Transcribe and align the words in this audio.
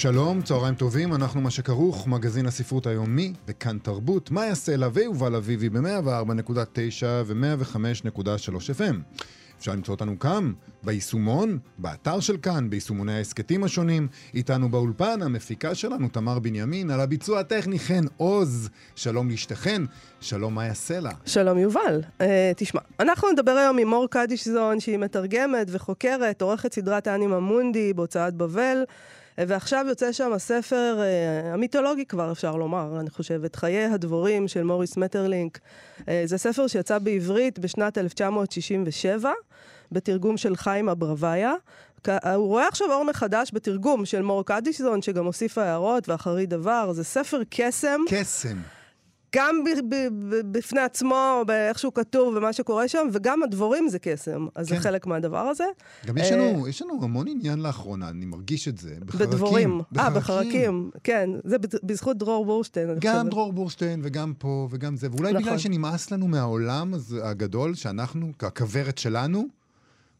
שלום, 0.00 0.42
צהריים 0.42 0.74
טובים, 0.74 1.14
אנחנו 1.14 1.40
מה 1.40 1.50
שכרוך, 1.50 2.06
מגזין 2.06 2.46
הספרות 2.46 2.86
היומי, 2.86 3.32
וכאן 3.48 3.78
תרבות, 3.78 4.30
יעשה 4.46 4.76
לה 4.76 4.88
ויובל 4.92 5.34
אביבי 5.34 5.68
ב-104.9 5.68 7.04
ו-105.3 7.26 8.54
FM. 8.78 8.94
אפשר 9.58 9.72
למצוא 9.72 9.94
אותנו 9.94 10.18
כאן, 10.18 10.52
ביישומון, 10.82 11.58
באתר 11.78 12.20
של 12.20 12.36
כאן, 12.36 12.70
ביישומוני 12.70 13.12
ההסכתים 13.12 13.64
השונים. 13.64 14.08
איתנו 14.34 14.68
באולפן, 14.68 15.22
המפיקה 15.22 15.74
שלנו, 15.74 16.08
תמר 16.08 16.38
בנימין, 16.38 16.90
על 16.90 17.00
הביצוע 17.00 17.40
הטכני, 17.40 17.78
חן 17.78 18.04
עוז. 18.16 18.68
שלום 18.94 19.30
לאשתכן, 19.30 19.82
שלום 20.20 20.54
מאיה 20.54 20.74
סלע. 20.74 21.10
שלום 21.26 21.58
יובל. 21.58 22.00
Uh, 22.18 22.24
תשמע, 22.56 22.80
אנחנו 23.00 23.30
נדבר 23.30 23.52
היום 23.52 23.78
עם 23.78 23.88
מור 23.88 24.06
קדישזון, 24.10 24.80
שהיא 24.80 24.98
מתרגמת 24.98 25.66
וחוקרת, 25.70 26.42
עורכת 26.42 26.74
סדרת 26.74 27.06
האנימה 27.06 27.40
מונדי 27.40 27.92
בהוצאת 27.92 28.34
בבל. 28.34 28.84
ועכשיו 29.48 29.84
יוצא 29.88 30.12
שם 30.12 30.32
הספר 30.32 30.98
uh, 30.98 31.54
המיתולוגי 31.54 32.06
כבר, 32.06 32.32
אפשר 32.32 32.56
לומר, 32.56 33.00
אני 33.00 33.10
חושבת, 33.10 33.56
חיי 33.56 33.84
הדבורים 33.84 34.48
של 34.48 34.62
מוריס 34.62 34.96
מטרלינק. 34.96 35.58
Uh, 35.98 36.04
זה 36.24 36.38
ספר 36.38 36.66
שיצא 36.66 36.98
בעברית 36.98 37.58
בשנת 37.58 37.98
1967, 37.98 39.30
בתרגום 39.92 40.36
של 40.36 40.56
חיים 40.56 40.88
אברוויה. 40.88 41.54
הוא 42.06 42.46
רואה 42.46 42.68
עכשיו 42.68 42.92
אור 42.92 43.04
מחדש 43.04 43.50
בתרגום 43.52 44.04
של 44.04 44.22
מור 44.22 44.44
קדישזון, 44.44 45.02
שגם 45.02 45.24
הוסיף 45.24 45.58
הערות 45.58 46.08
ואחרי 46.08 46.46
דבר. 46.46 46.92
זה 46.92 47.04
ספר 47.04 47.40
קסם. 47.50 48.00
קסם. 48.08 48.56
גם 49.36 49.64
ב- 49.64 49.94
ב- 49.94 50.08
ב- 50.34 50.58
בפני 50.58 50.80
עצמו, 50.80 51.42
באיך 51.46 51.78
שהוא 51.78 51.92
כתוב 51.92 52.34
ומה 52.36 52.52
שקורה 52.52 52.88
שם, 52.88 53.08
וגם 53.12 53.42
הדבורים 53.42 53.88
זה 53.88 53.98
קסם. 53.98 54.46
אז 54.54 54.68
כן. 54.68 54.74
זה 54.74 54.80
חלק 54.80 55.06
מהדבר 55.06 55.38
הזה. 55.38 55.64
גם 56.06 56.18
יש 56.18 56.32
אה, 56.32 56.36
לנו, 56.36 56.68
יש 56.68 56.82
לנו 56.82 56.98
המון 57.04 57.28
עניין 57.28 57.58
לאחרונה, 57.58 58.08
אני 58.08 58.26
מרגיש 58.26 58.68
את 58.68 58.78
זה, 58.78 58.94
בחרקים. 59.06 59.30
בדבורים. 59.30 59.80
אה, 59.98 60.10
בחרקים. 60.10 60.90
כן, 61.04 61.30
זה 61.44 61.56
בז- 61.58 61.80
בזכות 61.82 62.16
דרור 62.18 62.44
בורשטיין, 62.46 62.90
אני 62.90 62.98
גם 63.00 63.14
חושבת. 63.16 63.30
דרור 63.30 63.52
בורשטיין 63.52 64.00
וגם 64.04 64.32
פה 64.38 64.68
וגם 64.70 64.96
זה, 64.96 65.08
ואולי 65.12 65.30
נכון. 65.32 65.42
בגלל 65.44 65.58
שנמאס 65.58 66.10
לנו 66.10 66.28
מהעולם 66.28 66.94
הגדול, 67.22 67.74
שאנחנו, 67.74 68.32
הכוורת 68.40 68.98
שלנו, 68.98 69.46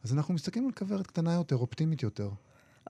אז 0.03 0.13
אנחנו 0.13 0.33
מסתכלים 0.33 0.65
על 0.65 0.71
כוורת 0.71 1.07
קטנה 1.07 1.33
יותר, 1.33 1.55
אופטימית 1.55 2.03
יותר. 2.03 2.29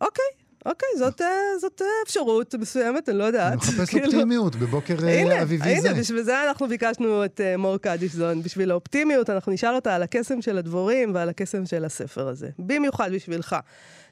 אוקיי, 0.01 0.25
אוקיי, 0.65 0.89
זאת, 0.97 1.21
אה, 1.21 1.27
זאת 1.61 1.81
אה, 1.81 1.87
אפשרות 2.05 2.55
מסוימת, 2.55 3.09
אני 3.09 3.17
לא 3.17 3.23
יודעת. 3.23 3.53
אני 3.53 3.57
מחפש 3.57 3.89
כאילו- 3.89 4.05
אופטימיות 4.05 4.55
בבוקר 4.55 4.95
אה, 5.07 5.41
אביבי 5.41 5.81
זה. 5.81 5.89
הנה, 5.89 5.99
בשביל 5.99 6.21
זה 6.21 6.43
אנחנו 6.49 6.67
ביקשנו 6.67 7.25
את 7.25 7.39
uh, 7.39 7.57
מור 7.57 7.77
קדישזון, 7.77 8.43
בשביל 8.43 8.71
האופטימיות, 8.71 9.29
אנחנו 9.29 9.51
נשאל 9.51 9.75
אותה 9.75 9.95
על 9.95 10.03
הקסם 10.03 10.41
של 10.41 10.57
הדבורים 10.57 11.15
ועל 11.15 11.29
הקסם 11.29 11.65
של 11.65 11.85
הספר 11.85 12.27
הזה. 12.27 12.49
במיוחד 12.59 13.11
בשבילך. 13.13 13.55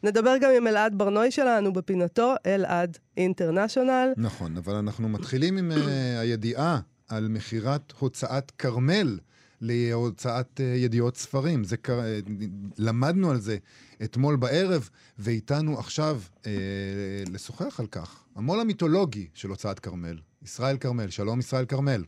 נדבר 0.04 0.38
גם 0.42 0.52
עם 0.58 0.68
אלעד 0.68 0.98
ברנוי 0.98 1.32
שלנו 1.32 1.74
בפינתו, 1.74 2.36
אלעד 2.46 2.98
אינטרנשיונל. 3.18 4.14
נכון, 4.18 4.58
אבל 4.58 4.76
אנחנו 4.76 5.10
מתחילים 5.10 5.58
עם 5.58 5.72
אה, 5.72 6.20
הידיעה 6.20 6.80
על 7.10 7.28
מכירת 7.28 7.94
הוצאת 8.00 8.52
כרמל 8.52 9.18
להוצאת 9.62 10.62
אה, 10.62 10.66
ידיעות 10.66 11.16
ספרים. 11.18 11.64
זה, 11.64 11.78
קר- 11.78 12.00
אה, 12.00 12.20
למדנו 12.78 13.32
על 13.32 13.38
זה 13.38 13.58
אתמול 14.04 14.36
בערב, 14.36 14.90
ואיתנו 15.18 15.80
עכשיו 15.80 16.18
אה, 16.48 16.52
לשוחח 17.34 17.80
על 17.80 17.88
כך. 17.88 18.24
המו"ל 18.36 18.60
המיתולוגי 18.62 19.28
של 19.34 19.50
הוצאת 19.50 19.80
כרמל, 19.80 20.18
ישראל 20.44 20.78
כרמל. 20.78 21.10
שלום, 21.10 21.40
ישראל 21.40 21.66
כרמל. 21.66 22.04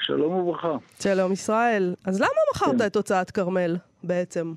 שלום 0.00 0.32
וברכה. 0.32 0.76
שלום 1.00 1.32
ישראל. 1.32 1.94
אז 2.04 2.20
למה 2.20 2.28
מכרת 2.54 2.78
כן. 2.80 2.86
את 2.86 2.96
הוצאת 2.96 3.30
כרמל 3.30 3.76
בעצם? 4.04 4.54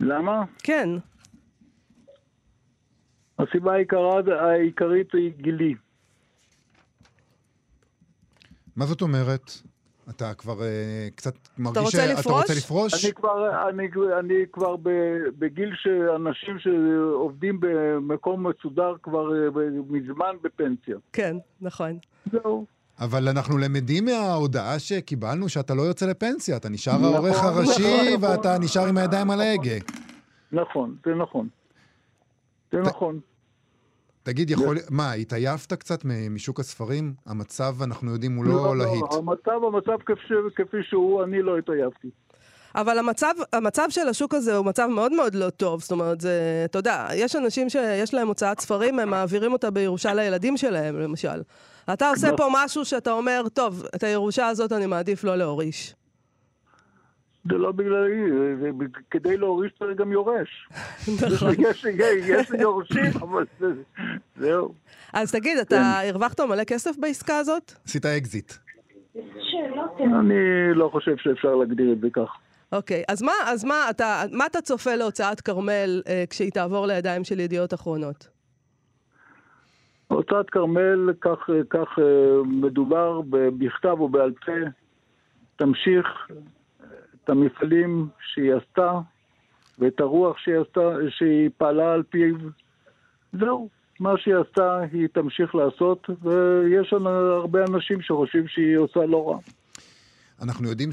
למה? 0.00 0.44
כן. 0.58 0.88
הסיבה 3.38 3.72
העיקרה, 3.72 4.20
העיקרית 4.50 5.08
היא 5.14 5.32
גילי. 5.36 5.74
מה 8.76 8.86
זאת 8.86 9.02
אומרת? 9.02 9.50
אתה 10.10 10.34
כבר 10.34 10.62
אה, 10.62 11.08
קצת 11.14 11.34
מרגיש 11.58 11.82
רוצה 11.82 11.90
שאתה 11.98 12.12
לפרוש? 12.20 12.42
רוצה 12.42 12.54
לפרוש? 12.54 13.04
אני 13.04 13.12
כבר, 13.14 13.68
אני, 13.68 13.86
אני 14.20 14.34
כבר 14.52 14.76
ב- 14.76 14.88
בגיל 15.38 15.70
שאנשים 15.74 16.58
שעובדים 16.58 17.58
במקום 17.60 18.46
מסודר 18.46 18.94
כבר 19.02 19.44
אה, 19.44 19.50
ב- 19.50 19.92
מזמן 19.92 20.34
בפנסיה. 20.42 20.96
כן, 21.12 21.36
נכון. 21.60 21.98
זהו. 22.32 22.66
אבל 23.00 23.28
אנחנו 23.28 23.58
למדים 23.58 24.04
מההודעה 24.04 24.78
שקיבלנו 24.78 25.48
שאתה 25.48 25.74
לא 25.74 25.82
יוצא 25.82 26.06
לפנסיה, 26.06 26.56
אתה 26.56 26.68
נשאר 26.68 26.92
נכון, 26.98 27.14
העורך 27.14 27.42
הראשי 27.44 27.82
נכון, 28.16 28.24
ואתה 28.30 28.48
נכון. 28.50 28.62
נשאר 28.64 28.86
עם 28.86 28.96
הידיים 28.96 29.30
על 29.30 29.40
ההגה. 29.40 29.76
נכון, 30.52 30.96
זה 31.06 31.14
נכון. 31.14 31.48
זה 32.72 32.78
נכון. 32.80 33.20
תגיד, 34.26 34.50
יכול... 34.50 34.76
מה, 34.90 35.12
התעייפת 35.12 35.72
קצת 35.72 36.00
משוק 36.30 36.60
הספרים? 36.60 37.14
המצב, 37.26 37.82
אנחנו 37.82 38.12
יודעים, 38.12 38.36
הוא 38.36 38.44
לא 38.44 38.76
להיט. 38.76 39.12
המצב, 39.12 39.64
המצב 39.66 40.02
כפי, 40.06 40.34
כפי 40.56 40.76
שהוא, 40.82 41.24
אני 41.24 41.42
לא 41.42 41.58
התעייפתי. 41.58 42.08
אבל 42.74 42.98
המצב, 42.98 43.34
המצב 43.52 43.86
של 43.90 44.08
השוק 44.08 44.34
הזה 44.34 44.56
הוא 44.56 44.66
מצב 44.66 44.86
מאוד 44.86 45.12
מאוד 45.12 45.34
לא 45.34 45.50
טוב. 45.50 45.80
זאת 45.80 45.92
אומרת, 45.92 46.20
זה, 46.20 46.62
אתה 46.64 46.78
יודע, 46.78 47.08
יש 47.14 47.36
אנשים 47.36 47.68
שיש 47.68 48.14
להם 48.14 48.28
הוצאת 48.28 48.60
ספרים, 48.60 48.98
הם 48.98 49.10
מעבירים 49.10 49.52
אותה 49.52 49.70
בירושה 49.70 50.14
לילדים 50.14 50.56
שלהם, 50.56 51.00
למשל. 51.00 51.42
אתה 51.92 52.10
עושה 52.10 52.26
נכון. 52.26 52.36
פה 52.36 52.48
משהו 52.52 52.84
שאתה 52.84 53.12
אומר, 53.12 53.42
טוב, 53.52 53.84
את 53.94 54.02
הירושה 54.02 54.46
הזאת 54.46 54.72
אני 54.72 54.86
מעדיף 54.86 55.24
לא 55.24 55.36
להוריש. 55.36 55.94
זה 57.50 57.58
לא 57.58 57.72
בגללי, 57.72 58.30
כדי 59.10 59.36
להוריש 59.36 59.72
צריך 59.78 59.96
גם 59.96 60.12
יורש. 60.12 60.68
נכון. 61.24 61.54
יש, 61.58 61.84
יש, 61.98 62.24
יש 62.28 62.50
יורשים, 62.60 63.12
אבל 63.20 63.44
זה, 63.60 63.66
זהו. 64.36 64.74
אז 65.12 65.32
תגיד, 65.32 65.58
אתה 65.58 66.00
הרווחת 66.08 66.40
מלא 66.40 66.64
כסף 66.64 66.96
בעסקה 66.98 67.38
הזאת? 67.38 67.72
עשית 67.84 68.06
אקזיט. 68.06 68.52
אני 70.00 70.74
לא 70.74 70.88
חושב 70.92 71.16
שאפשר 71.16 71.54
להגדיר 71.54 71.92
את 71.92 72.00
זה 72.00 72.08
כך. 72.12 72.36
אוקיי, 72.72 73.02
אז 73.08 73.22
מה, 73.22 73.32
אז 73.46 73.64
מה, 73.64 73.90
אתה, 73.90 74.22
מה 74.32 74.46
אתה 74.46 74.60
צופה 74.60 74.94
להוצאת 74.94 75.40
כרמל 75.40 76.02
אה, 76.08 76.24
כשהיא 76.30 76.50
תעבור 76.50 76.86
לידיים 76.86 77.24
של 77.24 77.40
ידיעות 77.40 77.74
אחרונות? 77.74 78.28
הוצאת 80.08 80.50
כרמל, 80.50 81.12
כך, 81.20 81.50
כך 81.70 81.98
אה, 81.98 82.42
מדובר 82.44 83.20
בכתב 83.30 83.96
או 84.00 84.08
בעל 84.08 84.32
פה, 84.46 84.52
תמשיך 85.56 86.06
את 87.26 87.30
המפעלים 87.30 88.08
שהיא 88.32 88.52
עשתה 88.54 88.92
ואת 89.78 90.00
הרוח 90.00 90.38
שהיא 90.38 90.54
עשתה, 90.56 90.80
שהיא 91.08 91.50
פעלה 91.58 91.92
על 91.92 92.02
פיו. 92.02 92.34
זהו, 93.32 93.68
מה 94.00 94.10
שהיא 94.18 94.34
עשתה 94.34 94.80
היא 94.92 95.08
תמשיך 95.12 95.54
לעשות, 95.54 96.10
ויש 96.22 96.92
לנו 96.92 97.08
הרבה 97.08 97.64
אנשים 97.64 98.02
שחושבים 98.02 98.48
שהיא 98.48 98.76
עושה 98.76 99.06
לא 99.06 99.28
רע. 99.28 99.38
אנחנו 100.42 100.68
יודעים 100.68 100.90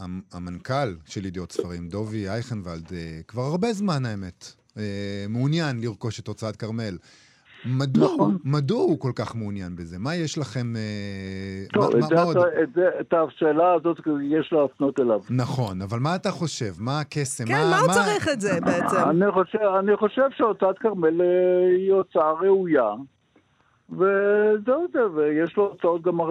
שהמנכ"ל 0.00 0.96
של 1.06 1.26
ידיעות 1.26 1.52
ספרים, 1.52 1.88
דובי 1.88 2.28
אייכנוולד, 2.28 2.92
אה, 2.92 3.20
כבר 3.28 3.42
הרבה 3.42 3.72
זמן 3.72 4.06
האמת, 4.06 4.52
אה, 4.78 5.24
מעוניין 5.28 5.80
לרכוש 5.80 6.20
את 6.20 6.28
הוצאת 6.28 6.56
כרמל. 6.56 6.96
מדוע, 7.66 8.14
נכון. 8.14 8.36
מדוע 8.44 8.78
הוא 8.82 9.00
כל 9.00 9.12
כך 9.16 9.36
מעוניין 9.36 9.76
בזה? 9.76 9.96
מה 9.98 10.14
יש 10.14 10.38
לכם... 10.38 10.76
אה, 10.76 11.66
טוב, 11.72 11.82
מה, 11.82 11.88
את, 11.90 12.02
מה, 12.02 12.06
זה, 12.06 12.14
מה 12.14 12.22
עוד? 12.22 12.36
אתה- 12.36 12.62
את, 12.62 12.68
זה, 12.74 12.88
את 13.00 13.14
השאלה 13.14 13.72
הזאת 13.72 13.96
יש 14.22 14.52
להפנות 14.52 15.00
אליו. 15.00 15.20
נכון, 15.30 15.82
אבל 15.82 15.98
מה 15.98 16.14
אתה 16.16 16.30
חושב? 16.30 16.72
מה 16.78 17.00
הקסם? 17.00 17.44
כן, 17.44 17.54
מה 17.70 17.78
הוא 17.78 17.88
צריך 17.92 18.28
את 18.32 18.40
זה 18.40 18.60
בעצם? 18.66 18.96
אני 19.10 19.32
חושב, 19.32 19.58
אני 19.80 19.96
חושב 19.96 20.26
שהוצאת 20.36 20.78
כרמל 20.78 21.20
אה, 21.20 21.26
היא 21.76 21.92
הוצאה 21.92 22.32
ראויה, 22.32 22.90
וזהו 23.90 24.86
זה, 24.92 25.06
ויש 25.14 25.56
לו 25.56 25.66
הוצאות 25.68 26.02
גם 26.02 26.20
אה, 26.20 26.26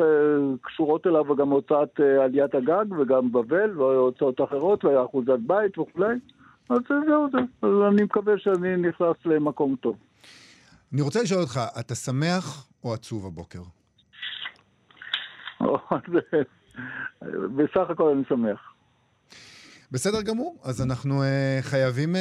קשורות 0.62 1.08
אליו, 1.08 1.32
וגם 1.32 1.50
הוצאת 1.50 1.90
עליית 2.24 2.56
הגג, 2.56 2.86
וגם 3.00 3.32
בבל, 3.32 3.78
והוצאות 3.82 4.42
אחרות, 4.42 4.86
ואחוזת 4.86 5.40
בית 5.48 5.78
וכולי. 5.80 6.16
אז 6.70 6.78
זהו 6.90 7.28
זה, 7.32 7.38
אז 7.62 7.94
אני 7.94 8.04
מקווה 8.04 8.34
שאני 8.38 8.78
נכנס 8.78 9.16
למקום 9.26 9.76
טוב. 9.82 9.96
אני 10.94 11.01
רוצה 11.01 11.22
לשאול 11.22 11.42
אותך, 11.42 11.60
אתה 11.80 11.95
שמח 11.95 12.69
או 12.84 12.94
עצוב 12.94 13.25
הבוקר? 13.25 13.62
בסך 17.56 17.90
הכל 17.90 18.10
אני 18.10 18.24
שמח. 18.30 18.74
בסדר 19.92 20.22
גמור, 20.22 20.57
אז 20.63 20.81
אנחנו 20.81 21.22
uh, 21.22 21.25
חייבים 21.62 22.16
uh, 22.16 22.19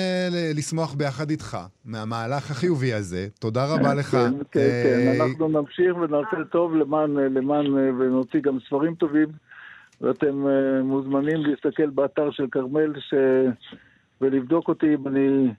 לשמוח 0.58 0.94
ביחד 0.94 1.30
איתך 1.30 1.58
מהמהלך 1.84 2.50
החיובי 2.50 2.92
הזה. 2.92 3.28
תודה 3.40 3.74
רבה 3.74 3.94
לך. 3.94 4.10
כן, 4.10 4.32
כן, 4.50 4.60
אה, 4.60 5.14
כן, 5.16 5.22
אנחנו 5.22 5.48
נמשיך 5.48 5.96
ונעשה 5.96 6.44
טוב 6.50 6.75
למען, 6.75 7.10
למען, 7.10 7.66
ונוציא 7.66 8.40
גם 8.40 8.58
ספרים 8.66 8.94
טובים, 8.94 9.28
ואתם 10.00 10.46
אה, 10.46 10.82
מוזמנים 10.82 11.40
להסתכל 11.40 11.90
באתר 11.90 12.30
של 12.30 12.46
כרמל 12.50 13.00
ש... 13.00 13.14
ולבדוק 14.20 14.68
אותי 14.68 14.94
אם 14.94 15.08
אני, 15.08 15.52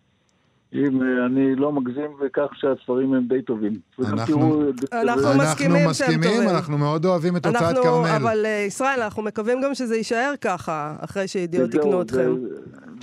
אם 0.73 1.01
אה, 1.03 1.25
אני 1.25 1.55
לא 1.55 1.71
מגזים 1.71 2.11
בכך 2.25 2.47
שהספרים 2.53 3.13
הם 3.13 3.27
די 3.27 3.41
טובים. 3.41 3.73
אנחנו- 3.99 4.63
אה, 4.93 5.03
מסכימים 5.37 5.77
שהם 5.79 5.89
מסכימים, 5.89 6.23
טובים. 6.23 6.49
אנחנו 6.49 6.77
מאוד 6.77 7.05
אוהבים 7.05 7.37
את 7.37 7.45
הוצאת 7.45 7.75
כרמל. 7.83 8.07
אבל 8.09 8.45
אה, 8.45 8.63
ישראל, 8.67 9.01
אנחנו 9.01 9.23
מקווים 9.23 9.61
גם 9.61 9.73
שזה 9.75 9.95
יישאר 9.95 10.33
ככה, 10.41 10.95
אחרי 10.99 11.27
שידיעות 11.27 11.73
יקנו 11.73 12.01
אתכם. 12.01 12.31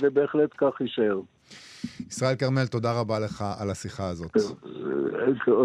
זה 0.01 0.09
בהחלט 0.09 0.49
כך 0.57 0.81
יישאר. 0.81 1.19
ישראל 2.09 2.35
כרמל, 2.35 2.65
תודה 2.65 2.99
רבה 2.99 3.19
לך 3.19 3.43
על 3.59 3.69
השיחה 3.69 4.07
הזאת. 4.07 4.31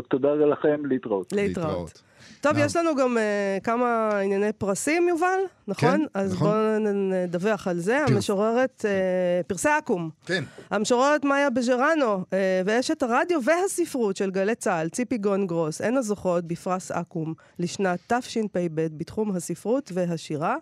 תודה 0.09 0.35
לכם, 0.35 0.87
להתראות. 0.89 1.33
להתראות. 1.33 2.03
טוב. 2.41 2.53
יש 2.59 2.77
לנו 2.77 2.95
גם 2.95 3.17
uh, 3.17 3.65
כמה 3.65 4.19
ענייני 4.19 4.53
פרסים, 4.53 5.09
יובל, 5.09 5.39
נכון? 5.69 5.91
כן, 5.91 6.01
אז 6.15 6.33
נכון. 6.33 6.49
בואו 6.49 6.93
נדווח 6.95 7.69
על 7.69 7.79
זה. 7.79 7.99
המשוררת, 8.09 8.85
uh, 8.85 9.47
פרסי 9.47 9.69
אקו"ם. 9.79 10.11
כן. 10.27 10.45
המשוררת 10.71 11.25
מאיה 11.25 11.51
בז'רנו, 11.51 12.17
uh, 12.17 12.35
ואשת 12.65 13.03
הרדיו 13.03 13.41
והספרות 13.45 14.17
של 14.17 14.31
גלי 14.31 14.55
צה"ל, 14.55 14.89
ציפי 14.89 15.19
גון 15.19 15.47
גרוס, 15.47 15.81
הן 15.81 15.97
הזוכות 15.97 16.45
בפרס 16.45 16.91
אקו"ם 16.91 17.35
לשנת 17.59 18.13
תשפ"ב 18.13 18.87
בתחום 18.97 19.37
הספרות 19.37 19.91
והשירה. 19.95 20.57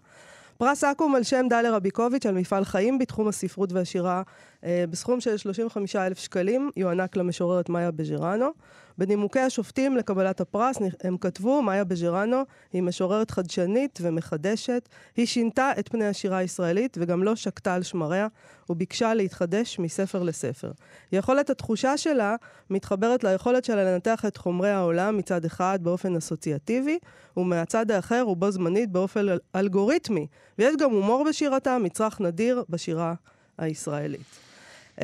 פרס 0.58 0.84
אקו"ם 0.84 1.14
על 1.14 1.22
שם 1.22 1.46
דליה 1.50 1.72
רביקוביץ' 1.72 2.26
על 2.26 2.34
מפעל 2.34 2.64
חיים 2.64 2.98
בתחום 2.98 3.28
הספרות 3.28 3.72
והשירה 3.72 4.22
אה, 4.64 4.84
בסכום 4.90 5.20
של 5.20 5.36
35,000 5.36 6.18
שקלים, 6.18 6.70
יוענק 6.76 7.16
למשוררת 7.16 7.68
מאיה 7.68 7.90
בז'רנו. 7.90 8.50
בנימוקי 8.98 9.40
השופטים 9.40 9.96
לקבלת 9.96 10.40
הפרס 10.40 10.76
הם 11.04 11.16
כתבו, 11.16 11.62
מאיה 11.62 11.84
בז'רנו 11.84 12.42
היא 12.72 12.82
משוררת 12.82 13.30
חדשנית 13.30 13.98
ומחדשת. 14.02 14.88
היא 15.16 15.26
שינתה 15.26 15.70
את 15.78 15.88
פני 15.88 16.06
השירה 16.06 16.36
הישראלית 16.38 16.96
וגם 17.00 17.22
לא 17.22 17.36
שקטה 17.36 17.74
על 17.74 17.82
שמריה, 17.82 18.26
וביקשה 18.70 19.14
להתחדש 19.14 19.78
מספר 19.78 20.22
לספר. 20.22 20.72
יכולת 21.12 21.50
התחושה 21.50 21.96
שלה 21.96 22.36
מתחברת 22.70 23.24
ליכולת 23.24 23.64
שלה 23.64 23.84
לנתח 23.84 24.24
את 24.24 24.36
חומרי 24.36 24.70
העולם 24.70 25.16
מצד 25.16 25.44
אחד 25.44 25.78
באופן 25.82 26.16
אסוציאטיבי, 26.16 26.98
ומהצד 27.36 27.90
האחר 27.90 28.24
ובו 28.28 28.50
זמנית 28.50 28.90
באופן 28.90 29.28
אל- 29.28 29.38
אלגוריתמי. 29.56 30.26
ויש 30.58 30.74
גם 30.80 30.90
הומור 30.90 31.24
בשירתה, 31.28 31.78
מצרך 31.78 32.20
נדיר 32.20 32.64
בשירה 32.68 33.14
הישראלית. 33.58 34.43
Uh, 34.98 35.02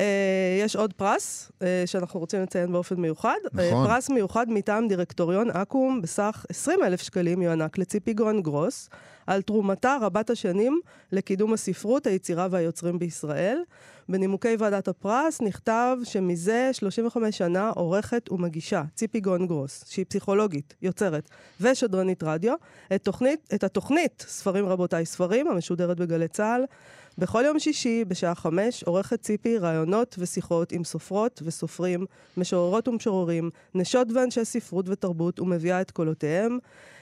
יש 0.65 0.75
עוד 0.75 0.93
פרס 0.93 1.51
uh, 1.59 1.63
שאנחנו 1.85 2.19
רוצים 2.19 2.41
לציין 2.41 2.71
באופן 2.71 2.95
מיוחד. 2.95 3.37
נכון. 3.53 3.85
Uh, 3.85 3.87
פרס 3.87 4.09
מיוחד 4.09 4.45
מטעם 4.49 4.87
דירקטוריון 4.87 5.51
אקו"ם 5.51 6.01
בסך 6.01 6.45
20 6.49 6.83
אלף 6.83 7.01
שקלים 7.01 7.41
יוענק 7.41 7.77
לציפי 7.77 8.13
גורן 8.13 8.41
גרוס 8.41 8.89
על 9.27 9.41
תרומתה 9.41 9.97
רבת 10.01 10.29
השנים 10.29 10.79
לקידום 11.11 11.53
הספרות, 11.53 12.07
היצירה 12.07 12.47
והיוצרים 12.51 12.99
בישראל. 12.99 13.63
בנימוקי 14.09 14.55
ועדת 14.59 14.87
הפרס 14.87 15.41
נכתב 15.41 15.97
שמזה 16.03 16.69
35 16.73 17.37
שנה 17.37 17.69
עורכת 17.69 18.31
ומגישה 18.31 18.83
ציפי 18.95 19.19
גורן 19.19 19.47
גרוס, 19.47 19.83
שהיא 19.87 20.05
פסיכולוגית, 20.09 20.75
יוצרת 20.81 21.29
ושדרנית 21.61 22.23
רדיו, 22.23 22.53
את, 22.95 23.03
תוכנית, 23.03 23.49
את 23.55 23.63
התוכנית 23.63 24.25
ספרים 24.27 24.65
רבותיי 24.65 25.05
ספרים, 25.05 25.47
המשודרת 25.47 25.97
בגלי 25.97 26.27
צה"ל. 26.27 26.63
בכל 27.21 27.43
יום 27.45 27.59
שישי, 27.59 28.05
בשעה 28.05 28.35
חמש, 28.35 28.83
עורכת 28.83 29.21
ציפי 29.21 29.57
ראיונות 29.57 30.15
ושיחות 30.19 30.71
עם 30.71 30.83
סופרות 30.83 31.41
וסופרים, 31.45 32.05
משוררות 32.37 32.87
ומשוררים, 32.87 33.49
נשות 33.75 34.07
ואנשי 34.11 34.45
ספרות 34.45 34.89
ותרבות, 34.89 35.39
ומביאה 35.39 35.81
את 35.81 35.91
קולותיהם. 35.91 36.59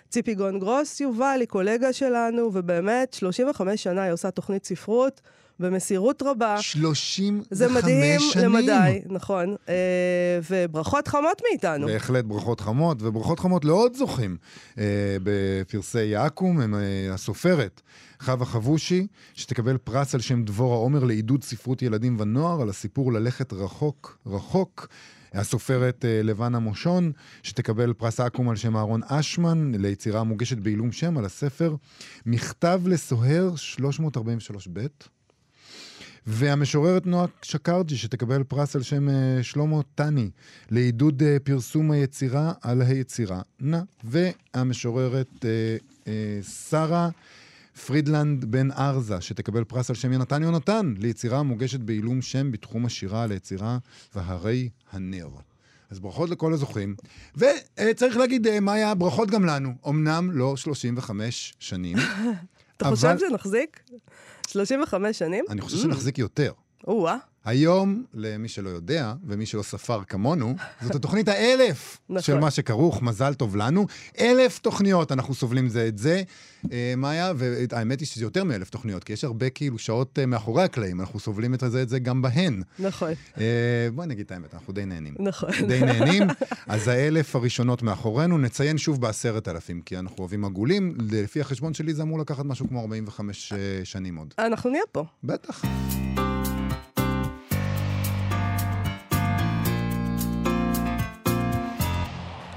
ציפי 0.10 0.36
גון 0.36 0.60
גרוס 0.60 1.00
יובל 1.00 1.38
היא 1.40 1.48
קולגה 1.48 1.94
שלנו, 1.94 2.50
ובאמת, 2.54 3.14
35 3.14 3.84
שנה 3.84 4.04
היא 4.04 4.14
עושה 4.14 4.32
תוכנית 4.32 4.66
ספרות 4.66 5.22
במסירות 5.60 6.22
רבה. 6.22 6.62
35 6.62 7.48
זה 7.52 7.68
מדהים 7.68 8.20
שנים. 8.20 8.46
למדי, 8.46 9.02
נכון. 9.06 9.56
אה, 9.70 10.40
וברכות 10.50 11.08
חמות 11.08 11.42
מאיתנו. 11.50 11.88
בהחלט 11.88 12.26
ברכות 12.26 12.62
חמות, 12.62 12.98
וברכות 13.02 13.40
חמות 13.40 13.66
לעוד 13.66 13.96
זוכים 13.96 14.38
אה, 14.78 15.18
בפרסי 15.24 16.06
יעקום, 16.06 16.62
הם 16.62 16.76
אה, 16.76 17.14
הסופרת 17.14 17.82
חווה 18.22 18.46
חבושי, 18.46 19.08
שתקבל 19.34 19.78
פרס 19.78 20.16
על 20.16 20.22
שם 20.22 20.44
דבורה 20.44 20.78
עומר 20.78 21.04
לעידוד 21.04 21.44
ספרות 21.44 21.82
ילדים 21.82 22.20
ונוער, 22.20 22.62
על 22.62 22.70
הסיפור 22.70 23.14
ללכת 23.14 23.54
רחוק 23.54 24.18
רחוק. 24.26 24.88
הסופרת 25.34 26.06
לבנה 26.08 26.60
מושון, 26.60 27.12
שתקבל 27.44 27.94
פרס 27.94 28.20
אקו"ם 28.20 28.50
על 28.50 28.56
שם 28.56 28.78
אהרון 28.78 29.02
אשמן, 29.08 29.72
ליצירה 29.76 30.20
המוגשת 30.20 30.58
בעילום 30.58 30.92
שם 30.92 31.18
על 31.18 31.26
הספר 31.26 31.76
מכתב 32.26 32.82
לסוהר 32.86 33.52
343ב. 33.78 34.80
והמשוררת 36.28 37.06
נועה 37.06 37.26
שקרג'י, 37.42 37.98
שתקבל 37.98 38.44
פרס 38.44 38.76
על 38.76 38.82
שם 38.82 39.10
אה, 39.10 39.40
שלמה 39.42 39.82
טני, 39.96 40.30
לעידוד 40.72 41.24
אה, 41.24 41.38
פרסום 41.44 41.92
היצירה 41.92 42.54
על 42.62 42.82
היצירה 42.82 43.42
נא. 43.60 43.80
והמשוררת 44.04 45.46
אה, 46.08 46.12
שרה 46.70 47.10
פרידלנד 47.86 48.46
בן 48.46 48.72
ארזה, 48.72 49.22
שתקבל 49.22 49.64
פרס 49.64 49.90
על 49.90 49.96
שם 49.96 50.14
יונתן 50.14 50.44
יונתן, 50.44 50.94
ליצירה 50.98 51.40
המוגשת 51.40 51.80
בעילום 51.80 52.22
שם 52.22 52.52
בתחום 52.52 52.86
השירה 52.86 53.24
על 53.24 53.32
היצירה 53.32 53.78
והרי 54.16 54.70
הנר. 54.92 55.28
אז 55.90 56.00
ברכות 56.00 56.30
לכל 56.30 56.54
הזוכים. 56.54 56.96
וצריך 57.36 58.18
להגיד, 58.18 58.60
מאיה, 58.60 58.96
ברכות 58.96 59.32
גם 59.32 59.46
לנו. 59.46 59.74
אמנם 59.88 60.32
לא 60.32 60.58
35 60.58 61.54
שנים, 61.60 61.98
אתה 62.82 62.90
חושב 62.90 63.18
שנחזיק? 63.20 63.80
35 64.48 65.20
שנים? 65.20 65.46
אני 65.50 65.62
חושב 65.62 65.78
שנחזיק 65.78 66.18
יותר. 66.18 66.54
או-אה. 66.88 67.18
היום, 67.46 68.04
למי 68.14 68.48
שלא 68.48 68.70
יודע, 68.70 69.14
ומי 69.28 69.46
שלא 69.46 69.64
ספר 69.64 70.04
כמונו, 70.04 70.56
זאת 70.82 70.96
התוכנית 70.96 71.28
האלף 71.28 71.98
נכון. 72.10 72.22
של 72.22 72.40
מה 72.40 72.52
שכרוך, 72.52 73.02
מזל 73.02 73.34
טוב 73.34 73.56
לנו. 73.56 73.86
אלף 74.20 74.60
תוכניות, 74.60 75.12
אנחנו 75.12 75.34
סובלים 75.34 75.70
זה 75.70 75.88
את 75.88 75.98
זה. 75.98 76.22
אה, 76.72 76.94
מאיה, 76.98 77.34
והאמת 77.36 78.00
היא 78.00 78.08
שזה 78.08 78.24
יותר 78.24 78.44
מאלף 78.44 78.70
תוכניות, 78.70 79.04
כי 79.04 79.14
יש 79.14 79.24
הרבה 79.24 79.50
כאילו 79.50 79.78
שעות 79.78 80.20
אה, 80.20 80.26
מאחורי 80.26 80.64
הקלעים, 80.64 81.02
אנחנו 81.02 81.20
סובלים 81.20 81.54
את 81.54 81.64
זה 81.68 81.82
את 81.82 81.90
זה 81.90 82.00
גם 82.00 82.22
בהן. 82.22 82.62
נכון, 82.80 83.12
אה, 83.38 83.88
בואי 83.96 84.08
נגיד 84.08 84.26
את 84.26 84.32
האמת, 84.32 84.54
אנחנו 84.54 84.74
די 84.74 84.86
נהנים. 84.86 85.16
נכון. 85.20 85.50
די 85.68 85.80
נהנים. 85.90 86.24
אז 86.68 86.88
האלף 86.88 87.36
הראשונות 87.36 87.84
מאחורינו, 87.84 88.38
נציין 88.38 88.78
שוב 88.78 89.02
בעשרת 89.02 89.48
אלפים, 89.48 89.82
כי 89.82 89.98
אנחנו 89.98 90.16
אוהבים 90.20 90.46
עגולים. 90.46 90.98
לפי 91.12 91.42
החשבון 91.42 91.74
שלי 91.74 91.94
זה 91.94 92.02
אמור 92.02 92.20
לקחת 92.20 92.46
משהו 92.46 92.68
כמו 92.68 92.82
45 92.82 93.54
אה, 93.54 93.58
שנים 93.84 94.16
עוד. 94.16 94.34
אנחנו 94.40 94.70
נהיה 94.70 94.84
פה. 94.92 95.04
בטח. 95.24 95.66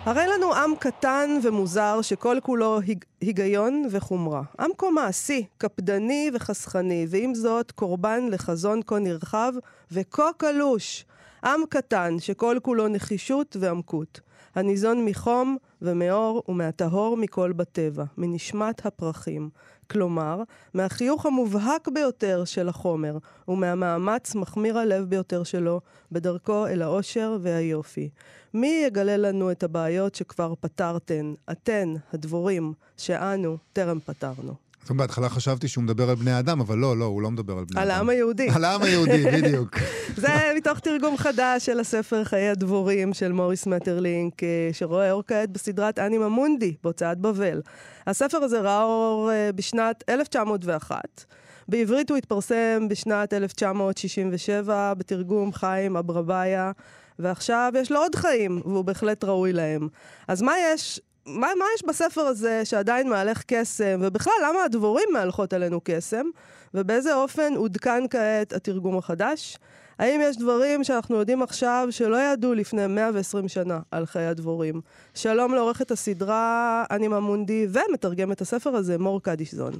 הרי 0.05 0.27
לנו 0.27 0.55
עם 0.55 0.75
קטן 0.79 1.39
ומוזר 1.43 2.03
שכל 2.03 2.37
כולו 2.43 2.81
היג- 2.81 3.05
היגיון 3.21 3.85
וחומרה. 3.91 4.43
עם 4.61 4.71
כה 4.79 4.91
מעשי, 4.91 5.47
קפדני 5.59 6.31
וחסכני, 6.35 7.07
ועם 7.11 7.35
זאת 7.35 7.71
קורבן 7.71 8.27
לחזון 8.31 8.81
כה 8.87 8.99
נרחב 8.99 9.53
וכה 9.93 10.31
קלוש. 10.37 11.05
עם 11.45 11.61
קטן 11.69 12.17
שכל 12.19 12.57
כולו 12.63 12.89
נחישות 12.89 13.57
ועמקות. 13.61 14.21
הניזון 14.55 15.05
מחום 15.05 15.57
ומאור 15.83 16.43
ומהטהור 16.49 17.17
מכל 17.17 17.53
בטבע, 17.53 18.05
מנשמת 18.19 18.87
הפרחים. 18.87 19.51
כלומר, 19.93 20.43
מהחיוך 20.75 21.27
המובהק 21.27 21.89
ביותר 21.89 22.45
של 22.45 22.69
החומר, 22.69 23.19
ומהמאמץ 23.49 24.35
מחמיר 24.35 24.79
הלב 24.79 25.05
ביותר 25.05 25.43
שלו 25.43 25.81
בדרכו 26.13 26.67
אל 26.67 26.83
האושר 26.83 27.37
והיופי. 27.41 28.09
מי 28.55 28.83
יגלה 28.87 29.17
לנו 29.17 29.51
את 29.51 29.63
הבעיות 29.63 30.15
שכבר 30.15 30.55
פתרתן, 30.61 31.35
אתן, 31.53 31.95
הדבורים, 32.13 32.73
שאנו 32.97 33.57
טרם 33.73 33.99
פתרנו? 34.01 34.62
אז 34.85 34.97
בהתחלה 34.97 35.29
חשבתי 35.29 35.69
שהוא 35.69 35.85
מדבר 35.85 36.11
על 36.11 36.15
בני 36.15 36.39
אדם, 36.39 36.61
אבל 36.61 36.79
לא, 36.79 36.97
לא, 36.97 37.05
הוא 37.05 37.23
לא 37.23 37.31
מדבר 37.31 37.59
על 37.59 37.65
בני 37.65 37.81
על 37.81 37.91
אדם. 37.91 37.97
העם 37.97 38.09
היהודי. 38.09 38.49
על 38.55 38.65
העם 38.65 38.83
היהודי, 38.83 39.25
בדיוק. 39.37 39.79
זה 40.17 40.53
מתוך 40.57 40.79
תרגום 40.79 41.17
חדש 41.17 41.67
של 41.67 41.81
הספר 41.81 42.25
חיי 42.25 42.49
הדבורים 42.49 43.15
של 43.15 43.33
מוריס 43.33 43.67
מטרלינק, 43.67 44.43
אה, 44.43 44.69
שרואה 44.73 45.13
אור 45.13 45.23
כעת 45.27 45.51
בסדרת 45.51 45.99
אנימה 45.99 46.29
מונדי, 46.29 46.75
בהוצאת 46.83 47.19
בבל. 47.19 47.61
הספר 48.07 48.39
הזה 48.39 48.61
ראה 48.61 48.83
אור 48.83 49.31
אה, 49.33 49.53
בשנת 49.53 50.05
1901. 50.09 51.25
בעברית 51.69 52.11
הוא 52.11 52.19
התפרסם 52.19 52.87
בשנת 52.89 53.33
1967 53.33 54.95
בתרגום 54.95 55.53
חיים 55.53 55.97
אברבאיה, 55.97 56.73
ועכשיו 57.19 57.73
יש 57.77 57.93
לו 57.93 57.99
עוד 57.99 58.15
חיים, 58.15 58.61
והוא 58.65 58.85
בהחלט 58.85 59.25
ראוי 59.25 59.53
להם. 59.53 59.89
אז 60.29 60.43
מה 60.43 60.53
יש 60.73 61.01
מה, 61.27 61.49
מה 61.59 61.65
יש 61.75 61.85
בספר 61.85 62.21
הזה 62.21 62.65
שעדיין 62.65 63.09
מהלך 63.09 63.43
קסם, 63.47 64.01
ובכלל, 64.03 64.33
למה 64.49 64.65
הדבורים 64.65 65.09
מהלכות 65.13 65.53
עלינו 65.53 65.81
קסם, 65.85 66.27
ובאיזה 66.75 67.15
אופן 67.15 67.53
עודכן 67.57 68.05
כעת 68.11 68.53
התרגום 68.53 68.99
החדש? 68.99 69.59
האם 69.99 70.21
יש 70.23 70.37
דברים 70.37 70.85
שאנחנו 70.85 71.17
יודעים 71.17 71.43
עכשיו 71.43 71.87
שלא 71.91 72.17
ידעו 72.17 72.55
לפני 72.55 72.87
120 72.87 73.49
שנה 73.49 73.79
על 73.91 74.07
חיי 74.07 74.27
הדבורים? 74.27 74.81
שלום 75.15 75.55
לעורכת 75.55 75.91
הסדרה 75.91 76.85
אנימה 76.91 77.21
מונדי 77.21 77.67
ומתרגמת 77.73 78.41
הספר 78.41 78.71
הזה, 78.71 78.99
מור 78.99 79.23
קדישזון. 79.23 79.73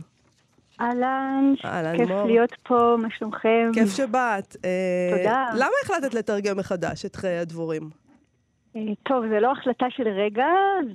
אהלן, 1.65 1.97
כיף 1.97 2.09
מור. 2.09 2.27
להיות 2.27 2.53
פה, 2.67 2.97
מה 2.99 3.09
שלומכם? 3.19 3.71
כיף 3.75 3.97
שבאת. 3.97 4.57
אה, 4.65 5.17
תודה. 5.19 5.47
למה 5.55 5.73
החלטת 5.85 6.15
לתרגם 6.15 6.57
מחדש 6.57 7.05
את 7.05 7.17
חיי 7.17 7.39
הדבורים? 7.39 8.02
אה, 8.77 8.95
טוב, 9.03 9.29
זה 9.29 9.41
לא 9.41 9.53
החלטה 9.53 9.87
של 9.91 10.09
רגע, 10.09 10.47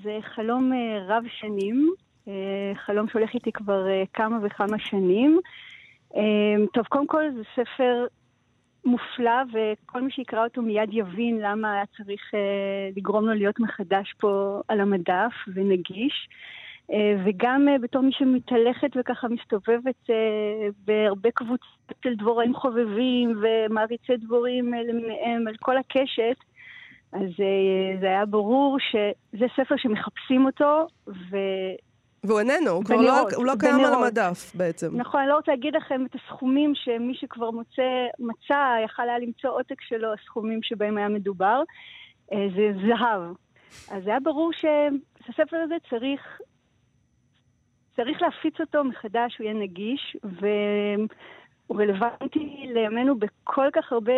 זה 0.03 0.17
חלום 0.21 0.73
אה, 0.73 1.05
רב 1.07 1.23
שנים, 1.39 1.89
אה, 2.27 2.33
חלום 2.75 3.09
שהולך 3.09 3.33
איתי 3.33 3.51
כבר 3.51 3.85
כמה 4.13 4.37
וכמה 4.43 4.79
שנים. 4.79 5.39
טוב, 6.73 6.85
קודם 6.89 7.07
כל 7.07 7.23
זה 7.35 7.41
ספר 7.55 8.05
מופלא, 8.85 9.41
וכל 9.53 10.01
מי 10.01 10.11
שיקרא 10.11 10.43
אותו 10.43 10.61
מיד 10.61 10.89
יבין 10.91 11.39
למה 11.39 11.73
היה 11.73 11.83
צריך 11.97 12.21
לגרום 12.95 13.25
לו 13.25 13.33
להיות 13.33 13.59
מחדש 13.59 14.13
פה 14.19 14.61
על 14.67 14.81
המדף 14.81 15.33
ונגיש. 15.53 16.29
וגם 17.25 17.67
בתור 17.81 18.01
מי 18.01 18.11
שמתהלכת 18.11 18.89
וככה 18.95 19.27
מסתובבת 19.27 20.09
בהרבה 20.85 21.31
קבוצות 21.31 21.93
של 22.03 22.15
דבוראים 22.15 22.55
חובבים 22.55 23.41
ומעריצי 23.41 24.17
דבורים 24.17 24.73
למיניהם 24.73 25.47
על 25.47 25.55
כל 25.59 25.77
הקשת, 25.77 26.37
אז 27.17 27.29
אה, 27.39 27.99
זה 27.99 28.07
היה 28.07 28.25
ברור 28.25 28.77
שזה 28.79 29.45
ספר 29.55 29.75
שמחפשים 29.77 30.45
אותו, 30.45 30.87
ו... 31.07 31.37
והוא 32.23 32.39
איננו, 32.39 32.69
הוא 32.69 32.83
כבר 32.83 32.95
לא, 32.95 33.21
הוא 33.35 33.45
לא 33.45 33.53
קיים 33.59 33.85
על. 33.85 33.93
המדף 33.93 34.55
בעצם. 34.55 34.97
נכון, 34.97 35.21
אני 35.21 35.29
לא 35.29 35.35
רוצה 35.35 35.51
להגיד 35.51 35.75
לכם 35.75 36.05
את 36.05 36.15
הסכומים 36.15 36.75
שמי 36.75 37.13
שכבר 37.15 37.51
מוצא, 37.51 38.07
מצא, 38.19 38.75
יכל 38.85 39.03
היה 39.03 39.19
למצוא 39.19 39.49
עותק 39.49 39.81
שלו, 39.81 40.13
הסכומים 40.13 40.59
שבהם 40.63 40.97
היה 40.97 41.09
מדובר. 41.09 41.61
אה, 42.33 42.47
זה 42.55 42.71
זהב. 42.87 43.21
אז 43.91 44.07
היה 44.07 44.19
ברור 44.19 44.51
שהספר 44.53 45.57
הזה 45.57 45.75
צריך, 45.89 46.21
צריך 47.95 48.21
להפיץ 48.21 48.59
אותו 48.59 48.83
מחדש, 48.83 49.37
הוא 49.37 49.45
יהיה 49.45 49.53
נגיש, 49.53 50.17
והוא 50.23 51.81
רלוונטי 51.81 52.69
לימינו 52.73 53.15
בכל 53.19 53.67
כך 53.73 53.91
הרבה 53.91 54.13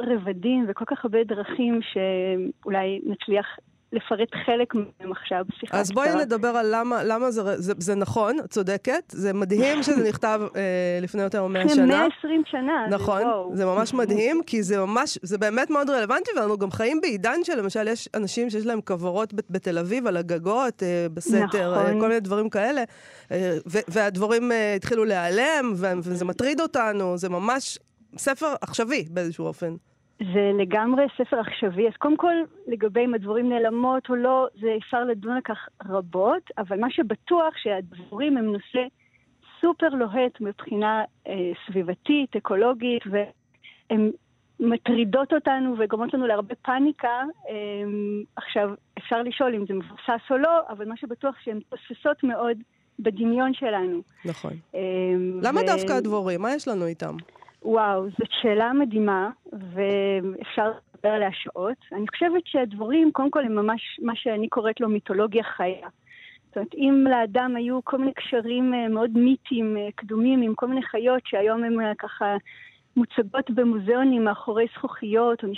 רבדים 0.00 0.66
וכל 0.68 0.84
כך 0.84 1.04
הרבה 1.04 1.24
דרכים 1.24 1.80
שאולי 1.82 3.00
נצליח 3.04 3.46
לפרט 3.94 4.28
חלק 4.46 4.74
מהם 4.74 5.12
עכשיו 5.12 5.44
בשיחה 5.48 5.80
אז 5.80 5.92
בואי 5.92 6.08
קצרה. 6.08 6.24
נדבר 6.24 6.48
על 6.48 6.66
למה, 6.70 7.04
למה 7.04 7.30
זה, 7.30 7.42
זה, 7.56 7.72
זה 7.78 7.94
נכון, 7.94 8.38
את 8.38 8.50
צודקת, 8.50 9.02
זה 9.08 9.32
מדהים 9.32 9.82
שזה 9.82 10.04
נכתב 10.08 10.40
אה, 10.56 10.98
לפני 11.02 11.22
יותר 11.22 11.46
מ-100 11.46 11.58
לפני 11.58 11.74
שנה. 11.74 11.86
120 11.86 12.42
שנה. 12.46 12.86
זה 12.90 12.94
נכון, 12.94 13.22
וואו. 13.22 13.56
זה 13.56 13.66
ממש 13.66 13.94
מדהים, 13.94 14.42
כי 14.46 14.62
זה 14.62 14.78
ממש, 14.78 15.18
זה 15.22 15.38
באמת 15.38 15.70
מאוד 15.70 15.90
רלוונטי, 15.90 16.30
ואנחנו 16.36 16.58
גם 16.58 16.70
חיים 16.70 17.00
בעידן 17.00 17.38
שלמשל 17.44 17.88
יש 17.88 18.08
אנשים 18.14 18.50
שיש 18.50 18.66
להם 18.66 18.80
כוורות 18.80 19.34
בתל 19.50 19.78
אביב, 19.78 20.06
על 20.06 20.16
הגגות, 20.16 20.82
אה, 20.82 21.06
בסתר, 21.14 21.72
נכון. 21.72 21.86
אה, 21.86 22.00
כל 22.00 22.08
מיני 22.08 22.20
דברים 22.20 22.50
כאלה, 22.50 22.82
אה, 23.32 23.56
ו- 23.66 23.84
והדבורים 23.88 24.52
אה, 24.52 24.74
התחילו 24.74 25.04
להיעלם, 25.04 25.72
וזה 25.76 26.24
מטריד 26.24 26.60
אותנו, 26.60 27.16
זה 27.16 27.28
ממש 27.28 27.78
ספר 28.16 28.54
עכשווי 28.60 29.04
באיזשהו 29.10 29.46
אופן. 29.46 29.74
זה 30.18 30.50
לגמרי 30.58 31.04
ספר 31.18 31.40
עכשווי. 31.40 31.88
אז 31.88 31.92
קודם 31.98 32.16
כל, 32.16 32.34
לגבי 32.66 33.04
אם 33.04 33.14
הדבורים 33.14 33.48
נעלמות 33.48 34.08
או 34.08 34.14
לא, 34.14 34.46
זה 34.60 34.74
אפשר 34.78 35.04
לדון 35.04 35.32
על 35.32 35.40
כך 35.44 35.68
רבות, 35.88 36.50
אבל 36.58 36.80
מה 36.80 36.90
שבטוח 36.90 37.54
שהדבורים 37.56 38.36
הם 38.36 38.44
נושא 38.44 38.86
סופר 39.60 39.88
לוהט 39.88 40.40
מבחינה 40.40 41.04
אה, 41.26 41.52
סביבתית, 41.66 42.36
אקולוגית, 42.36 43.02
והן 43.10 44.10
מטרידות 44.60 45.32
אותנו 45.32 45.74
וגורמות 45.78 46.14
לנו 46.14 46.26
להרבה 46.26 46.54
פאניקה. 46.54 47.22
אה, 47.48 47.54
עכשיו, 48.36 48.70
אפשר 48.98 49.22
לשאול 49.22 49.54
אם 49.54 49.66
זה 49.66 49.74
מבוסס 49.74 50.30
או 50.30 50.38
לא, 50.38 50.60
אבל 50.68 50.88
מה 50.88 50.96
שבטוח 50.96 51.34
שהן 51.44 51.60
תוססות 51.68 52.24
מאוד 52.24 52.58
בדמיון 52.98 53.54
שלנו. 53.54 54.02
נכון. 54.24 54.52
אה, 54.74 54.80
למה 55.42 55.60
ו- 55.60 55.66
דווקא 55.66 55.92
הדבורים? 55.92 56.42
מה 56.42 56.54
יש 56.54 56.68
לנו 56.68 56.86
איתם? 56.86 57.16
וואו, 57.64 58.10
זאת 58.10 58.28
שאלה 58.42 58.72
מדהימה, 58.72 59.30
ואפשר 59.52 60.72
לדבר 60.94 61.08
עליה 61.08 61.32
שעות. 61.32 61.76
אני 61.92 62.08
חושבת 62.08 62.46
שהדבורים, 62.46 63.12
קודם 63.12 63.30
כל, 63.30 63.44
הם 63.44 63.54
ממש 63.54 64.00
מה 64.02 64.16
שאני 64.16 64.48
קוראת 64.48 64.80
לו 64.80 64.88
מיתולוגיה 64.88 65.42
חיה. 65.42 65.88
זאת 66.46 66.56
אומרת, 66.56 66.74
אם 66.74 67.04
לאדם 67.10 67.56
היו 67.56 67.84
כל 67.84 67.98
מיני 67.98 68.12
קשרים 68.12 68.74
אה, 68.74 68.88
מאוד 68.88 69.10
מיתיים, 69.18 69.76
אה, 69.76 69.88
קדומים, 69.94 70.42
עם 70.42 70.54
כל 70.54 70.66
מיני 70.66 70.82
חיות 70.82 71.22
שהיום 71.26 71.64
הם 71.64 71.80
אה, 71.80 71.92
ככה 71.98 72.36
מוצגות 72.96 73.50
במוזיאונים 73.50 74.24
מאחורי 74.24 74.66
זכוכיות, 74.76 75.44
או 75.44 75.48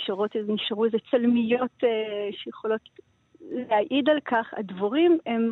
נשארו 0.47 0.85
איזה 0.85 0.97
צלמיות 1.11 1.83
שיכולות 2.31 2.81
להעיד 3.51 4.09
על 4.09 4.19
כך, 4.25 4.53
הדבורים 4.57 5.17
הם, 5.25 5.51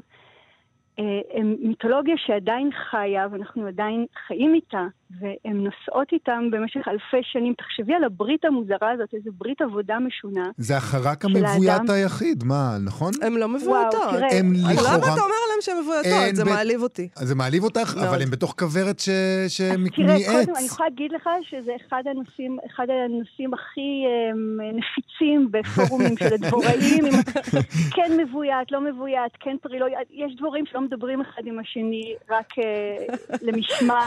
הם 1.33 1.55
מיתולוגיה 1.59 2.15
שעדיין 2.17 2.69
חיה, 2.71 3.27
ואנחנו 3.31 3.67
עדיין 3.67 4.05
חיים 4.27 4.53
איתה, 4.53 4.87
והן 5.21 5.57
נושאות 5.57 6.07
איתם 6.11 6.43
במשך 6.51 6.87
אלפי 6.87 7.17
שנים. 7.31 7.53
תחשבי 7.57 7.93
על 7.93 8.03
הברית 8.03 8.45
המוזרה 8.45 8.91
הזאת, 8.93 9.13
איזו 9.13 9.31
ברית 9.37 9.61
עבודה 9.61 9.99
משונה. 9.99 10.49
זה 10.57 10.77
החרק 10.77 11.25
המבוית 11.25 11.69
האדם. 11.69 11.85
היחיד, 11.89 12.43
מה, 12.43 12.77
נכון? 12.85 13.11
הן 13.21 13.33
לא 13.33 13.47
מבויתות. 13.47 14.01
תראה, 14.11 14.39
הם 14.39 14.53
למה 14.53 14.73
לכאורה... 14.73 14.95
אתה 14.95 15.05
אומר 15.05 15.35
עליהן 15.45 15.61
שהן 15.61 15.75
מבויתות? 15.81 16.35
זה 16.35 16.45
ב- 16.45 16.49
מעליב 16.49 16.81
אותי. 16.81 17.09
זה 17.15 17.35
מעליב 17.35 17.63
אותך, 17.63 17.93
מאוד. 17.95 18.07
אבל 18.07 18.21
הם 18.21 18.31
בתוך 18.31 18.55
כוורת 18.59 18.99
ש- 18.99 19.09
אז 19.09 19.51
שמ- 19.51 19.89
תראה, 19.95 20.07
מעץ. 20.17 20.45
קודם, 20.45 20.55
אני 20.57 20.65
יכולה 20.65 20.89
להגיד 20.89 21.11
לך 21.11 21.29
שזה 21.49 21.71
אחד 21.87 22.03
הנושאים, 22.11 22.57
אחד 22.67 22.87
הנושאים 22.89 23.53
הכי 23.53 24.03
אמ, 24.05 24.59
נפיצים 24.77 25.49
בפורומים 25.51 26.17
של 26.17 26.33
הדבוראים, 26.33 27.03
כן 27.95 28.11
מבוית, 28.21 28.71
לא 28.71 28.81
מבוית, 28.81 29.31
כן 29.39 29.55
פרי, 29.61 29.79
לא... 29.79 29.85
יש 30.11 30.35
דבורים 30.37 30.65
שלא 30.65 30.81
מדברים 30.81 31.21
אחד 31.21 31.41
עם 31.45 31.59
השני, 31.59 32.15
רק 32.29 32.47
אה, 32.59 33.15
למשמע 33.41 33.99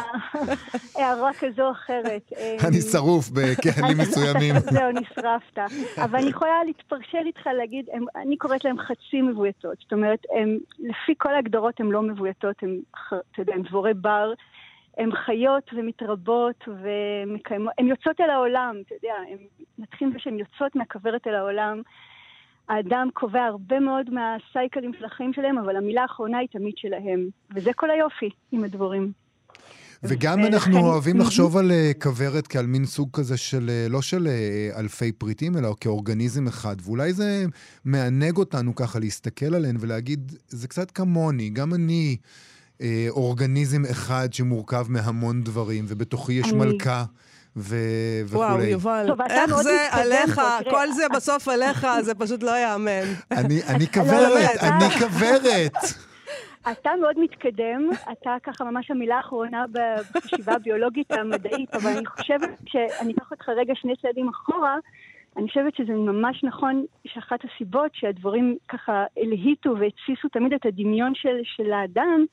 הערה 0.95 1.31
כזו 1.41 1.63
או 1.67 1.71
אחרת. 1.71 2.33
אני 2.69 2.81
שרוף 2.81 3.31
בקהלים 3.31 3.99
מסוימים. 3.99 4.55
זהו, 4.75 4.93
נשרפת. 4.93 5.59
אבל 6.05 6.19
אני 6.19 6.31
יכולה 6.31 6.65
להתפרשל 6.65 7.27
איתך 7.27 7.47
להגיד, 7.47 7.87
הם, 7.93 8.05
אני 8.17 8.37
קוראת 8.37 8.65
להם 8.65 8.79
חצי 8.79 9.23
מבויתות. 9.23 9.79
זאת 9.83 9.93
אומרת, 9.93 10.23
הם, 10.37 10.59
לפי 10.79 11.15
כל 11.19 11.35
ההגדרות 11.35 11.81
הן 11.81 11.87
לא 11.87 12.03
מבויתות, 12.03 12.57
הם, 12.63 12.79
ח- 12.97 13.13
אתה 13.33 13.41
יודע, 13.43 13.55
הם 13.55 13.63
דבורי 13.63 13.95
בר. 13.95 14.33
הן 14.99 15.11
חיות 15.15 15.71
ומתרבות 15.73 16.65
ומקיימות, 16.69 17.73
הן 17.79 17.87
יוצאות 17.87 18.21
אל 18.21 18.31
העולם, 18.31 18.77
אתה 18.87 18.95
יודע, 18.95 19.15
הן 19.31 19.39
נתחיל 19.79 20.09
בזה 20.09 20.19
שהן 20.19 20.39
יוצאות 20.39 20.77
מהכוורת 20.77 21.27
אל 21.27 21.35
העולם. 21.35 21.83
האדם 22.69 23.09
קובע 23.15 23.45
הרבה 23.45 23.81
מאוד 23.81 24.11
מהסייקלים 24.11 24.93
של 24.99 25.05
החיים 25.05 25.33
שלהם, 25.33 25.59
אבל 25.59 25.77
המילה 25.77 26.03
האחרונה 26.03 26.39
היא 26.39 26.49
תמיד 26.49 26.75
שלהם. 26.77 27.29
וזה 27.55 27.73
כל 27.73 27.91
היופי 27.91 28.31
עם 28.53 28.65
הדבורים. 28.65 29.13
וגם 30.03 30.45
אנחנו 30.45 30.79
אוהבים. 30.79 31.19
לחשוב 31.19 31.57
על 31.57 31.71
אה, 31.73 31.91
כוורת 32.03 32.47
כעל 32.47 32.67
מין 32.67 32.87
סוג 32.87 33.09
כזה 33.13 33.37
של, 33.37 33.71
אה, 33.73 33.89
לא 33.89 34.03
של 34.03 34.27
אה, 34.29 34.79
אלפי 34.81 35.13
פריטים, 35.13 35.57
אלא 35.57 35.75
כאורגניזם 35.81 36.47
אחד. 36.47 36.77
ואולי 36.85 37.13
זה 37.13 37.45
מענג 37.85 38.37
אותנו 38.37 38.75
ככה 38.75 38.99
להסתכל 38.99 39.55
עליהן 39.55 39.77
ולהגיד, 39.81 40.33
זה 40.49 40.69
קצת 40.69 40.91
כמוני, 40.91 41.51
גם 41.51 41.75
אני 41.75 42.17
אה, 42.81 43.07
אורגניזם 43.11 43.83
אחד 43.91 44.33
שמורכב 44.33 44.87
מהמון 44.89 45.43
דברים, 45.43 45.85
ובתוכי 45.89 46.33
יש 46.33 46.47
אני- 46.49 46.57
מלכה. 46.59 47.05
ו... 47.57 47.77
וואו, 48.31 48.51
וכולי. 48.53 48.67
יובל, 48.67 49.05
טוב, 49.09 49.21
איך 49.31 49.63
זה 49.63 49.87
עליך, 49.91 50.35
פה, 50.35 50.43
תראה, 50.61 50.71
כל 50.73 50.93
זה 50.93 51.03
בסוף 51.17 51.49
עליך, 51.49 51.87
זה 52.05 52.15
פשוט 52.15 52.43
לא 52.43 52.51
ייאמן. 52.51 53.15
אני, 53.31 53.63
אני 53.65 53.85
לא, 53.87 53.93
כוורת, 53.93 54.33
באמת, 54.35 54.57
אני 54.63 54.91
כוורת. 54.99 55.73
אתה 56.73 56.91
מאוד 57.01 57.19
מתקדם, 57.21 57.89
אתה 58.13 58.37
ככה 58.43 58.65
ממש 58.65 58.91
המילה 58.91 59.17
האחרונה 59.17 59.65
בחשיבה 59.73 60.53
הביולוגית 60.53 61.13
המדעית, 61.13 61.75
אבל 61.75 61.91
אני 61.97 62.07
חושבת 62.07 62.51
שאני 62.67 63.13
אקח 63.13 63.31
אותך 63.31 63.49
רגע 63.49 63.75
שני 63.75 63.97
צעדים 64.03 64.29
אחורה, 64.29 64.77
אני 65.37 65.49
חושבת 65.49 65.75
שזה 65.77 65.93
ממש 65.93 66.45
נכון 66.45 66.85
שאחת 67.07 67.41
הסיבות 67.45 67.91
שהדבורים 67.95 68.57
ככה 68.69 69.05
הלהיטו 69.17 69.75
והתסיסו 69.79 70.29
תמיד 70.29 70.53
את 70.53 70.67
הדמיון 70.67 71.15
של, 71.15 71.37
של 71.45 71.73
האדם, 71.73 72.25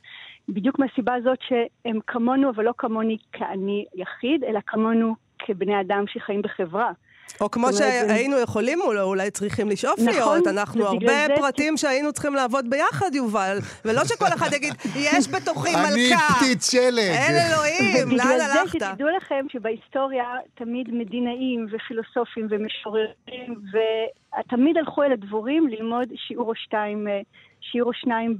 בדיוק 0.49 0.79
מהסיבה 0.79 1.13
הזאת 1.13 1.37
שהם 1.41 1.99
כמונו, 2.07 2.49
אבל 2.49 2.63
לא 2.63 2.73
כמוני 2.77 3.17
כאני 3.31 3.85
יחיד, 3.95 4.43
אלא 4.43 4.59
כמונו 4.67 5.15
כבני 5.39 5.81
אדם 5.81 6.03
שחיים 6.07 6.41
בחברה. 6.41 6.91
או 7.41 7.51
כמו 7.51 7.73
שהיינו 7.73 8.37
יכולים, 8.39 8.79
או 8.81 9.01
אולי 9.01 9.31
צריכים 9.31 9.69
לשאוף 9.69 9.99
נכון, 9.99 10.13
להיות. 10.33 10.47
אנחנו 10.47 10.85
הרבה 10.85 11.05
זה- 11.27 11.33
פרטים 11.35 11.77
שהיינו 11.77 12.13
צריכים 12.13 12.35
לעבוד 12.35 12.69
ביחד, 12.69 13.15
יובל. 13.15 13.57
ולא 13.85 14.05
שכל 14.05 14.25
אחד 14.27 14.53
יגיד, 14.53 14.73
יש 14.95 15.27
בתוכי 15.27 15.69
אני 15.75 16.09
מלכה. 16.09 16.33
פתית 16.39 16.61
שלג. 16.61 16.99
אין 16.99 17.35
אלוהים, 17.51 18.07
לאן 18.09 18.17
בגלל 18.17 18.37
זה 18.39 18.45
הלכת? 18.61 18.79
שתדעו 18.79 19.09
לכם 19.17 19.45
שבהיסטוריה 19.51 20.25
תמיד 20.55 20.87
מדינאים 20.93 21.67
ופילוסופים 21.71 22.47
ומשוררים, 22.49 23.55
ותמיד 24.39 24.77
הלכו 24.77 25.03
אל 25.03 25.11
הדבורים 25.11 25.67
ללמוד 25.67 26.07
שיעור 26.27 26.49
או 26.49 26.55
שתיים, 26.55 27.07
אה, 27.07 27.19
שיעור 27.61 27.89
או 27.89 27.93
שניים 27.93 28.37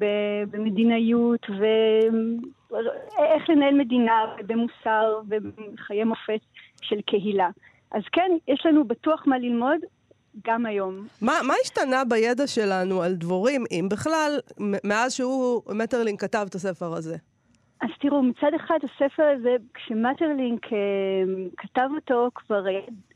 במדינאיות, 0.52 1.46
ואיך 1.50 3.50
לנהל 3.50 3.74
מדינה, 3.74 4.14
ובמוסר, 4.40 5.20
ובחיי 5.30 6.04
מופת 6.04 6.40
של 6.82 7.02
קהילה. 7.06 7.50
אז 7.92 8.02
כן, 8.12 8.32
יש 8.48 8.66
לנו 8.66 8.88
בטוח 8.88 9.24
מה 9.28 9.38
ללמוד 9.38 9.80
גם 10.48 10.66
היום. 10.66 11.08
מה, 11.22 11.34
מה 11.48 11.54
השתנה 11.64 12.04
בידע 12.10 12.48
שלנו 12.48 13.02
על 13.02 13.16
דבורים, 13.16 13.64
אם 13.72 13.88
בכלל, 13.92 14.40
מאז 14.84 15.14
שהוא, 15.14 15.62
מטרלינג 15.76 16.20
כתב 16.20 16.46
את 16.50 16.56
הספר 16.56 16.94
הזה? 16.94 17.16
אז 17.82 17.90
תראו, 18.00 18.24
מצד 18.24 18.52
אחד 18.56 18.78
הספר 18.84 19.24
הזה, 19.24 19.56
כשמטרלינק 19.74 20.66
אה, 20.74 20.78
כתב 21.58 21.90
אותו, 21.96 22.30
כבר 22.36 22.64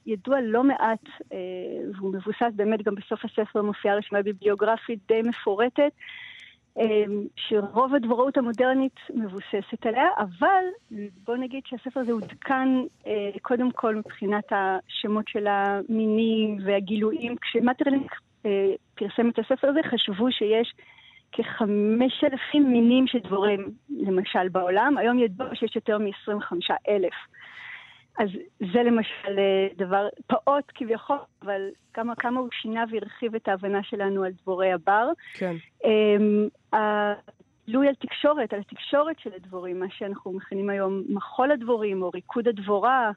ידוע 0.05 0.38
לא 0.41 0.63
מעט, 0.63 1.03
אה, 1.33 1.38
והוא 1.95 2.13
מבוסס 2.13 2.53
באמת, 2.55 2.83
גם 2.83 2.95
בסוף 2.95 3.19
הספר 3.25 3.61
מופיעה 3.61 3.95
רשימה 3.95 4.21
ביבליוגרפית 4.21 4.99
די 5.07 5.21
מפורטת, 5.21 5.91
שרוב 7.36 7.95
הדבוראות 7.95 8.38
המודרנית 8.38 8.95
מבוססת 9.15 9.86
עליה, 9.86 10.07
אבל 10.17 10.63
בוא 11.25 11.36
נגיד 11.36 11.62
שהספר 11.65 12.00
הזה 12.00 12.12
עודכן 12.12 12.67
אה, 13.07 13.29
קודם 13.41 13.71
כל 13.71 13.95
מבחינת 13.95 14.43
השמות 14.51 15.27
של 15.27 15.48
המינים 15.48 16.57
והגילויים. 16.65 17.36
כשמטרלינק 17.41 18.12
אה, 18.45 18.74
פרסם 18.95 19.29
את 19.29 19.39
הספר 19.39 19.67
הזה, 19.67 19.79
חשבו 19.83 20.31
שיש 20.31 20.74
כחמש 21.31 22.24
אלפים 22.24 22.71
מינים 22.71 23.07
של 23.07 23.19
דבורים, 23.19 23.71
למשל, 23.89 24.50
בעולם. 24.50 24.98
היום 24.98 25.19
ידוע 25.19 25.55
שיש 25.55 25.75
יותר 25.75 25.98
מ-25 25.98 26.53
אלף. 26.89 27.13
אז 28.19 28.29
זה 28.73 28.83
למשל 28.83 29.39
אה, 29.39 29.67
דבר 29.77 30.07
פעוט 30.27 30.63
כביכול, 30.75 31.17
אבל 31.41 31.61
כמה, 31.93 32.15
כמה 32.15 32.39
הוא 32.39 32.49
שינה 32.61 32.83
והרחיב 32.91 33.35
את 33.35 33.47
ההבנה 33.47 33.83
שלנו 33.83 34.23
על 34.23 34.31
דבורי 34.41 34.71
הבר. 34.71 35.09
כן. 35.33 35.55
אמ, 35.83 36.47
הגילוי 36.73 37.88
על 37.88 37.95
תקשורת, 37.95 38.53
על 38.53 38.59
התקשורת 38.59 39.19
של 39.19 39.29
הדבורים, 39.35 39.79
מה 39.79 39.85
שאנחנו 39.89 40.31
מכנים 40.31 40.69
היום 40.69 41.03
מחול 41.09 41.51
הדבורים, 41.51 42.03
או 42.03 42.09
ריקוד 42.09 42.47
הדבורה, 42.47 43.11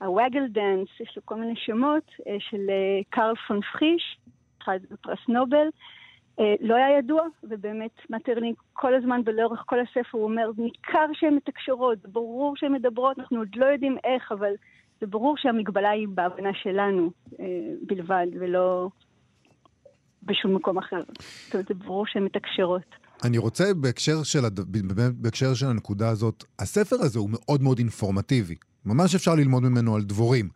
ה 0.00 0.07
waggle 0.07 0.46
dance, 0.48 0.88
יש 1.00 1.16
לו 1.16 1.22
כל 1.24 1.34
מיני 1.34 1.56
שמות, 1.56 2.10
אה, 2.26 2.36
של 2.38 2.70
אה, 2.70 3.00
קרל 3.10 3.34
פון 3.48 3.60
פריש, 3.72 4.18
זכה 4.62 4.78
בפרס 4.90 5.28
נובל. 5.28 5.68
אה, 6.40 6.54
לא 6.60 6.74
היה 6.74 6.98
ידוע, 6.98 7.22
ובאמת 7.42 7.90
מטרלינק 8.10 8.56
כל 8.72 8.94
הזמן 8.94 9.20
ולאורך 9.24 9.62
כל 9.66 9.80
הספר 9.80 10.18
הוא 10.18 10.24
אומר, 10.24 10.50
ניכר 10.58 11.06
שהן 11.12 11.34
מתקשרות, 11.34 11.98
זה 12.02 12.08
ברור 12.08 12.56
שהן 12.56 12.72
מדברות, 12.72 13.18
אנחנו 13.18 13.38
עוד 13.38 13.48
לא 13.56 13.66
יודעים 13.66 13.96
איך, 14.04 14.32
אבל 14.32 14.52
זה 15.00 15.06
ברור 15.06 15.36
שהמגבלה 15.36 15.90
היא 15.90 16.08
בהבנה 16.08 16.50
שלנו 16.62 17.10
אה, 17.40 17.44
בלבד, 17.86 18.26
ולא 18.40 18.88
בשום 20.22 20.54
מקום 20.54 20.78
אחר. 20.78 21.02
זאת 21.44 21.54
אומרת, 21.54 21.68
זה 21.68 21.74
ברור 21.74 22.06
שהן 22.06 22.24
מתקשרות. 22.24 22.94
אני 23.24 23.38
רוצה 23.38 23.64
בהקשר 23.74 24.22
של, 24.22 24.44
הד... 24.44 24.60
בהקשר 25.22 25.54
של 25.54 25.66
הנקודה 25.66 26.08
הזאת, 26.08 26.44
הספר 26.58 26.96
הזה 27.00 27.18
הוא 27.18 27.30
מאוד 27.32 27.62
מאוד 27.62 27.78
אינפורמטיבי. 27.78 28.54
ממש 28.86 29.14
אפשר 29.14 29.34
ללמוד 29.34 29.62
ממנו 29.62 29.94
על 29.94 30.02
דבורים. 30.02 30.48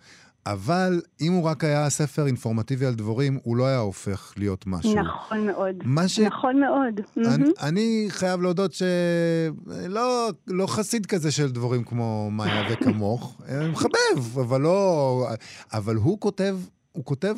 אבל 0.47 1.01
אם 1.21 1.33
הוא 1.33 1.45
רק 1.45 1.65
היה 1.65 1.91
ספר 1.91 2.27
אינפורמטיבי 2.27 2.87
על 2.87 2.95
דבורים, 2.95 3.39
הוא 3.43 3.57
לא 3.57 3.67
היה 3.67 3.79
הופך 3.79 4.33
להיות 4.37 4.67
משהו. 4.67 4.95
נכון 4.95 5.47
מאוד. 5.47 5.75
מה 5.85 6.09
ש- 6.09 6.19
נכון 6.21 6.61
מאוד. 6.61 7.01
אני, 7.17 7.29
מהמם. 7.29 7.51
אני 7.63 8.07
חייב 8.09 8.41
להודות 8.43 8.73
שלא 8.73 10.31
לא 10.47 10.67
חסיד 10.67 11.07
כזה 11.07 11.31
של 11.31 11.51
דבורים 11.51 11.85
כמו 11.85 12.31
מאיה 12.31 12.63
וכמוך. 12.73 13.41
אה, 13.49 13.69
מחבב, 13.69 14.39
אבל 14.41 14.61
לא... 14.61 15.27
אבל 15.73 15.97
הוא 15.97 16.21
כותב, 16.21 16.57
הוא 16.93 17.05
כותב 17.05 17.37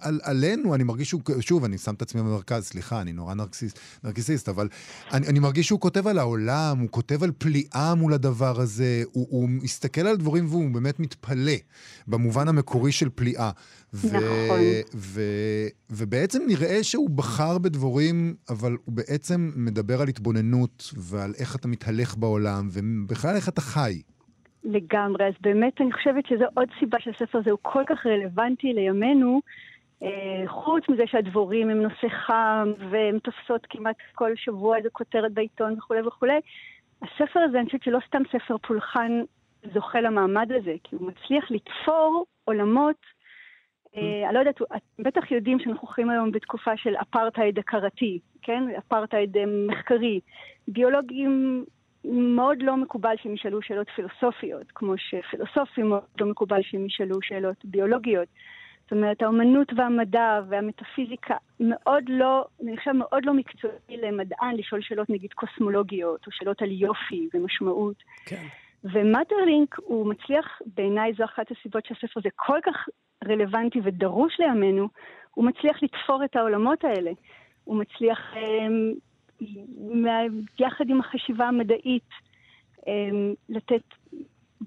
על, 0.00 0.20
עלינו, 0.22 0.74
אני 0.74 0.84
מרגיש 0.84 1.08
שהוא, 1.08 1.22
שוב, 1.40 1.64
אני 1.64 1.78
שם 1.78 1.94
את 1.94 2.02
עצמי 2.02 2.20
במרכז, 2.20 2.64
סליחה, 2.64 3.00
אני 3.00 3.12
נורא 3.12 3.34
נרקסיסט, 3.34 3.78
נרקיסיסט, 4.04 4.48
אבל 4.48 4.68
אני, 5.12 5.26
אני 5.26 5.38
מרגיש 5.38 5.66
שהוא 5.66 5.80
כותב 5.80 6.06
על 6.06 6.18
העולם, 6.18 6.78
הוא 6.78 6.88
כותב 6.90 7.22
על 7.22 7.32
פליאה 7.38 7.94
מול 7.94 8.12
הדבר 8.12 8.60
הזה, 8.60 9.02
הוא, 9.12 9.26
הוא 9.30 9.48
מסתכל 9.48 10.00
על 10.00 10.16
דבורים 10.16 10.46
והוא 10.48 10.70
באמת 10.70 11.00
מתפלא, 11.00 11.56
במובן 12.08 12.48
המקורי 12.48 12.92
של 12.92 13.08
פליאה. 13.08 13.50
ו, 13.94 14.06
נכון. 14.06 14.58
ו, 14.94 15.20
ובעצם 15.90 16.42
נראה 16.46 16.82
שהוא 16.82 17.10
בחר 17.10 17.58
בדבורים, 17.58 18.34
אבל 18.48 18.76
הוא 18.84 18.94
בעצם 18.94 19.50
מדבר 19.56 20.02
על 20.02 20.08
התבוננות 20.08 20.94
ועל 20.96 21.32
איך 21.38 21.56
אתה 21.56 21.68
מתהלך 21.68 22.16
בעולם, 22.16 22.68
ובכלל 22.72 23.36
איך 23.36 23.48
אתה 23.48 23.60
חי. 23.60 24.02
לגמרי. 24.64 25.26
אז 25.26 25.34
באמת 25.40 25.80
אני 25.80 25.92
חושבת 25.92 26.26
שזו 26.26 26.44
עוד 26.54 26.68
סיבה 26.80 26.98
שהספר 27.00 27.38
הזה 27.38 27.50
הוא 27.50 27.58
כל 27.62 27.82
כך 27.88 28.06
רלוונטי 28.06 28.72
לימינו. 28.72 29.40
אה, 30.02 30.42
חוץ 30.46 30.88
מזה 30.88 31.02
שהדבורים 31.06 31.70
הם 31.70 31.82
נושא 31.82 32.08
חם, 32.08 32.72
והן 32.90 33.18
תופסות 33.18 33.66
כמעט 33.70 33.96
כל 34.14 34.36
שבוע 34.36 34.76
איזה 34.76 34.90
כותרת 34.90 35.32
בעיתון 35.32 35.72
וכולי 35.78 36.00
וכולי, 36.00 36.40
הספר 37.02 37.40
הזה, 37.40 37.58
אני 37.58 37.66
חושבת 37.66 37.82
שלא 37.82 37.98
סתם 38.06 38.22
ספר 38.32 38.58
פולחן 38.58 39.22
זוכה 39.74 40.00
למעמד 40.00 40.52
הזה, 40.52 40.74
כי 40.84 40.96
הוא 40.96 41.08
מצליח 41.08 41.50
לתפור 41.50 42.26
עולמות, 42.44 42.96
אה, 43.96 44.24
אני 44.26 44.34
לא 44.34 44.38
יודעת, 44.38 44.62
אתם 44.62 45.02
בטח 45.02 45.30
יודעים 45.30 45.58
שאנחנו 45.58 45.88
חיים 45.88 46.10
היום 46.10 46.32
בתקופה 46.32 46.76
של 46.76 46.94
אפרטהייד 46.96 47.58
הכרתי, 47.58 48.18
כן? 48.42 48.62
אפרטהייד 48.78 49.36
אה, 49.36 49.44
מחקרי. 49.68 50.20
ביולוגים 50.68 51.64
מאוד 52.04 52.62
לא 52.62 52.76
מקובל 52.76 53.14
שהם 53.22 53.34
ישאלו 53.34 53.62
שאלות 53.62 53.90
פילוסופיות, 53.90 54.66
כמו 54.74 54.94
שפילוסופים 54.98 55.88
מאוד 55.88 56.02
לא 56.20 56.26
מקובל 56.26 56.62
שהם 56.62 56.86
ישאלו 56.86 57.22
שאלות 57.22 57.64
ביולוגיות. 57.64 58.28
זאת 58.84 58.92
אומרת, 58.92 59.22
האומנות 59.22 59.72
והמדע 59.76 60.40
והמטאפיזיקה 60.48 61.34
מאוד 61.60 62.04
לא, 62.08 62.44
אני 62.62 62.76
חושבת 62.76 62.94
מאוד 62.94 63.24
לא 63.24 63.34
מקצועי 63.34 63.96
למדען 64.02 64.56
לשאול 64.56 64.82
שאלות 64.82 65.10
נגיד 65.10 65.32
קוסמולוגיות, 65.32 66.26
או 66.26 66.32
שאלות 66.32 66.62
על 66.62 66.70
יופי 66.70 67.28
ומשמעות. 67.34 67.96
כן. 68.26 68.46
ומטרלינק 68.84 69.76
הוא 69.78 70.06
מצליח, 70.06 70.60
בעיניי 70.74 71.12
זו 71.18 71.24
אחת 71.24 71.46
הסיבות 71.50 71.86
שהספר 71.86 72.20
הזה 72.20 72.28
כל 72.36 72.58
כך 72.64 72.88
רלוונטי 73.28 73.80
ודרוש 73.84 74.40
לימינו, 74.40 74.88
הוא 75.30 75.44
מצליח 75.44 75.82
לתפור 75.82 76.24
את 76.24 76.36
העולמות 76.36 76.84
האלה. 76.84 77.10
הוא 77.64 77.76
מצליח, 77.76 78.18
אמ, 78.36 78.92
יחד 80.58 80.84
עם 80.88 81.00
החשיבה 81.00 81.44
המדעית, 81.48 82.08
אמ, 82.86 83.34
לתת 83.48 83.82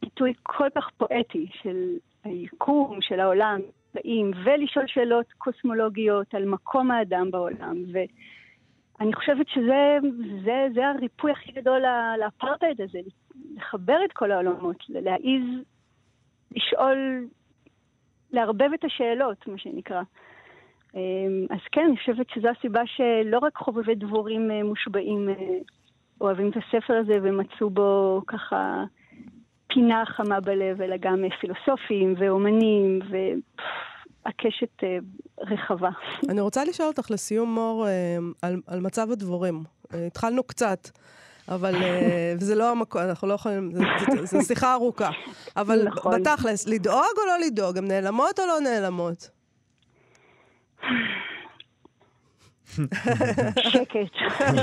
ביטוי 0.01 0.33
כל 0.43 0.67
כך 0.75 0.89
פואטי 0.97 1.47
של 1.61 1.97
היקום, 2.23 3.01
של 3.01 3.19
העולם, 3.19 3.61
חיים, 4.01 4.31
ולשאול 4.43 4.87
שאלות 4.87 5.25
קוסמולוגיות 5.37 6.35
על 6.35 6.45
מקום 6.45 6.91
האדם 6.91 7.31
בעולם. 7.31 7.83
ואני 7.91 9.13
חושבת 9.13 9.47
שזה 9.49 9.97
זה, 10.43 10.67
זה 10.73 10.87
הריפוי 10.87 11.31
הכי 11.31 11.51
גדול 11.51 11.83
לאפרטהייד 12.19 12.81
הזה, 12.81 12.99
לחבר 13.55 13.97
את 14.05 14.11
כל 14.13 14.31
העולמות, 14.31 14.83
להעיז 14.89 15.43
לשאול, 16.55 17.27
לערבב 18.31 18.69
את 18.73 18.83
השאלות, 18.83 19.47
מה 19.47 19.57
שנקרא. 19.57 20.01
אמ, 20.95 21.45
אז 21.49 21.59
כן, 21.71 21.81
אני 21.87 21.97
חושבת 21.97 22.29
שזו 22.29 22.47
הסיבה 22.47 22.81
שלא 22.85 23.39
רק 23.41 23.57
חובבי 23.57 23.95
דבורים 23.95 24.51
אה, 24.51 24.63
מושבעים 24.63 25.29
אה, 25.29 25.57
אוהבים 26.21 26.49
את 26.49 26.57
הספר 26.57 26.93
הזה 26.93 27.13
ומצאו 27.23 27.69
בו 27.69 28.21
ככה 28.27 28.83
פינה 29.73 30.03
חמה 30.05 30.39
בלב, 30.39 30.81
אלא 30.81 30.95
גם 30.99 31.23
אה, 31.23 31.29
פילוסופים 31.41 32.15
ואומנים, 32.17 32.99
והקשת 33.09 34.83
אה, 34.83 34.97
רחבה. 35.39 35.89
אני 36.29 36.41
רוצה 36.41 36.63
לשאול 36.65 36.87
אותך 36.87 37.11
לסיום, 37.11 37.53
מור, 37.53 37.87
אה, 37.87 38.17
על, 38.41 38.61
על 38.67 38.79
מצב 38.79 39.11
הדבורים. 39.11 39.63
התחלנו 40.07 40.43
קצת, 40.43 40.89
אבל 41.47 41.75
זה 42.47 42.55
לא 42.55 42.71
המקום, 42.71 43.01
אנחנו 43.01 43.27
לא 43.27 43.33
יכולים, 43.33 43.71
זו 44.23 44.41
שיחה 44.41 44.73
ארוכה. 44.73 45.09
אבל 45.57 45.87
נכון. 45.87 46.21
בתכלס, 46.21 46.67
לדאוג 46.67 47.17
או 47.17 47.25
לא 47.27 47.47
לדאוג? 47.47 47.77
הן 47.77 47.87
נעלמות 47.87 48.39
או 48.39 48.45
לא 48.45 48.59
נעלמות? 48.59 49.29
שקט, 53.71 54.13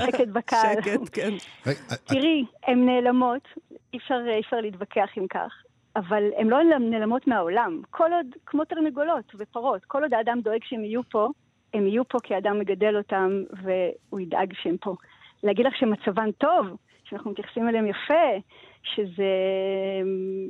שקט 0.07 0.29
בקהל. 0.33 0.83
שקט, 0.83 1.01
כן. 1.13 1.35
תראי, 2.05 2.45
הן 2.67 2.87
נעלמות, 2.87 3.49
אי 3.95 3.99
אפשר, 3.99 4.21
אי 4.29 4.41
אפשר 4.41 4.61
להתווכח 4.61 5.11
עם 5.17 5.27
כך, 5.27 5.63
אבל 5.97 6.31
הן 6.37 6.49
לא 6.49 6.63
נעלמות 6.63 7.27
מהעולם. 7.27 7.81
כל 7.91 8.13
עוד, 8.13 8.27
כמו 8.47 8.65
תרנגולות 8.65 9.33
ופרות, 9.39 9.85
כל 9.85 10.03
עוד 10.03 10.15
האדם 10.15 10.41
דואג 10.41 10.65
שהן 10.65 10.85
יהיו 10.85 11.03
פה, 11.03 11.29
הם 11.75 11.87
יהיו 11.87 12.09
פה 12.09 12.19
כי 12.23 12.35
האדם 12.35 12.59
מגדל 12.59 12.97
אותם 12.97 13.43
והוא 13.63 14.21
ידאג 14.21 14.53
שהם 14.63 14.77
פה. 14.77 14.95
להגיד 15.43 15.67
לך 15.67 15.77
שמצבן 15.77 16.31
טוב, 16.33 16.67
שאנחנו 17.05 17.31
מתייחסים 17.31 17.69
אליהם 17.69 17.87
יפה, 17.87 18.31
שזה, 18.83 19.33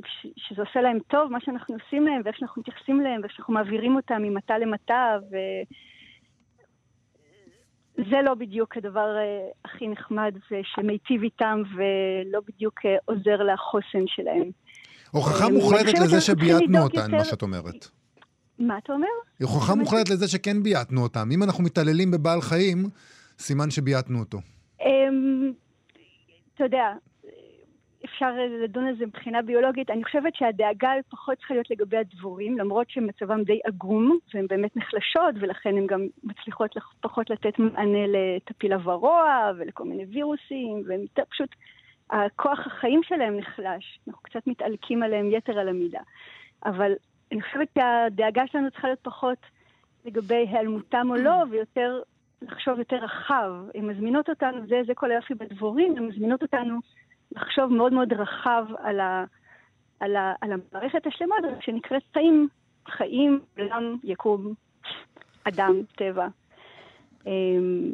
ש, 0.05 0.27
שזה 0.37 0.61
עושה 0.61 0.81
להם 0.81 0.99
טוב, 1.07 1.31
מה 1.31 1.39
שאנחנו 1.39 1.75
עושים 1.75 2.05
להם, 2.05 2.21
ואיך 2.25 2.37
שאנחנו 2.37 2.61
מתייחסים 2.61 3.01
אליהם, 3.01 3.21
ואיך 3.21 3.33
שאנחנו 3.33 3.53
מעבירים 3.53 3.95
אותם 3.95 4.21
ממטה 4.21 4.57
למטה, 4.57 5.17
ו... 5.31 5.35
זה 7.97 8.17
לא 8.23 8.33
בדיוק 8.33 8.77
הדבר 8.77 9.15
uh, 9.15 9.69
הכי 9.69 9.87
נחמד 9.87 10.35
שמיטיב 10.63 11.23
איתם 11.23 11.61
ולא 11.75 12.39
בדיוק 12.47 12.79
uh, 12.79 12.89
עוזר 13.05 13.43
לחוסן 13.43 14.03
שלהם. 14.07 14.51
הוכחה 15.11 15.47
אני 15.47 15.53
מוחלטת 15.55 15.99
לזה 15.99 16.21
שביעטנו 16.21 16.83
אותן, 16.83 16.97
יותר- 16.97 17.17
מה 17.17 17.25
שאת 17.25 17.41
אומרת. 17.41 17.87
מה 18.59 18.77
אתה 18.77 18.93
אומר? 18.93 19.07
הוכחה 19.41 19.75
מוחלטת 19.75 20.09
לזה 20.09 20.27
שכן 20.27 20.63
ביעטנו 20.63 21.03
אותם. 21.03 21.29
אם 21.31 21.43
אנחנו 21.43 21.63
מתעללים 21.63 22.11
בבעל 22.11 22.41
חיים, 22.41 22.89
סימן 23.39 23.71
שביעטנו 23.71 24.19
אותו. 24.19 24.37
אמ, 24.81 25.53
אתה 26.55 26.63
יודע, 26.63 26.85
אפשר 28.15 28.31
לדון 28.63 28.87
על 28.87 28.95
זה 28.97 29.05
מבחינה 29.05 29.41
ביולוגית. 29.41 29.89
אני 29.89 30.03
חושבת 30.03 30.35
שהדאגה 30.35 30.91
פחות 31.09 31.37
צריכה 31.37 31.53
להיות 31.53 31.69
לגבי 31.69 31.97
הדבורים, 31.97 32.57
למרות 32.57 32.89
שמצבם 32.89 33.43
די 33.43 33.59
עגום, 33.63 34.17
והן 34.33 34.47
באמת 34.47 34.77
נחלשות, 34.77 35.35
ולכן 35.39 35.77
הן 35.77 35.87
גם 35.87 36.07
מצליחות 36.23 36.75
פחות 37.01 37.29
לתת 37.29 37.59
מענה 37.59 38.07
לטפיל 38.07 38.73
הוורוע 38.73 39.51
ולכל 39.57 39.83
מיני 39.83 40.05
וירוסים, 40.05 40.83
והן 40.87 41.05
פשוט, 41.29 41.49
הכוח 42.09 42.59
החיים 42.67 43.01
שלהם 43.03 43.37
נחלש. 43.37 43.99
אנחנו 44.07 44.21
קצת 44.23 44.47
מתעלקים 44.47 45.03
עליהם 45.03 45.31
יתר 45.31 45.59
על 45.59 45.69
המידה. 45.69 46.01
אבל 46.65 46.91
אני 47.31 47.41
חושבת 47.41 47.67
שהדאגה 47.77 48.47
שלנו 48.47 48.71
צריכה 48.71 48.87
להיות 48.87 48.99
פחות 49.03 49.37
לגבי 50.05 50.35
היעלמותם 50.35 51.07
או 51.09 51.15
לא, 51.15 51.35
ויותר 51.49 52.01
לחשוב 52.41 52.79
יותר 52.79 52.95
רחב. 52.95 53.51
הן 53.75 53.85
מזמינות 53.85 54.29
אותנו, 54.29 54.67
זה, 54.67 54.81
זה 54.87 54.93
כל 54.93 55.11
היופי 55.11 55.33
בדבורים, 55.33 55.97
הן 55.97 56.05
מזמינות 56.05 56.41
אותנו 56.41 56.79
לחשוב 57.35 57.73
מאוד 57.73 57.93
מאוד 57.93 58.13
רחב 58.13 58.65
על, 58.83 58.99
ה, 58.99 59.23
על, 59.99 60.15
ה, 60.15 60.33
על 60.41 60.49
המערכת 60.51 61.07
השלמה 61.07 61.35
הזאת 61.39 61.61
שנקראת 61.61 62.01
חיים. 62.13 62.47
חיים, 62.97 63.39
עולם, 63.57 63.97
יקום, 64.03 64.53
אדם, 65.43 65.81
טבע. 65.97 66.27
אמ, 67.27 67.91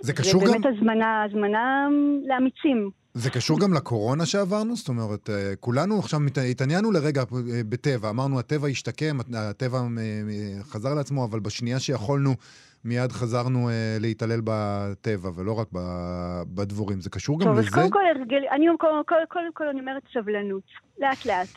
זה 0.00 0.12
קשור 0.12 0.40
זה 0.40 0.46
גם... 0.46 0.52
באמת 0.52 0.76
הזמנה, 0.76 1.22
הזמנה 1.22 1.88
לאמיצים. 2.26 2.90
זה 3.14 3.30
קשור 3.30 3.60
גם 3.60 3.74
לקורונה 3.74 4.26
שעברנו? 4.26 4.76
זאת 4.76 4.88
אומרת, 4.88 5.30
אה, 5.30 5.56
כולנו 5.60 5.98
עכשיו 5.98 6.20
התעניינו 6.50 6.92
לרגע 6.92 7.20
אה, 7.20 7.60
בטבע. 7.68 8.10
אמרנו, 8.10 8.38
הטבע 8.38 8.68
השתקם, 8.68 9.18
הטבע 9.34 9.78
אה, 9.78 10.62
חזר 10.62 10.94
לעצמו, 10.94 11.24
אבל 11.24 11.40
בשנייה 11.40 11.80
שיכולנו, 11.80 12.34
מיד 12.84 13.12
חזרנו 13.12 13.68
אה, 13.68 13.96
להתעלל 14.00 14.40
בטבע, 14.44 15.30
ולא 15.36 15.52
רק 15.60 15.68
ב- 15.74 16.42
בדבורים. 16.54 17.00
זה 17.00 17.10
קשור 17.10 17.40
גם 17.40 17.46
טוב, 17.46 17.58
אז 17.58 17.66
לזה? 17.66 17.76
קודם 17.76 17.90
כל, 17.90 18.06
הרגל, 18.06 18.42
אני 18.50 18.66
קודם 18.78 19.04
כל, 19.06 19.14
קודם 19.28 19.52
כל 19.54 19.68
אני 19.68 19.80
אומרת 19.80 20.02
סבלנות, 20.12 20.64
לאט 20.98 21.26
לאט. 21.26 21.48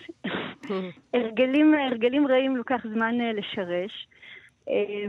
הרגלים, 1.13 1.73
הרגלים 1.73 2.27
רעים 2.27 2.57
לוקח 2.57 2.81
זמן 2.93 3.21
אה, 3.21 3.33
לשרש. 3.33 4.07
אה, 4.69 5.05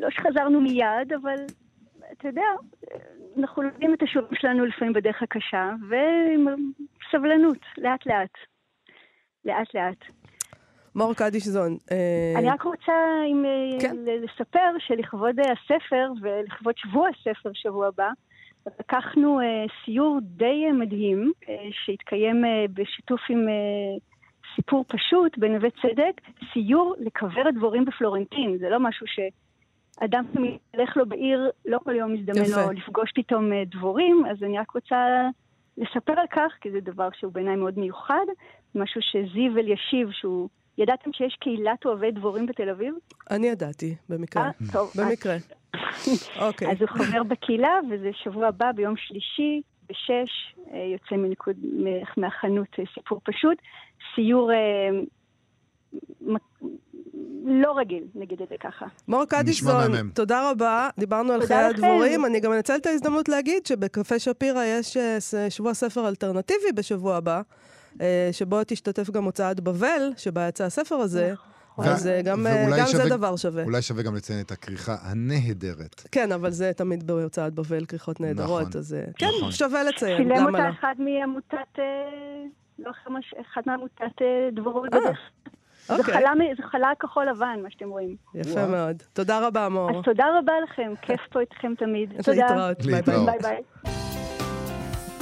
לא 0.00 0.10
שחזרנו 0.10 0.60
מיד, 0.60 1.12
אבל 1.22 1.36
אתה 2.12 2.28
יודע, 2.28 2.42
אה, 2.92 2.98
אנחנו 3.38 3.62
לומדים 3.62 3.94
את 3.94 4.02
השיעורים 4.02 4.34
שלנו 4.34 4.64
לפעמים 4.64 4.92
בדרך 4.92 5.22
הקשה, 5.22 5.70
וסבלנות, 5.88 7.58
לאט 7.78 8.06
לאט. 8.06 8.30
לאט 9.44 9.74
לאט. 9.74 10.25
מור 10.96 11.14
קדישזון. 11.14 11.76
אה, 11.92 12.34
אני 12.36 12.50
רק 12.50 12.62
רוצה 12.62 12.92
עם, 13.28 13.44
אה, 13.44 13.80
כן. 13.80 13.96
לספר 14.06 14.70
שלכבוד 14.78 15.40
אה, 15.40 15.52
הספר 15.52 16.08
ולכבוד 16.20 16.74
שבוע 16.76 17.08
הספר 17.08 17.50
שבוע 17.54 17.86
הבא, 17.86 18.10
לקחנו 18.80 19.40
אה, 19.40 19.64
סיור 19.84 20.18
די 20.22 20.72
מדהים 20.72 21.32
אה, 21.48 21.54
שהתקיים 21.72 22.44
אה, 22.44 22.64
בשיתוף 22.74 23.20
עם 23.28 23.48
אה, 23.48 23.98
סיפור 24.56 24.84
פשוט 24.88 25.38
בנווה 25.38 25.68
צדק, 25.70 26.20
סיור 26.52 26.94
לכוורת 26.98 27.54
דבורים 27.54 27.84
בפלורנטין. 27.84 28.58
זה 28.58 28.68
לא 28.68 28.80
משהו 28.80 29.06
שאדם 29.06 30.24
ילך 30.74 30.96
לו 30.96 31.06
בעיר, 31.06 31.50
לא 31.64 31.78
כל 31.84 31.94
יום 31.94 32.12
מזדמן 32.12 32.42
יפה. 32.42 32.64
לו 32.64 32.72
לפגוש 32.72 33.12
פתאום 33.14 33.52
אה, 33.52 33.62
דבורים, 33.66 34.24
אז 34.30 34.42
אני 34.42 34.58
רק 34.58 34.70
רוצה 34.70 35.28
לספר 35.78 36.12
על 36.20 36.26
כך, 36.30 36.52
כי 36.60 36.70
זה 36.70 36.80
דבר 36.80 37.08
שהוא 37.18 37.32
בעיניי 37.32 37.56
מאוד 37.56 37.78
מיוחד, 37.78 38.26
משהו 38.74 39.00
שזיו 39.02 39.58
אלישיב, 39.58 40.10
שהוא... 40.10 40.48
ידעתם 40.78 41.12
שיש 41.12 41.36
קהילת 41.40 41.84
אוהבי 41.84 42.10
דבורים 42.10 42.46
בתל 42.46 42.68
אביב? 42.70 42.94
אני 43.30 43.46
ידעתי, 43.46 43.94
במקרה. 44.08 44.42
אה, 44.44 44.50
טוב. 44.72 44.92
במקרה. 44.96 45.36
אוקיי. 46.40 46.70
אז 46.70 46.76
הוא 46.80 46.88
חבר 46.88 47.22
בקהילה, 47.22 47.78
וזה 47.90 48.10
שבוע 48.24 48.46
הבא, 48.46 48.72
ביום 48.72 48.94
שלישי, 48.96 49.62
בשש, 49.88 50.54
אה, 50.72 50.78
יוצא 50.92 51.16
מנקוד, 51.16 51.56
מהחנות 52.16 52.66
אה, 52.78 52.84
סיפור 52.94 53.20
פשוט. 53.24 53.58
סיור 54.14 54.52
אה, 54.52 54.56
מ- 56.32 56.66
לא 57.62 57.78
רגיל, 57.78 58.04
נגיד 58.14 58.42
את 58.42 58.48
זה 58.48 58.54
ככה. 58.60 58.86
מור 59.08 59.24
קדישזון. 59.24 60.10
תודה 60.14 60.50
רבה. 60.50 60.88
דיברנו 60.98 61.32
על 61.32 61.46
חיי. 61.46 61.56
הדבורים. 61.56 62.24
אני 62.24 62.40
גם 62.40 62.52
אנצל 62.52 62.76
את 62.76 62.86
ההזדמנות 62.86 63.28
להגיד 63.28 63.66
שבקפה 63.66 64.18
שפירא 64.18 64.64
יש 64.64 64.96
שבוע 65.48 65.74
ספר 65.74 66.08
אלטרנטיבי 66.08 66.72
בשבוע 66.74 67.16
הבא, 67.16 67.42
שבו 68.32 68.60
תשתתף 68.66 69.10
גם 69.10 69.24
הוצאת 69.24 69.60
בבל, 69.60 70.10
שבה 70.16 70.48
יצא 70.48 70.64
הספר 70.64 70.94
הזה. 70.94 71.34
אז 71.78 72.06
אה, 72.06 72.22
גם 72.22 72.46
אה, 72.46 72.66
גם 72.78 72.86
זה 72.86 72.92
שווה- 72.92 73.08
דבר 73.08 73.36
שווה. 73.36 73.64
אולי 73.64 73.82
שווה 73.82 74.02
גם 74.02 74.14
לציין 74.14 74.40
את 74.40 74.50
הכריכה 74.50 74.96
הנהדרת. 75.02 76.02
כן, 76.12 76.32
אבל 76.32 76.50
זה 76.50 76.72
תמיד 76.76 77.06
בהוצאת 77.06 77.54
בבל, 77.54 77.84
כריכות 77.84 78.20
נהדרות, 78.20 78.68
נכון. 78.68 78.78
אז 78.80 78.94
אה, 78.94 79.04
כן, 79.18 79.26
נכון. 79.38 79.52
שווה 79.52 79.82
לציין, 79.82 80.28
למה 80.28 80.50
אותה 80.50 80.58
לא? 80.68 80.74
אחד 80.80 80.94
מעמותת, 80.98 81.78
אה, 81.78 81.84
לא 82.78 82.90
אחד 83.52 83.60
מעמותת 83.66 84.00
אה, 84.22 84.26
אה, 84.26 84.80
בדרך. 84.90 85.18
זה 85.88 85.94
אוקיי. 85.96 86.14
זה 86.56 86.62
חלה 86.70 86.88
כחול 87.00 87.28
לבן, 87.30 87.58
מה 87.62 87.70
שאתם 87.70 87.88
רואים. 87.90 88.16
יפה 88.34 88.50
וואו. 88.50 88.68
מאוד. 88.70 89.02
תודה 89.12 89.46
רבה, 89.46 89.68
מור. 89.68 89.90
אז 89.90 90.04
תודה 90.04 90.24
רבה 90.38 90.52
לכם, 90.64 90.92
כיף 91.02 91.20
פה 91.32 91.40
איתכם 91.40 91.72
תמיד. 91.78 92.12
תודה. 92.22 92.36
להתראות. 92.46 92.82
ביי 92.82 92.92
ביי. 92.92 92.96
להתראות. 92.96 93.26
ביי 93.26 93.38
ביי. 93.42 93.62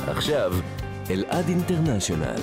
עכשיו, 0.09 0.53
אלעד 1.11 1.49
אינטרנשיונל. 1.49 2.40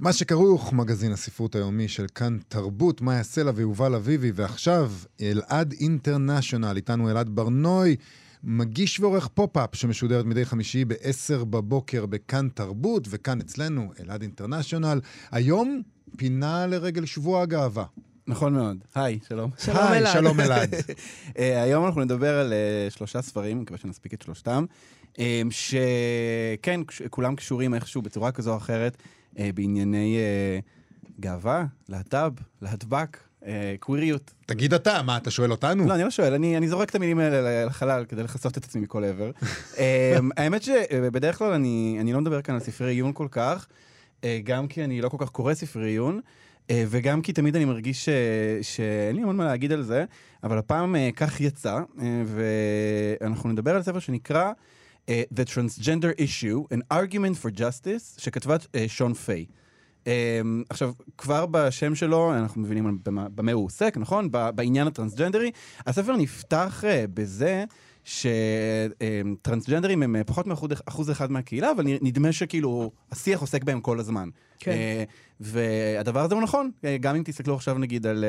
מה 0.00 0.12
שכרוך, 0.12 0.72
מגזין 0.72 1.12
הספרות 1.12 1.54
היומי 1.54 1.88
של 1.88 2.06
כאן 2.14 2.38
תרבות, 2.48 3.00
מאיה 3.00 3.22
סלע 3.22 3.52
ויובל 3.54 3.94
אביבי, 3.94 4.32
ועכשיו 4.34 4.92
אלעד 5.20 5.74
International, 5.80 6.72
איתנו 6.76 7.10
אלעד 7.10 7.28
ברנוי, 7.28 7.96
מגיש 8.44 9.00
ועורך 9.00 9.28
פופ-אפ 9.28 9.74
שמשודרת 9.74 10.24
מדי 10.24 10.44
חמישי 10.44 10.84
ב-10 10.84 11.44
בבוקר 11.44 12.06
בכאן 12.06 12.48
תרבות, 12.54 13.08
וכאן 13.10 13.40
אצלנו, 13.40 13.92
אלעד 14.00 14.22
International. 14.22 15.00
היום 15.30 15.82
פינה 16.16 16.66
לרגל 16.66 17.04
שבוע 17.04 17.42
הגאווה. 17.42 17.84
נכון 18.26 18.54
מאוד. 18.54 18.76
היי, 18.94 19.18
שלום. 19.28 19.50
שלום 19.58 19.76
היי, 19.76 19.98
אלעד. 19.98 20.12
שלום 20.12 20.40
אלעד. 20.40 20.74
אה, 21.38 21.62
היום 21.62 21.86
אנחנו 21.86 22.04
נדבר 22.04 22.38
על 22.38 22.52
אה, 22.52 22.90
שלושה 22.90 23.22
ספרים, 23.22 23.60
מקווה 23.60 23.78
שנספיק 23.78 24.14
את 24.14 24.22
שלושתם, 24.22 24.64
שכן, 25.50 26.80
כש- 26.86 27.02
כולם 27.10 27.36
קשורים 27.36 27.74
איכשהו 27.74 28.02
בצורה 28.02 28.32
כזו 28.32 28.52
או 28.52 28.56
אחרת 28.56 28.96
אה, 29.38 29.50
בענייני 29.54 30.16
אה, 30.16 30.58
גאווה, 31.20 31.64
להט"ב, 31.88 32.32
להטבק, 32.62 33.18
אה, 33.46 33.74
קוויריות. 33.80 34.34
תגיד 34.46 34.74
אתה, 34.74 35.02
מה, 35.02 35.16
אתה 35.16 35.30
שואל 35.30 35.50
אותנו? 35.50 35.86
לא, 35.86 35.94
אני 35.94 36.02
לא 36.02 36.10
שואל, 36.10 36.32
אני, 36.34 36.56
אני 36.56 36.68
זורק 36.68 36.90
את 36.90 36.94
המילים 36.94 37.18
האלה 37.18 37.64
לחלל 37.64 38.04
כדי 38.04 38.22
לכסות 38.22 38.58
את 38.58 38.64
עצמי 38.64 38.80
מכל 38.82 39.04
עבר. 39.04 39.30
אה, 39.78 40.18
האמת 40.36 40.62
שבדרך 40.62 41.38
כלל 41.38 41.52
אני, 41.52 41.96
אני 42.00 42.12
לא 42.12 42.20
מדבר 42.20 42.42
כאן 42.42 42.54
על 42.54 42.60
ספרי 42.60 42.90
עיון 42.90 43.12
כל 43.12 43.28
כך, 43.30 43.66
גם 44.44 44.68
כי 44.68 44.84
אני 44.84 45.00
לא 45.00 45.08
כל 45.08 45.16
כך 45.20 45.28
קורא 45.28 45.54
ספרי 45.54 45.88
עיון, 45.90 46.20
וגם 46.72 47.22
כי 47.22 47.32
תמיד 47.32 47.56
אני 47.56 47.64
מרגיש 47.64 48.04
ש, 48.04 48.08
שאין 48.62 49.16
לי 49.16 49.22
המון 49.22 49.36
מה 49.36 49.44
להגיד 49.44 49.72
על 49.72 49.82
זה, 49.82 50.04
אבל 50.44 50.58
הפעם 50.58 50.96
כך 51.16 51.40
יצא, 51.40 51.80
ואנחנו 52.26 53.52
נדבר 53.52 53.76
על 53.76 53.82
ספר 53.82 53.98
שנקרא 53.98 54.52
The 55.10 55.44
Transgender 55.44 56.12
Issue, 56.18 56.66
An 56.70 56.82
Argument 56.92 57.36
for 57.42 57.58
Justice, 57.58 58.20
שכתבה 58.20 58.56
אה, 58.74 58.84
שון 58.88 59.14
פיי. 59.14 59.46
Um, 60.04 60.06
עכשיו, 60.68 60.92
כבר 61.18 61.46
בשם 61.46 61.94
שלו 61.94 62.34
אנחנו 62.34 62.60
מבינים 62.60 62.98
במה, 63.04 63.28
במה 63.28 63.52
הוא 63.52 63.64
עוסק, 63.64 63.96
נכון? 63.96 64.28
בעניין 64.30 64.86
הטרנסג'נדרי. 64.86 65.50
הספר 65.86 66.16
נפתח 66.16 66.84
uh, 66.84 67.06
בזה 67.14 67.64
שטרנסג'נדרים 68.04 70.02
הם 70.02 70.16
אה, 70.16 70.24
פחות 70.24 70.46
מאחוז 70.46 71.10
אחד 71.10 71.32
מהקהילה, 71.32 71.70
אבל 71.70 71.84
נדמה 71.86 72.32
שכאילו 72.32 72.90
השיח 73.12 73.40
עוסק 73.40 73.64
בהם 73.64 73.80
כל 73.80 74.00
הזמן. 74.00 74.28
כן. 74.58 74.70
אה, 74.70 75.04
והדבר 75.40 76.20
הזה 76.20 76.34
הוא 76.34 76.42
נכון, 76.42 76.70
אה, 76.84 76.96
גם 77.00 77.16
אם 77.16 77.22
תסתכלו 77.24 77.54
עכשיו 77.54 77.78
נגיד 77.78 78.06
על, 78.06 78.24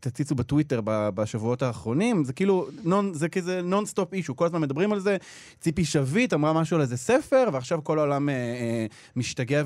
תציצו 0.00 0.34
בטוויטר 0.34 0.80
בשבועות 0.84 1.62
האחרונים, 1.62 2.24
זה 2.24 2.32
כאילו, 2.32 2.68
non, 2.84 3.14
זה 3.14 3.28
כזה 3.28 3.62
nonstop 3.62 4.12
issue, 4.12 4.36
כל 4.36 4.46
הזמן 4.46 4.60
מדברים 4.60 4.92
על 4.92 5.00
זה. 5.00 5.16
ציפי 5.60 5.84
שביט 5.84 6.34
אמרה 6.34 6.52
משהו 6.52 6.76
על 6.76 6.82
איזה 6.82 6.96
ספר, 6.96 7.48
ועכשיו 7.52 7.84
כל 7.84 7.98
העולם 7.98 8.28
משתגע 9.16 9.62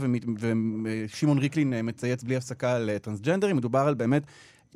ושמעון 0.85 1.39
ריקלין 1.39 1.75
מצייץ 1.83 2.23
בלי 2.23 2.37
הפסקה 2.37 2.77
על 2.77 2.91
טרנסג'נדרים, 2.99 3.57
מדובר 3.57 3.81
על 3.81 3.95
באמת... 3.95 4.23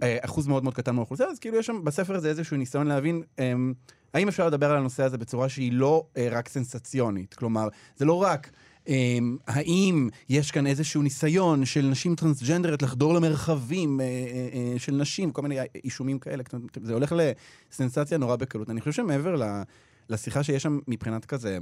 אה, 0.03 0.17
אחוז 0.21 0.47
מאוד 0.47 0.63
מאוד 0.63 0.75
קטן 0.75 0.95
מהאוכלוסייה, 0.95 1.29
אז 1.29 1.39
כאילו 1.39 1.57
יש 1.57 1.67
שם 1.67 1.85
בספר 1.85 2.15
הזה 2.15 2.29
איזשהו 2.29 2.57
ניסיון 2.57 2.87
להבין 2.87 3.23
אמ, 3.39 3.73
האם 4.15 4.29
אפשר 4.29 4.47
לדבר 4.47 4.71
על 4.71 4.77
הנושא 4.77 5.03
הזה 5.03 5.19
בצורה 5.19 5.49
שהיא 5.49 5.73
לא 5.73 6.07
אה, 6.17 6.29
רק 6.31 6.49
סנסציונית. 6.49 7.35
כלומר, 7.35 7.69
זה 7.97 8.05
לא 8.05 8.23
רק... 8.23 8.51
אמ, 8.89 9.37
האם 9.47 10.09
יש 10.29 10.51
כאן 10.51 10.67
איזשהו 10.67 11.03
ניסיון 11.03 11.65
של 11.65 11.87
נשים 11.87 12.15
טרנסג'נדריות 12.15 12.83
לחדור 12.83 13.15
למרחבים 13.15 14.01
אה, 14.01 14.79
של 14.79 14.95
נשים, 14.95 15.31
כל 15.31 15.43
מיני 15.43 15.59
אישומים 15.85 16.19
כאלה, 16.19 16.43
זה 16.83 16.93
הולך 16.93 17.15
לסנסציה 17.73 18.19
נורא 18.19 18.37
בקלות. 18.37 18.71
אני 18.71 18.81
חושב 18.81 18.93
שמעבר 18.93 19.43
לשיחה 20.09 20.43
שיש 20.43 20.63
שם 20.63 20.79
מבחינת 20.89 21.25
כזה 21.25 21.59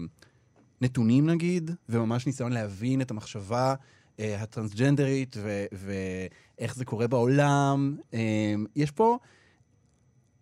נתונים 0.80 1.30
נגיד, 1.30 1.70
וממש 1.88 2.26
ניסיון 2.26 2.52
להבין 2.52 3.00
את 3.00 3.10
המחשבה 3.10 3.74
הטרנסג'נדרית 4.18 5.36
ו- 5.38 5.64
ואיך 5.72 6.74
זה 6.74 6.84
קורה 6.84 7.08
בעולם, 7.08 7.96
אה, 8.14 8.54
יש 8.76 8.90
פה 8.90 9.18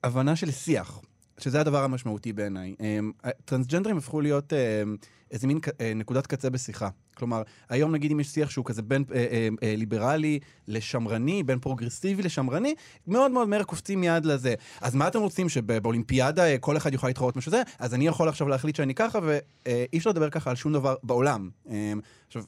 הבנה 0.05 0.37
של 0.37 0.51
שיח. 0.51 1.01
שזה 1.39 1.61
הדבר 1.61 1.85
המשמעותי 1.85 2.33
בעיניי. 2.33 2.75
אמ, 2.81 3.13
טרנסג'נדרים 3.45 3.97
הפכו 3.97 4.21
להיות 4.21 4.53
אמ, 4.53 4.97
איזה 5.31 5.47
מין 5.47 5.59
אה, 5.81 5.95
נקודת 5.95 6.27
קצה 6.27 6.51
בשיחה. 6.51 6.89
כלומר, 7.15 7.43
היום 7.69 7.93
נגיד 7.93 8.13
אם 8.13 8.21
יש 8.21 8.29
שיח 8.29 8.51
שהוא 8.51 8.65
כזה 8.65 8.83
בין 8.83 9.05
אה, 9.15 9.17
אה, 9.17 9.49
אה, 9.63 9.75
ליברלי 9.77 10.39
לשמרני, 10.69 11.43
בין 11.43 11.59
פרוגרסיבי 11.59 12.23
לשמרני, 12.23 12.75
מאוד 13.07 13.31
מאוד 13.31 13.49
מהר 13.49 13.63
קופצים 13.63 14.01
מיד 14.01 14.25
לזה. 14.25 14.55
אז 14.81 14.95
מה 14.95 15.09
אתם 15.09 15.21
רוצים, 15.21 15.49
שבאולימפיאדה 15.49 16.45
אה, 16.45 16.59
כל 16.59 16.77
אחד 16.77 16.93
יוכל 16.93 17.07
להתחרות 17.07 17.37
משהו 17.37 17.51
זה? 17.51 17.63
אז 17.79 17.95
אני 17.95 18.07
יכול 18.07 18.29
עכשיו 18.29 18.49
להחליט 18.49 18.77
שאני 18.77 18.95
ככה, 18.95 19.19
ואי 19.23 19.99
אפשר 19.99 20.11
לדבר 20.11 20.31
ככה 20.31 20.51
על 20.51 20.57
שום 20.57 20.73
דבר 20.73 20.95
בעולם. 21.03 21.51
אמ, 21.71 22.01
עכשיו, 22.27 22.45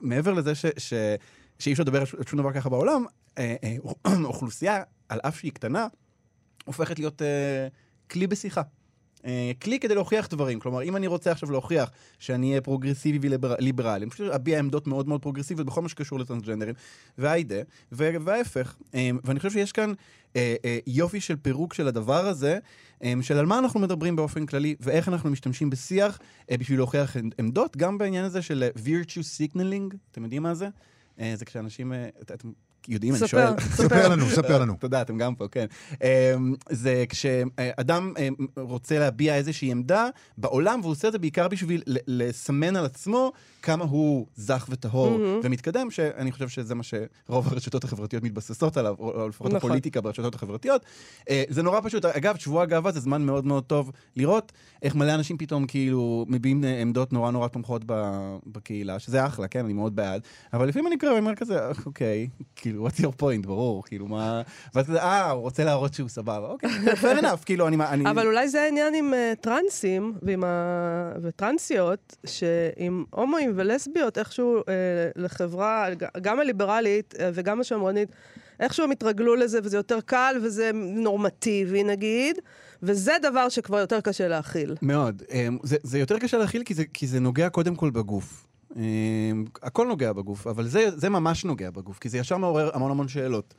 מעבר 0.00 0.32
לזה 0.32 0.54
ש... 0.54 0.66
ש 0.78 0.94
שאי 1.60 1.72
אפשר 1.72 1.82
לדבר 1.82 2.00
על 2.00 2.06
שום 2.28 2.38
דבר 2.38 2.52
ככה 2.52 2.68
בעולם, 2.68 3.04
אה, 3.38 3.56
אה, 3.64 3.76
אוכלוסייה, 4.24 4.82
על 5.08 5.20
אף 5.22 5.38
שהיא 5.38 5.52
קטנה, 5.52 5.86
הופכת 6.64 6.98
להיות 6.98 7.22
אה, 7.22 7.68
כלי 8.10 8.26
בשיחה. 8.26 8.62
אה, 9.24 9.52
כלי 9.62 9.78
כדי 9.80 9.94
להוכיח 9.94 10.28
דברים. 10.28 10.60
כלומר, 10.60 10.82
אם 10.82 10.96
אני 10.96 11.06
רוצה 11.06 11.32
עכשיו 11.32 11.50
להוכיח 11.50 11.90
שאני 12.18 12.48
אהיה 12.48 12.60
פרוגרסיבי 12.60 13.28
וליברלי, 13.28 14.02
אני 14.02 14.10
פשוט 14.10 14.32
אביע 14.32 14.58
עמדות 14.58 14.86
מאוד 14.86 15.08
מאוד 15.08 15.22
פרוגרסיביות 15.22 15.66
בכל 15.66 15.82
מה 15.82 15.88
שקשור 15.88 16.18
לטרנסג'נדרים, 16.18 16.74
והיידה, 17.18 17.60
וההפך. 17.92 18.76
אה, 18.94 19.10
ואני 19.24 19.38
חושב 19.38 19.50
שיש 19.50 19.72
כאן 19.72 19.92
אה, 20.36 20.54
יופי 20.86 21.20
של 21.20 21.36
פירוק 21.36 21.74
של 21.74 21.88
הדבר 21.88 22.26
הזה, 22.26 22.58
של 23.20 23.38
על 23.38 23.46
מה 23.46 23.58
אנחנו 23.58 23.80
מדברים 23.80 24.16
באופן 24.16 24.46
כללי, 24.46 24.74
ואיך 24.80 25.08
אנחנו 25.08 25.30
משתמשים 25.30 25.70
בשיח 25.70 26.18
בשביל 26.50 26.78
להוכיח 26.78 27.16
עמדות, 27.38 27.76
גם 27.76 27.98
בעניין 27.98 28.24
הזה 28.24 28.42
של 28.42 28.64
virtue 28.76 29.54
signaling, 29.54 29.96
אתם 30.10 30.22
יודעים 30.22 30.42
מה 30.42 30.54
זה? 30.54 30.68
זה 31.34 31.44
כשאנשים, 31.44 31.92
יודעים, 32.88 33.14
אני 33.14 33.28
שואל. 33.28 33.60
ספר 33.60 34.08
לנו, 34.08 34.26
ספר 34.30 34.58
לנו. 34.58 34.74
תודה, 34.80 35.02
אתם 35.02 35.18
גם 35.18 35.34
פה, 35.34 35.48
כן. 35.48 35.66
אמ, 36.02 36.54
זה 36.70 37.04
כשאדם 37.08 38.12
אמ, 38.18 38.34
רוצה 38.56 38.98
להביע 38.98 39.36
איזושהי 39.36 39.70
עמדה 39.70 40.06
בעולם, 40.38 40.80
והוא 40.82 40.92
עושה 40.92 41.08
את 41.08 41.12
זה 41.12 41.18
בעיקר 41.18 41.48
בשביל 41.48 41.82
ל- 41.86 41.96
לסמן 42.06 42.76
על 42.76 42.84
עצמו 42.84 43.32
כמה 43.62 43.84
הוא 43.84 44.26
זך 44.34 44.66
וטהור 44.70 45.10
מהמם. 45.10 45.40
ומתקדם, 45.42 45.90
שאני 45.90 46.32
חושב 46.32 46.48
שזה 46.48 46.74
מה 46.74 46.82
שרוב 46.82 47.48
הרשתות 47.48 47.84
החברתיות 47.84 48.22
מתבססות 48.22 48.76
עליו, 48.76 48.94
או 48.98 49.28
לפחות 49.28 49.46
נכון. 49.46 49.56
הפוליטיקה 49.56 50.00
ברשתות 50.00 50.34
החברתיות. 50.34 50.82
אה, 51.30 51.44
זה 51.48 51.62
נורא 51.62 51.80
פשוט. 51.84 52.04
אגב, 52.04 52.36
שבוע 52.36 52.62
הגאווה 52.62 52.92
זה 52.92 53.00
זמן 53.00 53.22
מאוד 53.22 53.46
מאוד 53.46 53.64
טוב 53.64 53.90
לראות 54.16 54.52
איך 54.82 54.94
מלא 54.94 55.14
אנשים 55.14 55.36
פתאום 55.38 55.66
כאילו 55.66 56.24
מביעים 56.28 56.64
אה, 56.64 56.80
עמדות 56.80 57.12
נורא 57.12 57.30
נורא 57.30 57.48
תומכות 57.48 57.82
ב- 57.86 58.36
בקהילה, 58.46 58.98
שזה 58.98 59.26
אחלה, 59.26 59.48
כן, 59.48 59.64
אני 59.64 59.72
מאוד 59.72 59.96
בעד. 59.96 60.22
אבל 60.52 60.68
לפעמים 60.68 60.86
אני 60.86 60.98
קורא 60.98 61.12
ואומר 61.12 61.34
כזה, 61.34 61.58
"אה, 61.58 61.70
אוקיי, 61.86 62.28
כאילו, 62.56 62.88
what's 62.88 63.00
your 63.00 63.22
point, 63.22 63.46
ברור, 63.46 63.84
כאילו, 63.84 64.06
מה... 64.06 64.42
ואז 64.74 64.86
כזה, 64.86 65.02
אה, 65.02 65.30
הוא 65.30 65.42
רוצה 65.42 65.64
להראות 65.64 65.94
שהוא 65.94 66.08
סבבה, 66.08 66.46
אוקיי, 66.46 66.70
fair 67.02 67.20
enough, 67.22 67.44
כאילו, 67.44 67.68
אני... 67.68 67.76
אני... 67.84 68.10
אבל 68.10 68.26
אולי 68.26 68.48
זה 68.48 68.62
העניין 68.62 68.94
עם 68.94 69.12
uh, 69.12 69.36
טרנסים 69.42 70.14
ועם 70.22 70.44
ה... 70.44 71.12
וטרנסיות, 71.22 72.16
שעם 72.26 73.04
הומואים 73.10 73.49
ולסביות, 73.56 74.18
איכשהו 74.18 74.60
uh, 74.60 74.62
לחברה, 75.16 75.86
גם 76.22 76.40
הליברלית 76.40 77.14
uh, 77.14 77.18
וגם 77.34 77.60
השמרנית, 77.60 78.08
איכשהו 78.60 78.84
הם 78.84 78.90
התרגלו 78.90 79.36
לזה, 79.36 79.58
וזה 79.62 79.76
יותר 79.76 80.00
קל 80.00 80.36
וזה 80.42 80.70
נורמטיבי 80.74 81.82
נגיד, 81.82 82.38
וזה 82.82 83.12
דבר 83.22 83.48
שכבר 83.48 83.78
יותר 83.78 84.00
קשה 84.00 84.28
להכיל. 84.28 84.74
מאוד. 84.82 85.22
אמ, 85.30 85.58
זה, 85.62 85.76
זה 85.82 85.98
יותר 85.98 86.18
קשה 86.18 86.38
להכיל 86.38 86.62
כי 86.62 86.74
זה, 86.74 86.84
כי 86.84 87.06
זה 87.06 87.20
נוגע 87.20 87.48
קודם 87.48 87.76
כל 87.76 87.90
בגוף. 87.90 88.46
אמ, 88.76 89.44
הכל 89.62 89.86
נוגע 89.86 90.12
בגוף, 90.12 90.46
אבל 90.46 90.66
זה, 90.66 90.88
זה 90.96 91.08
ממש 91.08 91.44
נוגע 91.44 91.70
בגוף, 91.70 91.98
כי 91.98 92.08
זה 92.08 92.18
ישר 92.18 92.36
מעורר 92.36 92.70
המון 92.72 92.90
המון 92.90 93.08
שאלות. 93.08 93.54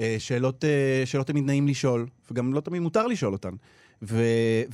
אה, 0.00 0.16
שאלות 0.18 0.64
אה, 0.64 1.02
שלא 1.04 1.22
תמיד 1.22 1.44
נעים 1.44 1.68
לשאול, 1.68 2.06
וגם 2.30 2.54
לא 2.54 2.60
תמיד 2.60 2.82
מותר 2.82 3.06
לשאול 3.06 3.32
אותן. 3.32 3.54
ו, 4.02 4.22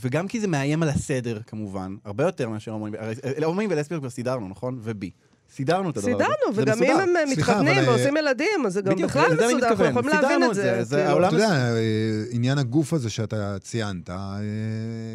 וגם 0.01 0.29
כי 0.29 0.41
זה 0.41 0.49
מאיים 0.49 0.83
על 0.83 0.89
הסדר, 0.89 1.41
כמובן, 1.47 1.97
הרבה 2.05 2.25
יותר 2.25 2.49
מאשר 2.49 2.71
הומואים. 2.73 2.95
הרי 2.99 3.15
אה, 3.25 3.47
הומואים 3.47 3.71
ולסביות 3.73 4.01
כבר 4.03 4.11
סידרנו, 4.11 4.49
נכון? 4.49 4.79
ובי. 4.83 5.11
סידרנו 5.55 5.91
את 5.91 5.97
הדבר 5.97 6.11
הזה. 6.11 6.25
סידרנו, 6.25 6.35
וגם. 6.55 6.83
אם 6.83 7.01
הם 7.01 7.17
אה, 7.17 7.27
סליחה, 7.27 7.53
מתחתנים 7.53 7.79
אבל, 7.79 7.89
ועושים 7.89 8.17
ילדים, 8.17 8.67
אז 8.67 8.73
זה 8.73 8.81
גם 8.81 8.95
בדיוק, 8.95 9.11
בכלל 9.11 9.23
מסודר, 9.35 9.69
אנחנו. 9.69 9.85
יכולים 9.85 10.09
להבין 10.09 10.21
סידרנו 10.29 10.51
את 10.51 10.55
זה. 10.55 10.63
זה, 10.63 10.85
זה 10.85 10.97
כאילו. 10.97 11.11
העולם- 11.11 11.29
אתה 11.29 11.37
יודע, 11.37 11.51
אה, 11.77 12.25
עניין 12.31 12.59
הגוף 12.59 12.93
הזה 12.93 13.11
שאתה 13.11 13.59
ציינת, 13.61 14.11
אה, 14.11 14.37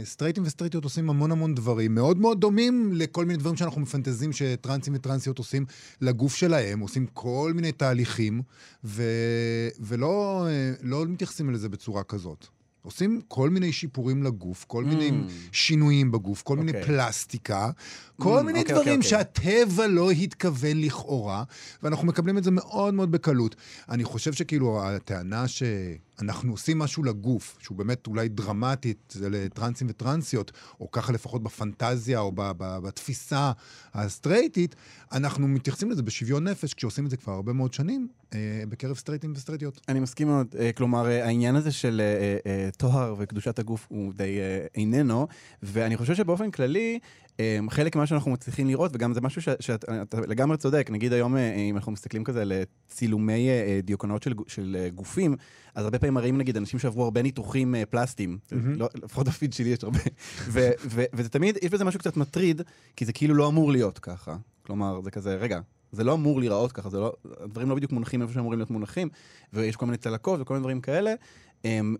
סטרייטים 0.06 0.44
וסטרייטיות 0.44 0.84
עושים 0.84 1.10
המון 1.10 1.32
המון 1.32 1.56
דברים, 1.56 1.96
מאוד 1.96 2.18
מאוד 2.18 2.40
דומים 2.42 2.92
לכל 2.96 3.26
מיני 3.26 3.40
דברים 3.40 3.56
שאנחנו 3.58 3.82
מפנטזים 3.82 4.32
שטרנסים 4.32 4.94
וטרנסיות 4.96 5.38
עושים 5.38 5.66
לגוף 6.02 6.36
שלהם, 6.36 6.80
עושים 6.80 7.06
כל 7.14 7.52
מיני 7.56 7.72
תהליכים, 7.72 8.42
ו... 8.84 9.04
ולא 9.80 10.46
אה, 10.50 10.72
לא 10.82 11.06
מתייחסים 11.06 11.50
לזה 11.54 11.70
בצורה 11.70 12.04
כזאת. 12.04 12.48
עושים 12.84 13.22
כל 13.28 13.50
מיני 13.50 13.72
שיפורים 13.72 14.24
לגוף, 14.24 14.66
כל 14.68 14.84
מיני 14.84 15.10
Mm. 15.10 15.14
שינויים 15.52 16.12
בגוף, 16.12 16.42
כל 16.42 16.58
מיני 16.58 16.72
אוקיי. 16.72 16.84
פלסטיקה, 16.86 17.70
כל 18.20 18.40
Mm, 18.40 18.44
מיני 18.44 18.60
אוקיי, 18.60 18.76
דברים 18.76 19.00
אוקיי, 19.02 19.18
אוקיי. 19.18 19.64
שהטבע 19.64 19.88
לא 19.88 20.12
התכוון 20.12 20.82
לכאורה, 20.82 21.44
ואנחנו 21.84 22.08
מקבלים 22.08 22.38
את 22.38 22.44
זה 22.44 22.52
מאוד 22.52 22.94
מאוד 22.94 23.12
בקלות. 23.12 23.56
אני 23.90 24.04
חושב 24.04 24.34
שכאילו 24.34 24.84
הטענה 24.84 25.48
שאנחנו 26.20 26.52
עושים 26.52 26.80
משהו 26.80 27.04
לגוף, 27.04 27.58
שהוא 27.60 27.78
באמת 27.78 28.08
אולי 28.08 28.30
דרמטית, 28.30 29.14
זה 29.18 29.30
לטרנסים 29.30 29.88
וטרנסיות, 29.90 30.52
או 30.80 30.92
ככה 30.92 31.14
לפחות 31.14 31.44
בפנטזיה 31.44 32.20
או 32.20 32.32
ב- 32.32 32.52
ב- 32.58 32.78
בתפיסה 32.78 33.52
הסטרייטית, 33.94 34.76
אנחנו 35.12 35.48
מתייחסים 35.48 35.92
לזה 35.92 36.04
בשוויון 36.04 36.48
נפש, 36.48 36.74
כשעושים 36.74 37.06
את 37.06 37.10
זה 37.12 37.18
כבר 37.18 37.34
הרבה 37.34 37.54
מאוד 37.54 37.74
שנים, 37.74 38.08
אה, 38.34 38.64
בקרב 38.70 38.98
סטרייטים 38.98 39.34
וסטרייטיות. 39.36 39.82
אני 39.88 40.00
מסכים 40.00 40.28
מאוד. 40.28 40.56
אה, 40.60 40.72
כלומר, 40.72 41.08
אה, 41.08 41.26
העניין 41.26 41.56
הזה 41.56 41.72
של 41.72 42.02
אה, 42.02 42.52
אה, 42.52 42.70
טוהר 42.78 43.16
וקדושת 43.18 43.60
הגוף 43.60 43.88
הוא 43.90 44.14
די 44.14 44.40
אה, 44.40 44.66
איננו, 44.76 45.28
ואני 45.64 45.98
חושב 45.98 46.16
שבאופן 46.16 46.52
כללי, 46.52 47.00
אה, 47.00 47.31
חלק 47.70 47.96
ממה 47.96 48.08
שאנחנו 48.08 48.32
מצליחים 48.32 48.68
לראות, 48.68 48.92
וגם 48.94 49.14
זה 49.14 49.22
משהו 49.22 49.42
שאתה 49.42 50.02
אתה 50.02 50.22
לגמרי 50.22 50.58
צודק, 50.58 50.90
נגיד 50.92 51.14
היום, 51.14 51.38
אה, 51.38 51.56
אם 51.56 51.76
אנחנו 51.76 51.92
מסתכלים 51.92 52.24
כזה 52.24 52.42
על 52.42 52.52
אה, 52.52 52.64
אה, 53.30 53.80
דיוקנאות 53.84 54.24
של, 54.24 54.34
של 54.48 54.88
גופים, 54.96 55.36
אז 55.76 55.86
הרבה 55.86 56.00
פעמים 56.00 56.14
מראים 56.14 56.38
נגיד 56.38 56.58
אנשים 56.58 56.80
שעברו 56.80 57.04
הרבה 57.04 57.22
ניתוחים 57.22 57.76
פלסטיים, 57.90 58.38
מהמם. 58.52 58.74
לא, 58.74 58.90
לפחות 59.04 59.28
בפיד 59.28 59.54
שלי 59.54 59.70
יש 59.70 59.84
הרבה, 59.84 60.00
ו, 60.54 60.70
ו, 60.86 61.04
וזה 61.14 61.30
תמיד, 61.30 61.58
יש 61.62 61.70
בזה 61.70 61.86
משהו 61.86 62.00
קצת 62.00 62.18
מטריד, 62.18 62.62
כי 62.96 63.06
זה 63.06 63.14
כאילו 63.14 63.36
לא 63.36 63.48
אמור 63.48 63.72
להיות 63.72 64.00
ככה. 64.00 64.36
כלומר, 64.66 65.02
זה 65.02 65.12
כזה, 65.12 65.36
רגע, 65.36 65.60
זה 65.92 66.04
לא 66.04 66.14
אמור 66.14 66.40
להיראות 66.40 66.72
ככה, 66.72 66.90
זה 66.90 67.00
לא, 67.00 67.14
הדברים 67.44 67.70
לא 67.70 67.76
בדיוק 67.76 67.92
מונחים 67.92 68.22
איפה 68.22 68.34
שאמורים 68.34 68.60
להיות 68.60 68.72
מונחים, 68.72 69.10
ויש 69.54 69.76
כל 69.76 69.86
מיני 69.86 69.98
צלקות 69.98 70.40
וכל 70.42 70.54
מיני 70.54 70.62
דברים 70.62 70.82
כאלה, 70.82 71.12
אמ, 71.12 71.51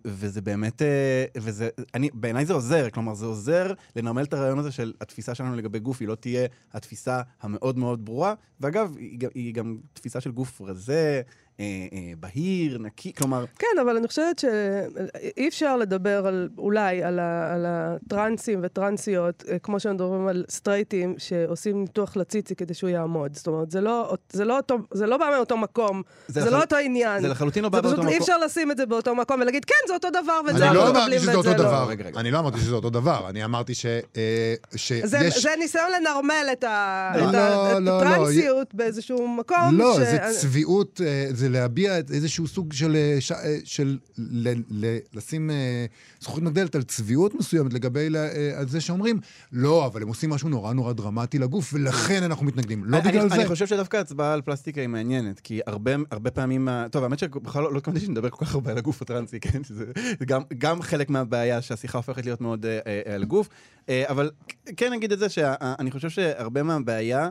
וזה 0.04 0.40
באמת, 0.40 0.82
אה, 0.82 1.24
וזה, 1.36 1.68
אני, 1.94 2.10
בעיניי 2.14 2.46
זה 2.46 2.52
עוזר, 2.52 2.90
כלומר 2.90 3.14
זה 3.14 3.26
עוזר 3.26 3.72
לנרמל 3.96 4.22
את 4.22 4.32
הרעיון 4.32 4.58
הזה 4.58 4.70
של 4.70 4.92
התפיסה 5.00 5.34
שלנו 5.34 5.56
לגבי 5.56 5.78
גוף, 5.78 6.00
היא 6.00 6.08
לא 6.08 6.14
תהיה 6.14 6.46
התפיסה 6.72 7.20
המאוד 7.40 7.78
מאוד 7.78 8.04
ברורה, 8.04 8.34
ואגב, 8.60 8.96
היא, 8.98 9.18
היא 9.34 9.54
גם 9.54 9.76
תפיסה 9.92 10.20
של 10.20 10.30
גוף 10.30 10.60
רזה, 10.60 11.22
אה, 11.62 11.66
אה, 11.92 12.12
בהיר, 12.20 12.78
נקי, 12.78 13.12
כלומר, 13.12 13.44
כן, 13.58 13.66
אבל 13.82 13.96
אני 13.96 14.08
חושבת 14.08 14.38
שאי 14.38 15.48
אפשר 15.48 15.76
לדבר 15.76 16.26
על, 16.26 16.48
אולי 16.58 17.02
על, 17.02 17.18
ה, 17.18 17.54
על 17.54 17.66
הטרנסים 17.68 18.60
וטרנסיות, 18.62 19.44
אה, 19.48 19.58
כמו 19.58 19.80
שמדברים 19.80 20.26
על 20.28 20.44
סטרייטים 20.50 21.14
שעושים 21.18 21.80
ניתוח 21.80 22.16
לציצי 22.16 22.54
כדי 22.54 22.74
שהוא 22.74 22.90
יעמוד. 22.90 23.34
זאת 23.34 23.46
אומרת, 23.46 23.70
זה 23.70 23.80
לא, 23.80 24.14
זה 24.32 24.44
לא, 24.44 24.56
אותו, 24.56 24.78
זה 24.90 25.06
לא 25.06 25.16
בא 25.16 25.30
מאותו 25.36 25.56
מקום, 25.56 26.02
זה, 26.28 26.40
לחל- 26.40 26.50
לא 26.50 26.60
אותו 26.60 26.76
עניין. 26.76 27.22
זה 27.22 27.28
לחלוטין 27.28 27.62
לא 27.62 27.68
בא 27.68 27.76
זה 27.78 27.82
באותו 27.82 27.94
פשוט 27.96 28.04
מקום. 28.04 28.12
אי 28.14 28.18
אפשר 28.18 28.38
לשים 28.38 28.70
את 28.70 28.76
זה 28.76 28.86
באותו 28.86 29.14
מקום 29.14 29.40
ולהגיד, 29.40 29.64
כן, 29.64 29.74
זה 29.88 29.94
אותו 29.94 30.08
דבר, 30.10 30.40
ואת 30.46 30.56
זה 30.56 30.58
אני 30.58 30.68
אנחנו 30.68 30.78
לא 30.78 30.90
אמרתי 30.90 31.00
מקבלים 31.00 31.18
שזה 31.18 31.28
ואת 31.28 31.36
אותו 31.36 31.50
זה 31.50 31.56
לא. 31.56 31.62
דבר. 31.62 31.86
רגע, 31.88 32.04
רגע. 32.04 32.20
אני 32.20 32.30
לא 32.30 32.38
אמרתי 32.38 32.58
שזה 32.60 32.74
אותו 32.74 32.90
דבר, 32.90 33.26
אני 33.28 33.44
אמרתי 33.44 33.74
ש... 33.74 33.86
שיש... 34.76 35.04
זה, 35.04 35.18
זה 35.30 35.50
ניסיון 35.58 35.90
לנרמל 36.00 36.46
את, 36.52 36.64
לא, 36.64 36.68
את, 37.28 37.34
לא, 37.34 37.48
לא, 37.48 37.78
לא. 37.78 38.02
הטרנסיות 38.02 38.74
באיזשהו 38.74 39.28
מקום. 39.28 39.78
לא, 39.78 39.94
זה 39.98 40.18
צביעות, 40.40 41.00
זה 41.30 41.48
להביע 41.52 41.96
איזשהו 41.96 42.46
סוג 42.48 42.72
של, 42.72 42.96
אה, 42.96 43.16
ש, 43.20 43.32
אה, 43.32 43.56
של 43.64 43.98
ל, 44.18 44.48
ל, 44.70 44.98
לשים 45.14 45.50
אה, 45.50 45.86
זכוכית 46.20 46.44
מגדלת 46.44 46.74
על 46.74 46.82
צביעות 46.82 47.34
מסוימת 47.34 47.72
לגבי 47.72 48.10
ל- 48.10 48.16
על 48.56 48.68
זה 48.68 48.80
שאומרים, 48.80 49.20
לא, 49.52 49.86
אבל 49.86 50.02
הם 50.02 50.08
עושים 50.08 50.30
משהו 50.30 50.48
נורא 50.48 50.72
נורא 50.72 50.92
דרמטי 50.92 51.38
לגוף, 51.38 51.70
ולכן 51.74 52.22
אנחנו 52.22 52.46
מתנגדים. 52.46 52.84
לא 52.84 52.96
אני- 52.98 53.08
בגלל 53.08 53.20
אני, 53.20 53.28
זה. 53.28 53.34
אני 53.34 53.46
חושב 53.46 53.66
שדווקא 53.66 53.96
הצבעה 53.96 54.32
על 54.32 54.42
פלסטיקה 54.42 54.80
היא 54.80 54.88
מעניינת, 54.88 55.40
כי 55.40 55.60
הרבה, 55.66 55.90
הרבה 56.10 56.30
פעמים... 56.30 56.68
טוב, 56.90 57.02
האמת 57.02 57.18
שבכלל 57.18 57.62
לא, 57.62 57.72
לא 57.72 57.78
התכוונתי 57.78 58.04
שנדבר 58.06 58.30
כל 58.30 58.44
כך 58.44 58.54
הרבה 58.54 58.70
על 58.70 58.78
הגוף 58.78 59.02
הטרנסי, 59.02 59.40
כן? 59.40 59.64
שזה 59.64 59.84
זה 60.18 60.24
גם, 60.24 60.42
גם 60.58 60.82
חלק 60.82 61.10
מהבעיה 61.10 61.62
שהשיחה 61.62 61.98
הופכת 61.98 62.24
להיות 62.24 62.40
מאוד 62.40 62.66
אה, 62.66 62.78
אה, 63.06 63.14
על 63.14 63.24
גוף. 63.24 63.48
אה, 63.88 64.04
אבל 64.10 64.30
כן 64.76 64.92
נגיד 64.92 65.12
את 65.12 65.18
זה 65.18 65.28
שאני 65.28 65.90
חושב 65.90 66.10
שהרבה 66.10 66.62
מהבעיה... 66.62 67.28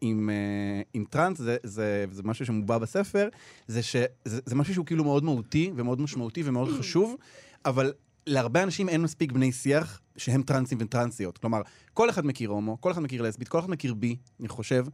עם, 0.00 0.30
אה, 0.30 0.82
עם 0.94 1.04
טראנס, 1.10 1.38
זה, 1.38 1.56
זה, 1.62 2.04
זה 2.10 2.22
משהו 2.22 2.46
שמובע 2.46 2.78
בספר, 2.78 3.28
זה 3.68 3.82
שזה 3.82 4.06
זה 4.24 4.54
משהו 4.54 4.74
שהוא 4.74 4.86
כאילו 4.86 5.04
מאוד 5.04 5.24
מהותי 5.24 5.70
ומאוד 5.76 6.00
משמעותי 6.00 6.42
ומאוד 6.44 6.68
חשוב, 6.78 7.16
אבל 7.64 7.92
להרבה 8.26 8.62
אנשים 8.62 8.88
אין 8.88 9.02
מספיק 9.02 9.32
בני 9.32 9.52
שיח 9.52 10.00
שהם 10.16 10.42
טרנסים 10.42 10.78
וטרנסיות. 10.80 11.38
כלומר, 11.38 11.62
כל 11.94 12.10
אחד 12.10 12.26
מכיר 12.26 12.50
הומו, 12.50 12.80
כל 12.80 12.90
אחד 12.92 13.02
מכיר 13.02 13.22
לסבית, 13.22 13.48
כל 13.48 13.58
אחד 13.58 13.70
מכיר 13.70 13.94
בי, 13.94 14.16
אני 14.40 14.48
חושב. 14.48 14.86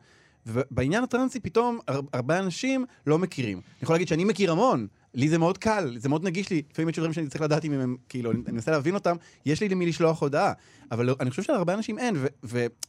ובעניין 0.46 1.04
הטרנסי 1.04 1.40
פתאום 1.40 1.78
הר- 1.88 2.00
הרבה 2.12 2.38
אנשים 2.38 2.84
לא 3.06 3.18
מכירים. 3.18 3.56
אני 3.58 3.78
יכול 3.82 3.94
להגיד 3.94 4.08
שאני 4.08 4.24
מכיר 4.24 4.52
המון, 4.52 4.86
לי 5.14 5.28
זה 5.28 5.38
מאוד 5.38 5.58
קל, 5.58 5.94
זה 5.98 6.08
מאוד 6.08 6.24
נגיש 6.24 6.50
לי. 6.50 6.62
לפעמים 6.70 6.88
יש 6.88 6.96
דברים 6.96 7.12
שאני 7.12 7.26
צריך 7.26 7.42
לדעת 7.42 7.64
אם 7.64 7.72
הם, 7.72 7.96
כאילו, 8.08 8.30
אני 8.30 8.40
מנסה 8.52 8.70
להבין 8.70 8.94
אותם, 8.94 9.16
יש 9.46 9.60
לי 9.60 9.68
למי 9.68 9.86
לשלוח 9.86 10.22
הודעה. 10.22 10.52
אבל 10.90 11.14
אני 11.20 11.30
חושב 11.30 11.42
שלהרבה 11.42 11.74
אנשים 11.74 11.98
אין, 11.98 12.16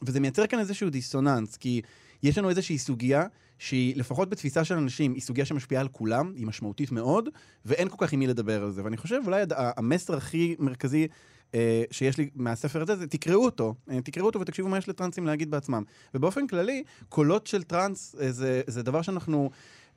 וזה 0.02 0.20
מייצר 0.20 0.46
כאן 0.46 0.58
איזשהו 0.58 0.90
דיסוננס, 0.90 1.56
כי 1.56 1.80
יש 2.22 2.38
לנו 2.38 2.50
איזושהי 2.50 2.78
סוגיה 2.78 3.26
שהיא, 3.58 3.96
לפחות 3.96 4.28
בתפיסה 4.28 4.64
של 4.64 4.74
אנשים, 4.74 5.14
היא 5.14 5.22
סוגיה 5.22 5.44
שמשפיעה 5.44 5.80
על 5.80 5.88
כולם, 5.88 6.32
היא 6.36 6.46
משמעותית 6.46 6.92
מאוד, 6.92 7.28
ואין 7.64 7.88
כל 7.88 8.06
כך 8.06 8.12
עם 8.12 8.18
מי 8.18 8.26
לדבר 8.26 8.62
על 8.62 8.70
זה. 8.70 8.84
ואני 8.84 8.96
חושב 8.96 9.20
אולי 9.26 9.42
המסר 9.76 10.16
הכי 10.16 10.56
מרכזי 10.58 11.08
אה, 11.54 11.82
שיש 11.90 12.18
לי 12.18 12.30
מהספר 12.34 12.82
הזה, 12.82 12.96
זה 12.96 13.06
תקראו 13.06 13.44
אותו, 13.44 13.74
אה, 13.90 14.00
תקראו 14.00 14.26
אותו 14.26 14.40
ותקשיבו 14.40 14.68
מה 14.68 14.78
יש 14.78 14.88
לטרנסים 14.88 15.26
להגיד 15.26 15.50
בעצמם. 15.50 15.82
ובאופן 16.14 16.46
כללי, 16.46 16.82
קולות 17.08 17.46
של 17.46 17.62
טרנס 17.62 18.16
אה, 18.20 18.32
זה, 18.32 18.62
זה 18.66 18.82
דבר 18.82 19.02
שאנחנו... 19.02 19.50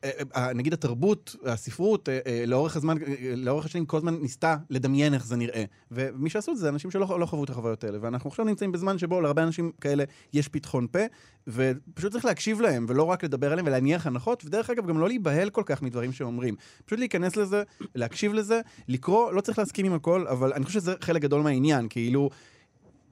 אה, 0.03 0.09
אה, 0.35 0.53
נגיד 0.53 0.73
התרבות, 0.73 1.35
הספרות, 1.45 2.09
אה, 2.09 2.43
לאורך 2.47 2.75
הזמן, 2.75 2.97
לאורך 3.35 3.65
השנים 3.65 3.85
כל 3.85 3.97
הזמן 3.97 4.13
ניסתה 4.15 4.57
לדמיין 4.69 5.13
איך 5.13 5.25
זה 5.25 5.35
נראה. 5.35 5.63
ומי 5.91 6.29
שעשו 6.29 6.51
את 6.51 6.57
זה, 6.57 6.61
זה 6.61 6.69
אנשים 6.69 6.91
שלא 6.91 7.19
לא 7.19 7.25
חוו 7.25 7.43
את 7.43 7.49
החוויות 7.49 7.83
האלה. 7.83 7.97
ואנחנו 8.01 8.29
עכשיו 8.29 8.45
נמצאים 8.45 8.71
בזמן 8.71 8.97
שבו 8.97 9.21
להרבה 9.21 9.43
אנשים 9.43 9.71
כאלה 9.81 10.03
יש 10.33 10.47
פתחון 10.47 10.87
פה, 10.91 10.99
ופשוט 11.47 12.11
צריך 12.11 12.25
להקשיב 12.25 12.61
להם, 12.61 12.85
ולא 12.89 13.03
רק 13.03 13.23
לדבר 13.23 13.51
עליהם 13.51 13.67
ולהניח 13.67 14.07
הנחות, 14.07 14.45
ודרך 14.45 14.69
אגב, 14.69 14.87
גם 14.87 14.97
לא 14.97 15.07
להיבהל 15.07 15.49
כל 15.49 15.63
כך 15.65 15.81
מדברים 15.81 16.11
שאומרים. 16.11 16.55
פשוט 16.85 16.99
להיכנס 16.99 17.35
לזה, 17.35 17.63
להקשיב 17.95 18.33
לזה, 18.33 18.61
לקרוא, 18.87 19.31
לא 19.31 19.41
צריך 19.41 19.59
להסכים 19.59 19.85
עם 19.85 19.93
הכל, 19.93 20.27
אבל 20.27 20.53
אני 20.53 20.65
חושב 20.65 20.79
שזה 20.79 20.93
חלק 21.01 21.21
גדול 21.21 21.41
מהעניין, 21.41 21.87
כאילו... 21.89 22.29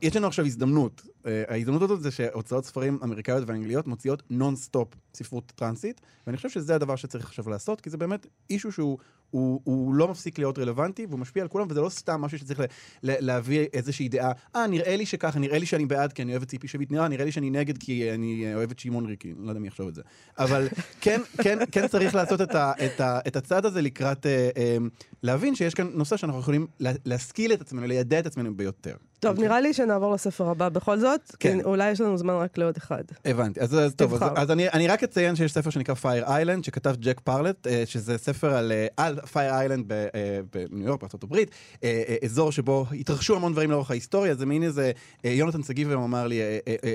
יש 0.01 0.15
לנו 0.15 0.27
עכשיו 0.27 0.45
הזדמנות. 0.45 1.01
אה, 1.01 1.27
ההזדמנות 1.47 1.81
הזאת 1.81 2.01
זה 2.01 2.11
שהוצאות 2.11 2.65
ספרים 2.65 2.99
אמריקאיות 3.03 3.43
ואנגליות 3.47 3.87
מוציאות 3.87 4.23
נונסטופ 4.29 4.87
ספרות 5.13 5.53
טרנסית, 5.55 6.01
ואני 6.27 6.37
חושב 6.37 6.49
שזה 6.49 6.75
הדבר 6.75 6.95
שצריך 6.95 7.25
עכשיו 7.25 7.49
לעשות, 7.49 7.81
כי 7.81 7.89
זה 7.89 7.97
באמת 7.97 8.27
אישו 8.49 8.71
שהוא 8.71 8.97
הוא, 9.29 9.61
הוא 9.63 9.93
לא 9.93 10.07
מפסיק 10.07 10.39
להיות 10.39 10.59
רלוונטי, 10.59 11.05
והוא 11.05 11.19
משפיע 11.19 11.43
על 11.43 11.49
כולם, 11.49 11.67
וזה 11.69 11.81
לא 11.81 11.89
סתם 11.89 12.21
משהו 12.21 12.39
שצריך 12.39 12.59
ל, 12.59 12.63
ל, 13.03 13.25
להביא 13.25 13.65
איזושהי 13.73 14.09
דעה, 14.09 14.31
אה, 14.55 14.67
נראה 14.67 14.95
לי 14.95 15.05
שככה, 15.05 15.39
נראה 15.39 15.59
לי 15.59 15.65
שאני 15.65 15.85
בעד 15.85 16.13
כי 16.13 16.21
אני 16.21 16.31
אוהב 16.31 16.41
את 16.41 16.49
ציפי 16.49 16.67
שביט, 16.67 16.91
נראה, 16.91 17.07
נראה 17.07 17.25
לי 17.25 17.31
שאני 17.31 17.49
נגד 17.49 17.77
כי 17.77 18.13
אני 18.13 18.55
אוהב 18.55 18.71
את 18.71 18.79
שמעון 18.79 19.05
ריקי, 19.05 19.33
לא 19.39 19.49
יודע 19.49 19.59
מי 19.59 19.67
יחשוב 19.67 19.87
את 19.87 19.95
זה. 19.95 20.01
אבל 20.39 20.67
כן, 21.01 21.21
כן, 21.41 21.59
כן 21.71 21.87
צריך 21.87 22.15
לעשות 22.15 22.41
את, 22.41 22.55
ה, 22.55 22.71
את, 22.85 23.01
ה, 23.01 23.19
את 23.27 23.35
הצעד 23.35 23.65
הזה 23.65 23.81
לקראת, 23.81 24.25
אה, 24.25 24.49
אה, 24.57 24.77
להבין 25.23 25.55
שיש 25.55 25.73
כאן 25.73 25.89
נושא 25.93 26.17
שאנחנו 26.17 26.39
יכולים 26.39 26.67
לה, 26.79 26.91
להשכיל 27.05 27.53
את 27.53 27.61
עצמנו, 27.61 27.87
לידע 27.87 28.19
את 28.19 28.25
עצמנו 28.25 28.57
ביותר. 28.57 28.95
טוב, 29.19 29.39
נראה 29.39 29.61
לי 29.61 29.73
שנעבור 29.73 30.13
לספר 30.13 30.49
הבא 30.49 30.69
בכל 30.69 30.99
זאת, 30.99 31.35
כן. 31.39 31.57
כי 31.57 31.63
אולי 31.63 31.91
יש 31.91 32.01
לנו 32.01 32.17
זמן 32.17 32.33
רק 32.33 32.57
לעוד 32.57 32.77
אחד. 32.77 33.03
הבנתי, 33.25 33.61
אז, 33.61 33.75
אז 33.79 33.95
טוב, 33.95 34.13
אז. 34.13 34.21
אז 34.35 34.51
אני, 34.51 34.69
אני 34.69 34.87
רק 34.87 35.03
אציין 35.03 35.35
שיש 35.35 35.53
ספר 35.53 35.69
שנקרא 35.69 35.95
פייר 35.95 36.23
איילנד, 36.25 36.63
שכתב 36.63 36.95
ג'ק 36.99 37.19
פרלט, 37.19 37.67
אה, 37.67 37.83
שזה 37.85 38.17
ספר 38.17 38.53
על, 38.53 38.71
אה, 38.71 38.87
על 38.97 39.19
איילנד 39.35 39.83
ב- 39.87 39.91
אה, 39.93 40.39
בניו 40.53 40.87
יורק, 40.87 41.01
בארצות 41.01 41.23
הברית, 41.23 41.51
אה, 41.83 42.15
אזור 42.25 42.51
שבו 42.51 42.85
התרחשו 42.99 43.35
המון 43.35 43.51
דברים 43.53 43.71
לאורך 43.71 43.91
ההיסטוריה, 43.91 44.35
זה 44.35 44.45
מין 44.45 44.63
איזה, 44.63 44.91
יונתן 45.23 45.63
שגיב 45.63 45.91
אמר 45.91 46.27
לי, 46.27 46.39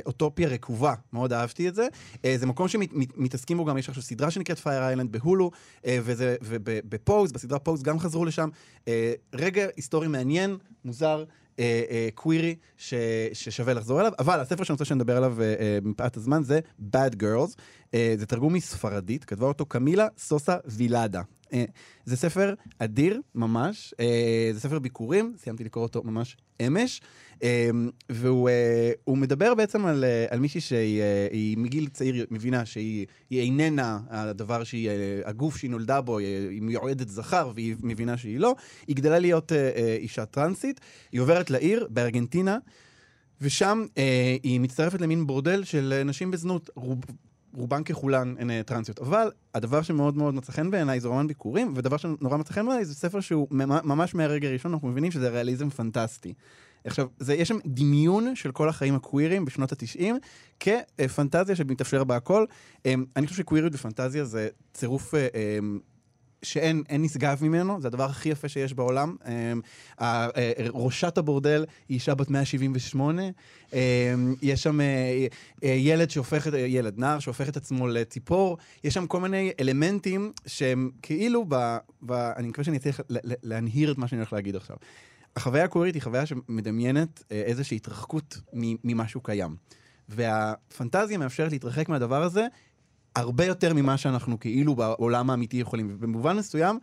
אוטופיה 0.06 0.48
רקובה, 0.48 0.94
מאוד 1.12 1.32
אהבתי 1.32 1.68
את 1.68 1.74
זה. 1.74 1.86
זה 2.36 2.46
מקום 2.46 2.68
שמתעסקים 2.68 3.56
בו 3.56 3.64
גם, 3.64 3.78
יש 3.78 3.88
עכשיו 3.88 4.02
סדרה 4.02 4.30
שנקראת 4.30 4.58
פייר 4.58 4.82
איילנד 4.82 5.12
בהולו, 5.12 5.50
וזה- 5.86 6.36
ובפוז, 6.42 7.32
בסדרה 7.32 7.58
פוז 7.58 7.82
גם 7.82 7.98
חזרו 7.98 8.24
לשם. 8.24 8.48
רגע 9.34 9.66
היסטורי 9.76 10.08
מעניין, 10.08 10.56
מוזר. 10.84 11.24
אה, 11.62 11.82
אה, 11.90 12.08
קווירי 12.14 12.54
ש, 12.76 12.94
ששווה 13.32 13.74
לחזור 13.74 14.00
אליו, 14.00 14.12
אבל 14.18 14.40
הספר 14.40 14.64
שאני 14.64 14.74
רוצה 14.74 14.84
שנדבר 14.84 15.16
עליו 15.16 15.42
אה, 15.42 15.54
אה, 15.60 15.78
מפאת 15.82 16.16
הזמן 16.16 16.42
זה 16.42 16.60
Bad 16.92 17.14
Girls, 17.22 17.54
אה, 17.94 18.14
זה 18.18 18.26
תרגום 18.26 18.52
מספרדית, 18.52 19.24
כתבה 19.24 19.46
אותו 19.46 19.66
קמילה 19.66 20.08
סוסה 20.18 20.56
וילאדה. 20.66 21.22
אה, 21.52 21.64
זה 22.04 22.16
ספר 22.16 22.54
אדיר 22.78 23.20
ממש, 23.34 23.94
אה, 24.00 24.50
זה 24.52 24.60
ספר 24.60 24.78
ביקורים, 24.78 25.34
סיימתי 25.38 25.64
לקרוא 25.64 25.84
אותו 25.84 26.02
ממש 26.04 26.36
אמש, 26.66 27.00
אה, 27.42 27.70
והוא 28.10 28.50
הוא 29.04 29.18
מדבר 29.18 29.54
בעצם 29.54 29.86
על, 29.86 30.04
על 30.30 30.38
מישהי 30.38 30.60
שהיא 30.60 31.02
היא 31.30 31.58
מגיל 31.58 31.88
צעיר 31.88 32.26
מבינה 32.30 32.66
שהיא 32.66 33.06
היא 33.30 33.40
איננה 33.40 33.98
הדבר 34.10 34.64
שהיא, 34.64 34.90
הגוף 35.24 35.56
שהיא 35.56 35.70
נולדה 35.70 36.00
בו, 36.00 36.18
היא, 36.18 36.62
מיועדת 36.62 37.08
זכר 37.08 37.52
והיא 37.54 37.76
מבינה 37.82 38.16
שהיא 38.16 38.38
לא, 38.38 38.54
היא 38.86 38.96
גדלה 38.96 39.18
להיות 39.18 39.52
אישה 39.98 40.26
טרנסית, 40.26 40.80
היא 41.12 41.20
עוברת 41.20 41.50
לעיר 41.50 41.86
בארגנטינה, 41.90 42.58
ושם 43.42 43.84
אה, 43.98 44.36
היא 44.42 44.60
מצטרפת 44.60 45.00
למין 45.00 45.26
בורדל 45.26 45.64
של 45.64 46.02
נשים 46.04 46.30
בזנות. 46.30 46.70
רוב, 46.74 47.00
רובן 47.54 47.84
ככולן 47.84 48.34
הן 48.38 48.50
אה, 48.50 48.62
טרנסיות. 48.66 48.98
אבל 48.98 49.30
הדבר 49.54 49.82
שמאוד 49.82 50.16
מאוד 50.16 50.34
מצא 50.34 50.52
חן 50.52 50.70
בעיניי 50.70 51.00
זה 51.00 51.08
רומן 51.08 51.26
ביקורים, 51.26 51.72
ודבר 51.76 51.96
שנורא 51.96 52.36
מצא 52.36 52.52
חן 52.52 52.66
בעיניי 52.66 52.84
זה 52.84 52.94
ספר 52.94 53.20
שהוא 53.20 53.48
ממ- 53.50 53.88
ממש 53.88 54.14
מהרגע 54.14 54.48
הראשון, 54.48 54.72
אנחנו 54.72 54.88
מבינים 54.88 55.10
שזה 55.10 55.28
ריאליזם 55.28 55.70
פנטסטי. 55.70 56.34
עכשיו, 56.84 57.06
זה, 57.18 57.34
יש 57.34 57.48
שם 57.48 57.58
דמיון 57.66 58.36
של 58.36 58.52
כל 58.52 58.68
החיים 58.68 58.94
הקווירים 58.94 59.44
בשנות 59.44 59.72
ה-90 59.72 60.04
כפנטזיה 60.60 61.56
שמתאפשר 61.56 62.04
בה 62.04 62.16
הכל. 62.16 62.44
אמ, 62.86 63.04
אני 63.16 63.26
חושב 63.26 63.38
שקוויריות 63.38 63.74
ופנטזיה 63.74 64.24
זה 64.24 64.48
צירוף 64.74 65.14
אה, 65.14 65.26
אמ, 65.58 65.78
שאין 66.42 66.82
אין 66.88 67.02
נשגב 67.02 67.38
ממנו, 67.42 67.80
זה 67.80 67.88
הדבר 67.88 68.04
הכי 68.04 68.28
יפה 68.28 68.48
שיש 68.48 68.74
בעולם. 68.74 69.16
אמ, 69.26 69.60
אה, 70.00 70.28
ראשת 70.72 71.18
הבורדל 71.18 71.64
היא 71.88 71.94
אישה 71.94 72.14
בת 72.14 72.30
178, 72.30 73.22
אמ, 73.72 73.78
יש 74.42 74.62
שם 74.62 74.80
אה, 74.80 75.26
אה, 75.64 75.68
ילד 75.68 76.10
שהופך, 76.10 76.46
ילד, 76.66 76.98
נער 76.98 77.18
שהופך 77.18 77.48
את 77.48 77.56
עצמו 77.56 77.86
לציפור, 77.88 78.58
יש 78.84 78.94
שם 78.94 79.06
כל 79.06 79.20
מיני 79.20 79.52
אלמנטים 79.60 80.32
שהם 80.46 80.90
כאילו, 81.02 81.44
ב, 81.48 81.76
ב, 82.02 82.12
אני 82.12 82.48
מקווה 82.48 82.64
שאני 82.64 82.76
אצליח 82.76 83.00
להנהיר 83.42 83.92
את 83.92 83.98
מה 83.98 84.08
שאני 84.08 84.18
הולך 84.18 84.32
להגיד 84.32 84.56
עכשיו. 84.56 84.76
החוויה 85.36 85.64
הקווירית 85.64 85.94
היא 85.94 86.02
חוויה 86.02 86.26
שמדמיינת 86.26 87.22
איזושהי 87.30 87.76
התרחקות 87.76 88.40
ממשהו 88.84 89.20
קיים. 89.20 89.56
והפנטזיה 90.08 91.18
מאפשרת 91.18 91.52
להתרחק 91.52 91.88
מהדבר 91.88 92.22
הזה 92.22 92.46
הרבה 93.16 93.44
יותר 93.44 93.74
ממה 93.74 93.96
שאנחנו 93.96 94.40
כאילו 94.40 94.74
בעולם 94.74 95.30
האמיתי 95.30 95.56
יכולים. 95.56 95.88
ובמובן 95.90 96.36
מסוים, 96.36 96.78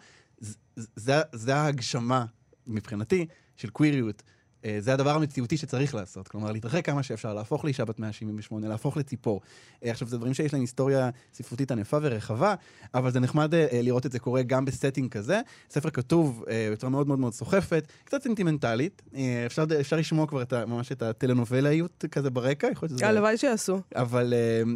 זה, 0.76 1.22
זה 1.34 1.56
ההגשמה, 1.56 2.26
מבחינתי, 2.68 3.26
של 3.56 3.70
קוויריות. 3.70 4.24
אה, 4.66 4.78
זה 4.80 4.94
הדבר 4.94 5.10
המציאותי 5.10 5.58
שצריך 5.58 5.96
לעשות. 5.96 6.28
כלומר, 6.28 6.52
להתרחק 6.52 6.86
כמה 6.86 7.04
שאפשר, 7.04 7.34
להפוך 7.34 7.66
לאישה 7.66 7.86
בת 7.86 8.00
178, 8.00 8.68
להפוך 8.68 8.98
לציפור. 8.98 9.42
אה, 9.86 9.92
עכשיו, 9.92 10.08
זה 10.08 10.18
דברים 10.18 10.34
שיש 10.34 10.54
להם 10.54 10.62
היסטוריה 10.62 11.10
ספרותית 11.34 11.72
ענפה 11.72 11.98
ורחבה, 12.02 12.56
אבל 12.94 13.12
זה 13.12 13.20
נחמד 13.20 13.54
אה, 13.54 13.68
לראות 13.74 14.06
את 14.06 14.12
זה 14.12 14.20
קורה 14.20 14.42
גם 14.44 14.66
ב 14.66 14.71
setting 14.71 15.12
כזה. 15.12 15.42
ספר 15.70 15.90
כתוב 15.90 16.46
בצורה 16.72 16.90
מאוד 16.90 17.08
מאוד 17.08 17.20
מאוד 17.20 17.34
סוחפת, 17.34 17.88
קצת 18.04 18.24
סנטימנטלית. 18.24 19.02
אפשר, 19.46 19.64
אפשר 19.80 19.96
לשמוע 19.96 20.28
כבר 20.28 20.42
את 20.42 20.54
ממש 20.54 20.92
את 20.92 21.02
הטלנובלאיות 21.02 22.06
כזה 22.12 22.30
ברקע, 22.30 22.68
יכול 22.72 22.88
להיות 22.88 23.00
שזה... 23.00 23.08
הלוואי 23.08 23.38
שיעשו. 23.38 23.82
אבל 23.96 24.34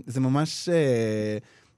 זה 0.07 0.19
ממש... 0.19 0.69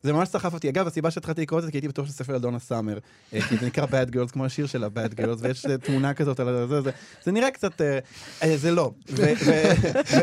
זה 0.06 0.14
ממש 0.14 0.30
סחף 0.30 0.54
אותי. 0.54 0.70
אגב, 0.70 0.88
הסיבה 0.88 1.12
שהתחלתי 1.12 1.42
לקרוא 1.42 1.60
את 1.60 1.66
זה, 1.66 1.72
כי 1.72 1.78
הייתי 1.78 1.88
בטוח 1.88 2.06
שזה 2.06 2.16
ספר 2.16 2.34
על 2.34 2.42
דונה 2.42 2.60
סאמר. 2.60 2.98
אה, 3.34 3.42
כי 3.42 3.58
זה 3.58 3.66
נקרא 3.66 3.86
Bad 3.86 4.16
Girls, 4.16 4.32
כמו 4.32 4.46
השיר 4.46 4.68
שלה, 4.68 4.88
Bad 4.88 5.20
Girls, 5.20 5.38
ויש 5.40 5.66
אה, 5.66 5.78
תמונה 5.78 6.14
כזאת 6.14 6.40
על 6.40 6.68
זה, 6.68 6.82
זה, 6.82 6.92
זה 7.24 7.32
נראה 7.32 7.52
קצת... 7.52 7.82
אה, 7.82 8.00
אה, 8.44 8.58
זה 8.58 8.72
לא. 8.72 8.92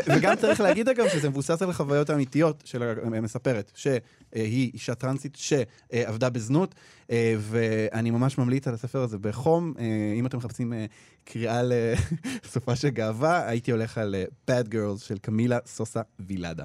וגם 0.07 0.35
צריך 0.35 0.61
להגיד, 0.61 0.89
אגב, 0.89 1.07
שזה 1.07 1.29
מבוסס 1.29 1.61
על 1.61 1.69
החוויות 1.69 2.09
האמיתיות 2.09 2.63
של 2.65 2.83
המספרת, 3.03 3.71
שהיא 3.75 4.71
אישה 4.73 4.95
טרנסית 4.95 5.35
שעבדה 5.35 6.29
בזנות, 6.29 6.75
ואני 7.39 8.11
ממש 8.11 8.37
ממליץ 8.37 8.67
על 8.67 8.73
הספר 8.73 9.01
הזה 9.01 9.17
בחום. 9.17 9.73
אם 10.19 10.25
אתם 10.25 10.37
מחפשים 10.37 10.73
אה, 10.73 10.85
קריאה 11.23 11.61
לסופה 11.63 12.75
של 12.75 12.89
גאווה, 12.89 13.47
הייתי 13.47 13.71
הולך 13.71 13.97
על 13.97 14.15
Bad 14.51 14.67
Girls 14.73 14.99
של 15.07 15.17
קמילה 15.17 15.57
סוסה 15.65 16.01
וילאדה. 16.19 16.63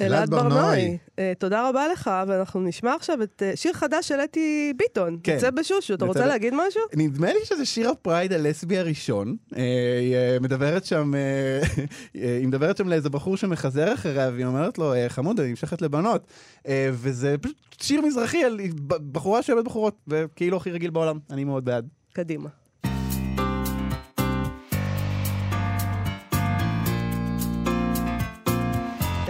אלעד 0.00 0.30
ברנועי, 0.30 0.98
אה, 1.18 1.32
תודה 1.38 1.68
רבה 1.68 1.88
לך, 1.88 2.10
ואנחנו 2.28 2.60
נשמע 2.60 2.94
עכשיו 2.94 3.22
את 3.22 3.42
אה, 3.46 3.56
שיר 3.56 3.72
חדש 3.72 4.08
של 4.08 4.20
אתי 4.24 4.72
ביטון. 4.76 5.18
כן. 5.22 5.32
יוצא 5.34 5.50
בשושו, 5.50 5.94
אתה 5.94 6.04
רוצה 6.04 6.26
להגיד 6.26 6.54
משהו? 6.54 6.80
נדמה 6.94 7.32
לי 7.32 7.38
שזה 7.44 7.64
שיר 7.66 7.90
ה 7.90 7.97
pride 7.97 8.32
הלסבי 8.32 8.78
הראשון. 8.78 9.36
אה, 9.56 9.62
היא 10.00 10.40
מדברת 10.40 10.84
שם, 10.84 11.12
היא 12.14 12.46
מדברת 12.48 12.76
שם 12.76 12.88
לאיזה 12.88 13.10
בחור 13.10 13.36
שמחזר 13.36 13.94
אחריה, 13.94 14.30
והיא 14.34 14.44
אומרת 14.46 14.78
לו, 14.78 14.94
"אה, 14.94 15.08
חמוד, 15.08 15.40
אני 15.40 15.48
נמשכת 15.50 15.82
לבנות. 15.82 16.26
וזה 16.92 17.36
פשוט 17.40 17.56
שיר 17.80 18.00
מזרחי 18.00 18.44
על 18.44 18.60
בחורה 19.12 19.42
שאוהבת 19.42 19.64
בחורות, 19.64 19.96
וכאילו 20.08 20.56
הכי 20.56 20.70
רגיל 20.70 20.90
בעולם. 20.90 21.18
אני 21.30 21.44
מאוד 21.44 21.64
בעד. 21.64 21.88
קדימה. 22.12 22.48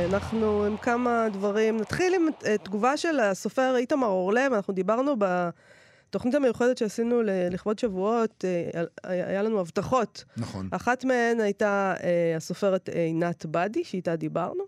אנחנו 0.09 0.64
עם 0.64 0.76
כמה 0.76 1.26
דברים. 1.32 1.76
נתחיל 1.76 2.14
עם 2.14 2.28
אה, 2.46 2.59
תגובה 2.59 2.96
של 2.96 3.20
הסופר 3.20 3.76
איתמר 3.76 4.06
אורלב, 4.06 4.52
אנחנו 4.52 4.74
דיברנו 4.74 5.14
בתוכנית 5.18 6.34
המיוחדת 6.34 6.78
שעשינו 6.78 7.22
לכבוד 7.24 7.78
שבועות, 7.78 8.44
אה, 8.44 8.82
היה 9.04 9.42
לנו 9.42 9.61
הבטחות. 9.61 10.24
נכון. 10.36 10.68
אחת 10.70 11.04
מהן 11.04 11.40
הייתה 11.40 11.94
אה, 12.02 12.36
הסופרת 12.36 12.88
עינת 12.88 13.46
בדי, 13.46 13.84
שאיתה 13.84 14.16
דיברנו, 14.16 14.64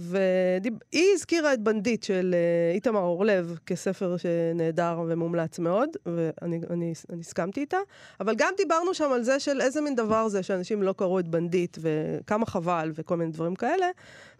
והיא 0.00 1.14
הזכירה 1.14 1.54
את 1.54 1.60
בנדיט 1.60 2.02
של 2.02 2.34
אה, 2.34 2.74
איתמר 2.74 3.00
אורלב 3.00 3.58
כספר 3.66 4.16
שנהדר 4.16 5.00
ומומלץ 5.08 5.58
מאוד, 5.58 5.88
ואני 6.06 6.60
אני, 6.70 6.92
אני 7.10 7.20
הסכמתי 7.20 7.60
איתה, 7.60 7.78
אבל 8.20 8.34
גם 8.36 8.52
דיברנו 8.56 8.94
שם 8.94 9.12
על 9.12 9.22
זה 9.22 9.40
של 9.40 9.60
איזה 9.60 9.80
מין 9.80 9.94
דבר 9.94 10.28
זה 10.28 10.42
שאנשים 10.42 10.82
לא 10.82 10.92
קראו 10.92 11.18
את 11.18 11.28
בנדיט, 11.28 11.78
וכמה 11.80 12.46
חבל 12.46 12.92
וכל 12.94 13.16
מיני 13.16 13.32
דברים 13.32 13.54
כאלה, 13.54 13.86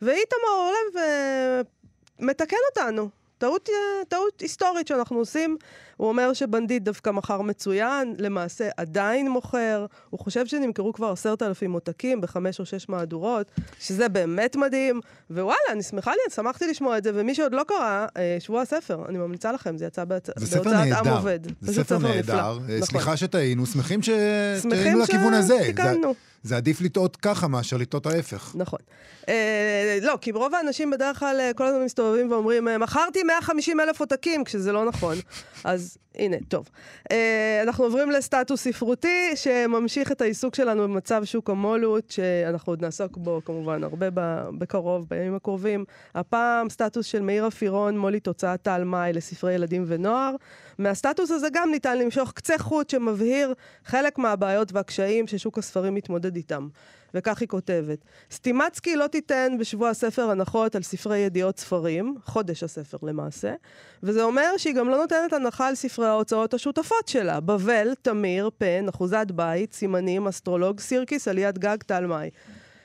ואיתמר 0.02 0.50
אורלב 0.58 0.96
אה, 0.96 1.60
מתקן 2.18 2.56
אותנו. 2.70 3.08
טעות, 3.38 3.68
אה, 3.68 4.04
טעות 4.08 4.40
היסטורית 4.40 4.86
שאנחנו 4.86 5.18
עושים. 5.18 5.56
הוא 6.00 6.08
אומר 6.08 6.32
שבנדיט 6.32 6.82
דווקא 6.82 7.10
מכר 7.10 7.40
מצוין, 7.42 8.14
למעשה 8.18 8.68
עדיין 8.76 9.30
מוכר. 9.30 9.86
הוא 10.10 10.20
חושב 10.20 10.46
שנמכרו 10.46 10.92
כבר 10.92 11.10
עשרת 11.10 11.42
אלפים 11.42 11.72
עותקים 11.72 12.20
בחמש 12.20 12.60
או 12.60 12.66
שש 12.66 12.88
מהדורות, 12.88 13.50
שזה 13.80 14.08
באמת 14.08 14.56
מדהים. 14.56 15.00
ווואלה, 15.30 15.58
אני 15.72 15.82
שמחה 15.82 16.10
לי, 16.10 16.34
שמחתי 16.34 16.66
לשמוע 16.70 16.98
את 16.98 17.04
זה, 17.04 17.10
ומי 17.14 17.34
שעוד 17.34 17.54
לא 17.54 17.62
קרא, 17.68 18.06
אה, 18.16 18.36
שבוע 18.38 18.62
הספר, 18.62 19.04
אני 19.08 19.18
ממליצה 19.18 19.52
לכם, 19.52 19.76
זה 19.78 19.86
יצא. 19.86 20.04
זה 20.36 20.46
ספר 20.46 20.62
בהוצאת 20.62 20.82
עם 20.82 20.88
נהדר. 20.88 21.16
עובד. 21.16 21.40
זה 21.60 21.84
ספר. 21.84 21.98
נהדר. 21.98 22.38
אה, 22.38 22.52
נכון. 22.52 22.80
סליחה 22.86 23.16
שטעינו, 23.16 23.66
שמחים 23.66 24.00
שטעינו 24.02 24.98
לכיוון 24.98 25.34
הזה. 25.34 25.56
זה- 25.58 25.64
שתיקנו. 25.64 26.14
זה 26.42 26.56
עדיף 26.56 26.80
לטעות 26.80 27.16
ככה 27.16 27.48
מאשר 27.48 27.76
לטעות 27.76 28.06
ההפך. 28.06 28.52
נכון. 28.54 28.78
אה, 29.28 29.98
לא, 30.02 30.18
כי 30.20 30.32
רוב 30.32 30.54
האנשים 30.54 30.90
בדרך 30.90 31.18
כלל 31.18 31.36
אה, 31.40 31.50
כל 31.56 31.64
הזמן 31.64 31.84
מסתובבים 31.84 32.30
ואומרים, 32.32 32.68
אה, 32.68 32.78
מכרתי 32.78 33.22
150 33.22 33.80
אלף 33.80 34.00
עותקים, 34.00 34.44
כשזה 34.44 34.72
לא 34.72 34.84
נכון. 34.84 35.16
אז 35.64 35.89
הנה, 36.14 36.36
טוב. 36.48 36.68
אה, 37.12 37.60
אנחנו 37.62 37.84
עוברים 37.84 38.10
לסטטוס 38.10 38.62
ספרותי, 38.62 39.30
שממשיך 39.34 40.12
את 40.12 40.20
העיסוק 40.20 40.54
שלנו 40.54 40.82
במצב 40.82 41.24
שוק 41.24 41.50
המו"לות, 41.50 42.10
שאנחנו 42.10 42.72
עוד 42.72 42.82
נעסוק 42.82 43.16
בו 43.16 43.40
כמובן 43.44 43.84
הרבה 43.84 44.06
בקרוב, 44.58 45.06
בימים 45.10 45.34
הקרובים. 45.34 45.84
הפעם 46.14 46.68
סטטוס 46.68 47.06
של 47.06 47.22
מאיר 47.22 47.46
אפירון, 47.46 47.98
מו"לית 47.98 48.26
הוצאת 48.26 48.62
טל 48.62 48.84
מאי 48.84 49.12
לספרי 49.12 49.54
ילדים 49.54 49.84
ונוער. 49.86 50.34
מהסטטוס 50.78 51.30
הזה 51.30 51.48
גם 51.52 51.70
ניתן 51.70 51.98
למשוך 51.98 52.32
קצה 52.32 52.58
חוט 52.58 52.90
שמבהיר 52.90 53.54
חלק 53.84 54.18
מהבעיות 54.18 54.72
והקשיים 54.72 55.26
ששוק 55.26 55.58
הספרים 55.58 55.94
מתמודד 55.94 56.36
איתם. 56.36 56.68
וכך 57.14 57.40
היא 57.40 57.48
כותבת: 57.48 57.98
סטימצקי 58.30 58.96
לא 58.96 59.06
תיתן 59.06 59.56
בשבוע 59.60 59.88
הספר 59.88 60.30
הנחות 60.30 60.76
על 60.76 60.82
ספרי 60.82 61.18
ידיעות 61.18 61.58
ספרים, 61.58 62.16
חודש 62.24 62.62
הספר 62.62 62.98
למעשה, 63.02 63.54
וזה 64.02 64.22
אומר 64.22 64.56
שהיא 64.56 64.74
גם 64.74 64.88
לא 64.88 64.96
נותנת 64.96 65.32
הנחה 65.32 65.68
על 65.68 65.74
ספרי 65.74 66.06
ההוצאות 66.06 66.54
השותפות 66.54 67.08
שלה, 67.08 67.40
בבל, 67.40 67.94
תמיר, 68.02 68.50
פן, 68.58 68.88
אחוזת 68.88 69.26
בית, 69.34 69.72
סימנים, 69.72 70.28
אסטרולוג, 70.28 70.80
סירקיס, 70.80 71.28
עליית 71.28 71.58
גג, 71.58 71.76
טל 71.86 72.06
מאי. 72.06 72.30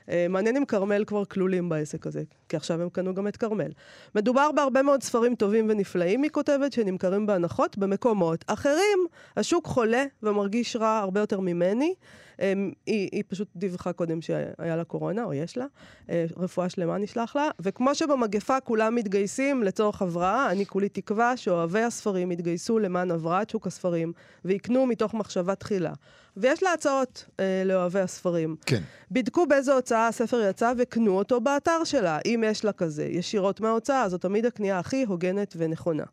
אה, 0.09 0.25
מעניין 0.29 0.57
אם 0.57 0.65
כרמל 0.65 1.03
כבר 1.05 1.25
כלולים 1.25 1.69
בעסק 1.69 2.07
הזה, 2.07 2.23
כי 2.49 2.57
עכשיו 2.57 2.81
הם 2.81 2.89
קנו 2.89 3.13
גם 3.13 3.27
את 3.27 3.37
כרמל. 3.37 3.71
מדובר 4.15 4.51
בהרבה 4.51 4.81
מאוד 4.81 5.03
ספרים 5.03 5.35
טובים 5.35 5.65
ונפלאים, 5.69 6.23
היא 6.23 6.31
כותבת, 6.31 6.73
שנמכרים 6.73 7.25
בהנחות 7.25 7.77
במקומות 7.77 8.45
אחרים. 8.47 8.99
השוק 9.37 9.67
חולה 9.67 10.03
ומרגיש 10.23 10.75
רע 10.75 10.97
הרבה 10.97 11.19
יותר 11.19 11.39
ממני. 11.39 11.93
אמ, 12.39 12.71
היא, 12.85 13.09
היא 13.11 13.23
פשוט 13.27 13.47
דיווחה 13.55 13.93
קודם 13.93 14.21
שהיה 14.21 14.75
לה 14.75 14.83
קורונה, 14.83 15.23
או 15.23 15.33
יש 15.33 15.57
לה. 15.57 15.65
אה, 16.09 16.25
רפואה 16.37 16.69
שלמה 16.69 16.97
נשלח 16.97 17.35
לה. 17.35 17.49
וכמו 17.59 17.95
שבמגפה 17.95 18.59
כולם 18.59 18.95
מתגייסים 18.95 19.63
לצורך 19.63 20.01
הבראה, 20.01 20.51
אני 20.51 20.65
כולי 20.65 20.89
תקווה 20.89 21.37
שאוהבי 21.37 21.81
הספרים 21.81 22.31
יתגייסו 22.31 22.79
למען 22.79 23.11
הבראת 23.11 23.49
שוק 23.49 23.67
הספרים, 23.67 24.13
ויקנו 24.45 24.85
מתוך 24.85 25.13
מחשבה 25.13 25.55
תחילה. 25.55 25.93
ויש 26.37 26.63
לה 26.63 26.73
הצעות 26.73 27.25
אה, 27.39 27.63
לאוהבי 27.65 27.99
הספרים. 27.99 28.55
כן. 28.65 28.81
בדקו 29.11 29.45
באיזו 29.45 29.73
הוצאה 29.73 30.07
הספר 30.07 30.41
יצא 30.49 30.73
וקנו 30.77 31.17
אותו 31.17 31.41
באתר 31.41 31.83
שלה, 31.83 32.19
אם 32.25 32.43
יש 32.47 32.65
לה 32.65 32.71
כזה, 32.71 33.05
ישירות 33.05 33.61
מההוצאה, 33.61 34.09
זו 34.09 34.17
תמיד 34.17 34.45
הקנייה 34.45 34.79
הכי 34.79 35.03
הוגנת 35.03 35.53
ונכונה. 35.57 36.03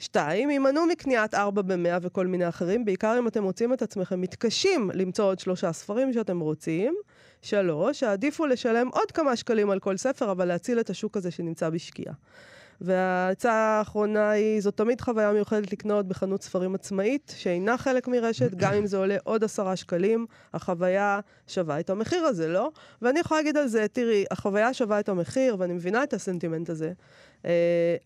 שתיים, 0.00 0.48
הימנעו 0.48 0.86
מקניית 0.86 1.34
ארבע 1.34 1.62
במאה 1.62 1.98
וכל 2.02 2.26
מיני 2.26 2.48
אחרים, 2.48 2.84
בעיקר 2.84 3.16
אם 3.18 3.28
אתם 3.28 3.42
מוצאים 3.42 3.72
את 3.72 3.82
עצמכם 3.82 4.20
מתקשים 4.20 4.90
למצוא 4.94 5.24
עוד 5.24 5.38
שלושה 5.38 5.72
ספרים 5.72 6.12
שאתם 6.12 6.40
רוצים. 6.40 6.94
שלוש, 7.42 8.02
העדיפו 8.02 8.46
לשלם 8.46 8.88
עוד 8.88 9.12
כמה 9.12 9.36
שקלים 9.36 9.70
על 9.70 9.78
כל 9.78 9.96
ספר, 9.96 10.30
אבל 10.30 10.44
להציל 10.44 10.80
את 10.80 10.90
השוק 10.90 11.16
הזה 11.16 11.30
שנמצא 11.30 11.70
בשקיעה. 11.70 12.14
והעצה 12.80 13.52
האחרונה 13.52 14.30
היא, 14.30 14.60
זאת 14.60 14.76
תמיד 14.76 15.00
חוויה 15.00 15.32
מיוחדת 15.32 15.72
לקנות 15.72 16.06
בחנות 16.08 16.42
ספרים 16.42 16.74
עצמאית, 16.74 17.34
שאינה 17.36 17.78
חלק 17.78 18.08
מרשת, 18.08 18.54
גם 18.54 18.74
אם 18.74 18.86
זה 18.86 18.96
עולה 18.96 19.16
עוד 19.24 19.44
עשרה 19.44 19.76
שקלים, 19.76 20.26
החוויה 20.54 21.20
שווה 21.46 21.80
את 21.80 21.90
המחיר 21.90 22.24
הזה, 22.24 22.48
לא? 22.48 22.70
ואני 23.02 23.20
יכולה 23.20 23.40
להגיד 23.40 23.56
על 23.56 23.66
זה, 23.66 23.86
תראי, 23.88 24.24
החוויה 24.30 24.74
שווה 24.74 25.00
את 25.00 25.08
המחיר, 25.08 25.56
ואני 25.58 25.72
מבינה 25.72 26.02
את 26.02 26.12
הסנטימנט 26.12 26.70
הזה, 26.70 26.92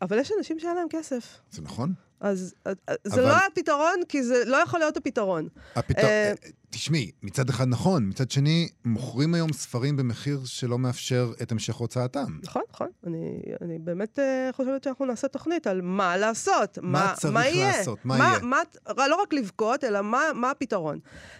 אבל 0.03 0.19
יש 0.19 0.33
אנשים 0.39 0.59
שאין 0.59 0.77
להם 0.77 0.87
כסף. 0.91 1.41
זה 1.51 1.63
נכון? 1.63 1.93
אז 2.25 2.55
אה, 2.67 2.73
אה, 2.89 2.95
זה 3.05 3.21
אבל- 3.21 3.29
לא 3.31 3.37
הפתרון, 3.37 3.97
כי 4.09 4.23
זה 4.23 4.43
לא 4.47 4.57
יכול 4.57 4.81
להיות 4.81 4.97
הפתרון. 4.97 5.49
הפתרון... 5.77 6.11
אה, 6.11 6.33
תשמעי, 6.71 7.11
מצד 7.23 7.49
אחד 7.49 7.69
נכון, 7.69 8.09
מצד 8.09 8.31
שני, 8.31 8.69
מוכרים 8.85 9.35
היום 9.35 9.53
ספרים 9.53 9.97
במחיר 9.97 10.41
שלא 10.45 10.79
מאפשר 10.79 11.33
את 11.43 11.53
המשך 11.53 11.75
הוצאתם. 11.75 12.39
נכון, 12.43 12.63
נכון. 12.73 12.89
אני, 13.07 13.41
אני 13.63 13.79
באמת 13.79 14.19
uh, 14.19 14.57
חושבת 14.57 14.85
שאנחנו 14.85 15.05
נעשה 15.05 15.29
תוכנית 15.29 15.67
על 15.67 15.81
מה 15.83 16.17
לעשות. 16.17 16.79
מה 16.83 17.13
צריך 17.17 17.35
מה 17.35 17.47
יהיה? 17.47 17.77
לעשות, 17.79 17.99
מה 18.05 18.19
יהיה? 18.19 18.39
מה, 18.43 18.59
לא 19.09 19.23
רק 19.23 19.33
לבכות, 19.33 19.85
אלא 19.85 20.03
מה, 20.03 20.23
מה 20.35 20.51
הפתרון. 20.51 20.99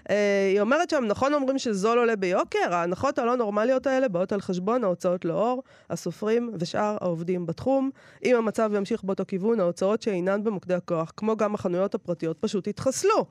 Uh, 0.09 0.13
היא 0.53 0.61
אומרת 0.61 0.91
שם, 0.91 1.05
נכון 1.09 1.35
אומרים 1.35 1.59
שזול 1.59 1.99
עולה 1.99 2.17
ביוקר? 2.17 2.75
ההנחות 2.75 3.19
הלא 3.19 3.37
נורמליות 3.37 3.87
האלה 3.87 4.09
באות 4.09 4.33
על 4.33 4.41
חשבון 4.41 4.85
ההוצאות 4.85 5.25
לאור, 5.25 5.63
הסופרים 5.91 6.51
ושאר 6.61 6.97
העובדים 7.01 7.47
בתחום. 7.47 7.91
אם 8.25 8.37
המצב 8.37 8.71
ימשיך 8.75 9.05
באותו 9.05 9.25
כיוון, 9.29 9.61
ההוצאות 9.61 10.03
שאינן 10.03 10.45
במוקדי 10.45 10.74
הכוח, 10.75 11.13
כמו 11.17 11.37
גם 11.37 11.55
החנויות 11.55 11.95
הפרטיות, 11.95 12.37
פשוט 12.41 12.67
יתחסלו. 12.67 13.27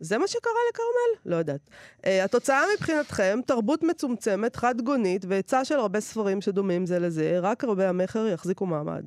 זה 0.00 0.18
מה 0.18 0.28
שקרה 0.28 0.52
לכרמל? 0.70 1.32
לא 1.32 1.36
יודעת. 1.36 1.60
Uh, 2.00 2.06
התוצאה 2.24 2.62
מבחינתכם, 2.76 3.40
תרבות 3.46 3.82
מצומצמת, 3.82 4.56
חד-גונית, 4.56 5.24
והיצע 5.28 5.64
של 5.64 5.74
הרבה 5.74 6.00
ספרים 6.00 6.40
שדומים 6.40 6.86
זה 6.86 6.98
לזה, 6.98 7.38
רק 7.42 7.64
הרבה 7.64 7.88
המכר 7.88 8.26
יחזיקו 8.26 8.66
מעמד. 8.66 9.04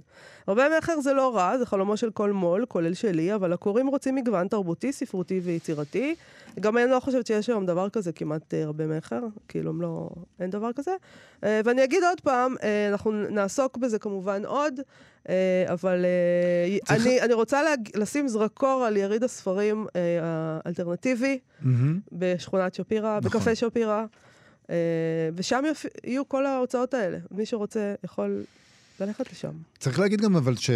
הרבה 0.48 0.64
מכר 0.78 1.00
זה 1.02 1.14
לא 1.14 1.36
רע, 1.36 1.58
זה 1.58 1.66
חלומו 1.66 1.98
של 1.98 2.10
כל 2.10 2.32
מו"ל, 2.32 2.66
כולל 2.68 2.94
שלי, 2.94 3.36
אבל 3.36 3.54
הקוראים 3.54 3.88
רוצים 3.88 4.16
מגוון 4.16 4.48
תרבותי, 4.48 4.92
ספרותי 4.92 5.40
ויצירתי. 5.44 6.16
גם 6.60 6.78
אני 6.78 6.92
לא 6.92 7.00
חושבת 7.00 7.28
שיש 7.28 7.50
היום 7.50 7.66
דבר 7.66 7.90
כזה 7.90 8.12
כמעט 8.12 8.54
uh, 8.54 8.58
הרבה 8.66 8.88
מכר, 8.88 9.22
כאילו, 9.48 9.70
הם 9.70 9.82
לא... 9.82 10.10
אין 10.40 10.50
דבר 10.50 10.74
כזה. 10.74 10.92
Uh, 11.42 11.46
ואני 11.66 11.84
אגיד 11.84 12.04
עוד 12.04 12.22
פעם, 12.22 12.56
uh, 12.56 12.62
אנחנו 12.92 13.12
נעסוק 13.12 13.78
בזה 13.78 14.00
כמובן 14.00 14.46
עוד, 14.46 14.80
אבל 15.68 16.06
צריך- 16.86 17.08
אני, 17.08 17.22
אני 17.22 17.34
רוצה 17.34 17.64
להג... 17.64 17.90
לשים 17.96 18.28
זרקור 18.28 18.84
על 18.88 18.98
יריד 18.98 19.24
הספרים 19.24 19.86
האלטרנטיבי. 20.22 21.40
מהמם. 21.62 22.00
בשכונת 22.12 22.74
שפירא, 22.74 23.20
נכון. 23.20 23.40
בקפה 23.40 23.56
שפירא, 23.56 24.06
אה, 24.70 24.76
ושם 25.36 25.64
יופ... 25.68 25.86
יהיו 26.04 26.30
כל 26.30 26.46
ההוצאות 26.46 26.94
האלה. 26.94 27.18
מי 27.32 27.46
שרוצה 27.46 27.96
יכול 28.04 28.44
ללכת 29.00 29.32
לשם. 29.32 29.52
צריך 29.80 30.00
להגיד 30.00 30.22
גם 30.22 30.36
אבל 30.36 30.56
ש... 30.56 30.70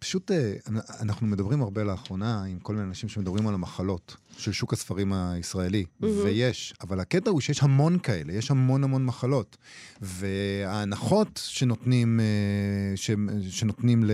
פשוט 0.00 0.30
אה, 0.30 0.52
אנחנו 1.00 1.26
מדברים 1.26 1.62
הרבה 1.62 1.84
לאחרונה 1.84 2.44
עם 2.44 2.58
כל 2.58 2.74
מיני 2.74 2.84
אנשים 2.86 3.08
שמדברים 3.08 3.46
על 3.46 3.54
המחלות 3.54 4.16
של 4.36 4.52
שוק 4.52 4.72
הספרים 4.72 5.12
הישראלי, 5.12 5.84
ויש, 6.00 6.74
אבל 6.80 7.00
הקטע 7.00 7.30
הוא 7.30 7.40
שיש 7.40 7.62
המון 7.62 7.98
כאלה, 7.98 8.32
יש 8.32 8.50
המון 8.50 8.84
המון 8.84 9.04
מחלות. 9.04 9.56
וההנחות 10.00 11.40
שנותנים, 11.44 12.20
אה, 12.20 12.96
ש- 12.96 13.10
שנותנים 13.50 14.04
ל... 14.04 14.10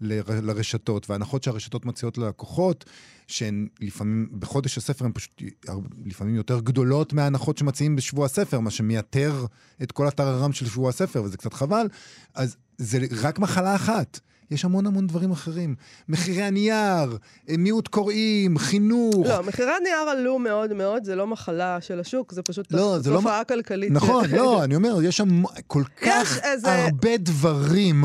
ל- 0.00 0.20
לרשתות, 0.46 1.10
וההנחות 1.10 1.42
שהרשתות 1.42 1.84
מציעות 1.86 2.18
ללקוחות, 2.18 2.84
שהן 3.30 3.68
לפעמים, 3.80 4.28
בחודש 4.38 4.78
הספר 4.78 5.04
הן 5.04 5.12
פשוט 5.14 5.42
לפעמים 6.06 6.34
יותר 6.34 6.60
גדולות 6.60 7.12
מההנחות 7.12 7.58
שמציעים 7.58 7.96
בשבוע 7.96 8.26
הספר, 8.26 8.60
מה 8.60 8.70
שמייתר 8.70 9.46
את 9.82 9.92
כל 9.92 10.08
הטררם 10.08 10.52
של 10.52 10.66
שבוע 10.66 10.88
הספר, 10.88 11.22
וזה 11.22 11.36
קצת 11.36 11.52
חבל. 11.54 11.86
אז 12.34 12.56
זה 12.78 12.98
רק 13.22 13.38
מחלה 13.38 13.74
אחת. 13.74 14.20
יש 14.50 14.64
המון 14.64 14.86
המון 14.86 15.06
דברים 15.06 15.30
אחרים. 15.30 15.74
מחירי 16.08 16.42
הנייר, 16.42 17.18
אה, 17.48 17.54
מיעוט 17.58 17.88
קוראים, 17.88 18.58
חינוך. 18.58 19.26
לא, 19.26 19.42
מחירי 19.42 19.72
הנייר 19.80 19.96
עלו 20.10 20.38
מאוד 20.38 20.72
מאוד, 20.72 21.04
זה 21.04 21.16
לא 21.16 21.26
מחלה 21.26 21.80
של 21.80 22.00
השוק, 22.00 22.32
זה 22.32 22.42
פשוט 22.42 22.72
לא, 22.72 22.98
זה 22.98 23.10
לא 23.10 23.16
תופעה 23.16 23.44
כלכלית. 23.44 23.90
נכון, 23.92 24.30
לא, 24.36 24.64
אני 24.64 24.76
אומר, 24.76 25.02
יש 25.02 25.16
שם 25.16 25.42
כל 25.66 25.82
כך 26.02 26.38
הרבה 26.64 27.16
דברים. 27.16 28.04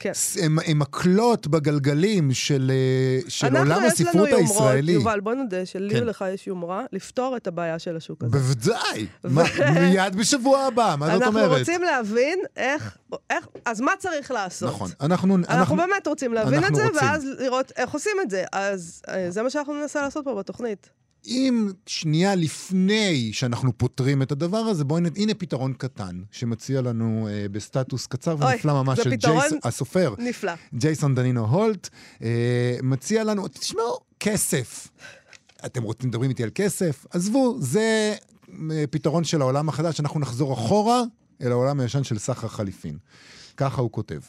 כן. 0.00 0.12
הם, 0.42 0.78
מקלות 0.78 1.46
בגלגלים 1.46 2.32
של, 2.32 2.70
אה, 2.74 3.30
של 3.30 3.56
עולם 3.56 3.84
הספרות 3.84 4.06
אנחנו, 4.06 4.26
יש 4.26 4.32
לנו 4.32 4.38
יומרות, 4.38 4.50
הישראלי. 4.50 4.92
יובל, 4.92 5.20
בוא 5.20 5.34
נודה 5.34 5.66
שלי 5.66 5.94
כן. 5.94 6.02
ולך 6.02 6.24
יש 6.34 6.46
יומרה 6.46 6.84
לפתור 6.92 7.36
את 7.36 7.46
הבעיה 7.46 7.78
של 7.78 7.96
השוק 7.96 8.24
הזה. 8.24 8.38
בוודאי. 8.38 9.06
מיד 9.80 10.16
בשבוע 10.16 10.58
הבא, 10.60 10.94
מה 10.98 11.06
זאת 11.06 11.22
אנחנו 11.22 11.40
אומרת? 11.40 11.58
רוצים 11.58 11.82
להבין 11.82 12.38
איך, 12.56 12.96
איך, 13.30 13.46
אז 13.64 13.80
מה 13.80 13.92
צריך 13.98 14.30
לעשות? 14.30 14.68
נכון, 14.68 14.90
אנחנו... 15.00 15.36
אנחנו 15.48 15.76
באמת 15.76 16.06
רוצים 16.06 16.34
להבין 16.34 16.58
את 16.58 16.64
אנחנו 16.64 16.76
זה, 16.76 16.84
רוצים. 16.84 17.08
ואז 17.08 17.24
לראות 17.38 17.72
איך 17.76 17.90
עושים 17.90 18.16
את 18.22 18.30
זה. 18.30 18.44
אז 18.52 19.02
אה, 19.08 19.30
זה 19.30 19.42
מה 19.42 19.50
שאנחנו 19.50 19.74
ננסה 19.74 20.02
לעשות 20.02 20.24
פה 20.24 20.34
בתוכנית. 20.34 20.90
אם 21.26 21.68
שנייה 21.86 22.34
לפני 22.34 23.30
שאנחנו 23.32 23.78
פותרים 23.78 24.22
את 24.22 24.32
הדבר 24.32 24.56
הזה, 24.58 24.84
בואי, 24.84 25.00
נ- 25.00 25.16
הנה 25.16 25.34
פתרון 25.34 25.72
קטן, 25.72 26.20
שמציע 26.30 26.80
לנו 26.80 27.28
אה, 27.30 27.46
בסטטוס 27.52 28.06
קצר 28.06 28.32
אוי, 28.42 28.52
ונפלא 28.54 28.82
ממש 28.82 29.00
של 29.00 29.14
ג'ייס, 29.14 29.52
הסופר, 29.64 30.14
נפלא. 30.18 30.52
ג'ייסון 30.74 31.14
דנינו 31.14 31.46
הולט, 31.46 31.88
אה, 32.22 32.28
מציע 32.82 33.24
לנו, 33.24 33.48
תשמעו, 33.48 33.98
כסף. 34.20 34.88
אתם 35.66 35.82
רוצים, 35.82 36.08
מדברים 36.08 36.30
איתי 36.30 36.42
על 36.42 36.50
כסף? 36.54 37.06
עזבו, 37.10 37.56
זה 37.60 38.14
אה, 38.70 38.84
פתרון 38.90 39.24
של 39.24 39.40
העולם 39.40 39.68
החדש, 39.68 40.00
אנחנו 40.00 40.20
נחזור 40.20 40.52
אחורה 40.54 41.02
אל 41.42 41.52
העולם 41.52 41.80
הישן 41.80 42.04
של 42.04 42.18
סחר 42.18 42.48
חליפין. 42.48 42.98
ככה 43.56 43.80
הוא 43.82 43.92
כותב. 43.92 44.20